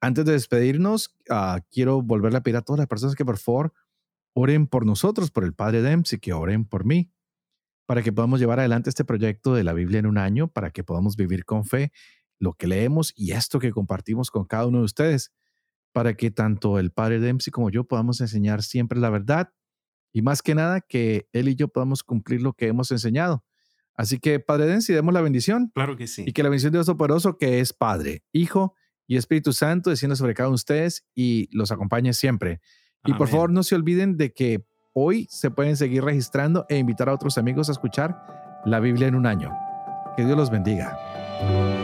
antes 0.00 0.24
de 0.24 0.32
despedirnos, 0.32 1.16
uh, 1.30 1.60
quiero 1.70 2.02
volverle 2.02 2.38
a 2.38 2.42
pedir 2.42 2.56
a 2.56 2.62
todas 2.62 2.78
las 2.78 2.88
personas 2.88 3.14
que 3.14 3.24
por 3.24 3.38
favor 3.38 3.72
oren 4.34 4.66
por 4.66 4.86
nosotros, 4.86 5.30
por 5.30 5.44
el 5.44 5.54
Padre 5.54 5.82
Dempsey, 5.82 6.18
que 6.18 6.32
oren 6.32 6.64
por 6.64 6.84
mí, 6.84 7.12
para 7.86 8.02
que 8.02 8.12
podamos 8.12 8.38
llevar 8.38 8.60
adelante 8.60 8.90
este 8.90 9.04
proyecto 9.04 9.54
de 9.54 9.64
la 9.64 9.72
Biblia 9.72 9.98
en 9.98 10.06
un 10.06 10.18
año, 10.18 10.48
para 10.48 10.70
que 10.70 10.84
podamos 10.84 11.16
vivir 11.16 11.44
con 11.44 11.64
fe 11.64 11.92
lo 12.38 12.52
que 12.52 12.68
leemos 12.68 13.12
y 13.16 13.32
esto 13.32 13.58
que 13.58 13.72
compartimos 13.72 14.30
con 14.30 14.44
cada 14.44 14.66
uno 14.66 14.78
de 14.78 14.84
ustedes, 14.84 15.32
para 15.92 16.14
que 16.14 16.30
tanto 16.30 16.78
el 16.78 16.92
Padre 16.92 17.18
Dempsey 17.18 17.50
como 17.50 17.70
yo 17.70 17.84
podamos 17.84 18.20
enseñar 18.20 18.62
siempre 18.62 19.00
la 19.00 19.10
verdad 19.10 19.52
y 20.12 20.22
más 20.22 20.42
que 20.42 20.54
nada 20.54 20.80
que 20.80 21.28
él 21.32 21.48
y 21.48 21.56
yo 21.56 21.68
podamos 21.68 22.04
cumplir 22.04 22.42
lo 22.42 22.52
que 22.52 22.68
hemos 22.68 22.90
enseñado. 22.90 23.44
Así 23.94 24.20
que, 24.20 24.38
Padre 24.38 24.66
Densi, 24.66 24.92
demos 24.92 25.12
la 25.12 25.20
bendición. 25.20 25.72
Claro 25.74 25.96
que 25.96 26.06
sí. 26.06 26.22
Y 26.24 26.32
que 26.32 26.44
la 26.44 26.50
bendición 26.50 26.70
de 26.70 26.78
Dios 26.78 26.86
Todopoderoso, 26.86 27.36
que 27.36 27.58
es 27.58 27.72
Padre, 27.72 28.22
Hijo 28.32 28.74
y 29.08 29.16
Espíritu 29.16 29.52
Santo, 29.52 29.90
descienda 29.90 30.14
sobre 30.14 30.34
cada 30.34 30.48
uno 30.48 30.52
de 30.52 30.60
ustedes 30.60 31.04
y 31.14 31.48
los 31.50 31.72
acompañe 31.72 32.12
siempre. 32.12 32.60
Amén. 33.02 33.16
Y 33.16 33.18
por 33.18 33.26
favor, 33.28 33.50
no 33.50 33.64
se 33.64 33.74
olviden 33.74 34.16
de 34.16 34.32
que 34.32 34.64
hoy 34.92 35.26
se 35.30 35.50
pueden 35.50 35.76
seguir 35.76 36.04
registrando 36.04 36.66
e 36.68 36.76
invitar 36.76 37.08
a 37.08 37.14
otros 37.14 37.38
amigos 37.38 37.70
a 37.70 37.72
escuchar 37.72 38.60
la 38.64 38.78
Biblia 38.80 39.08
en 39.08 39.14
un 39.14 39.26
año. 39.26 39.50
Que 40.16 40.24
Dios 40.24 40.36
los 40.36 40.50
bendiga. 40.50 41.77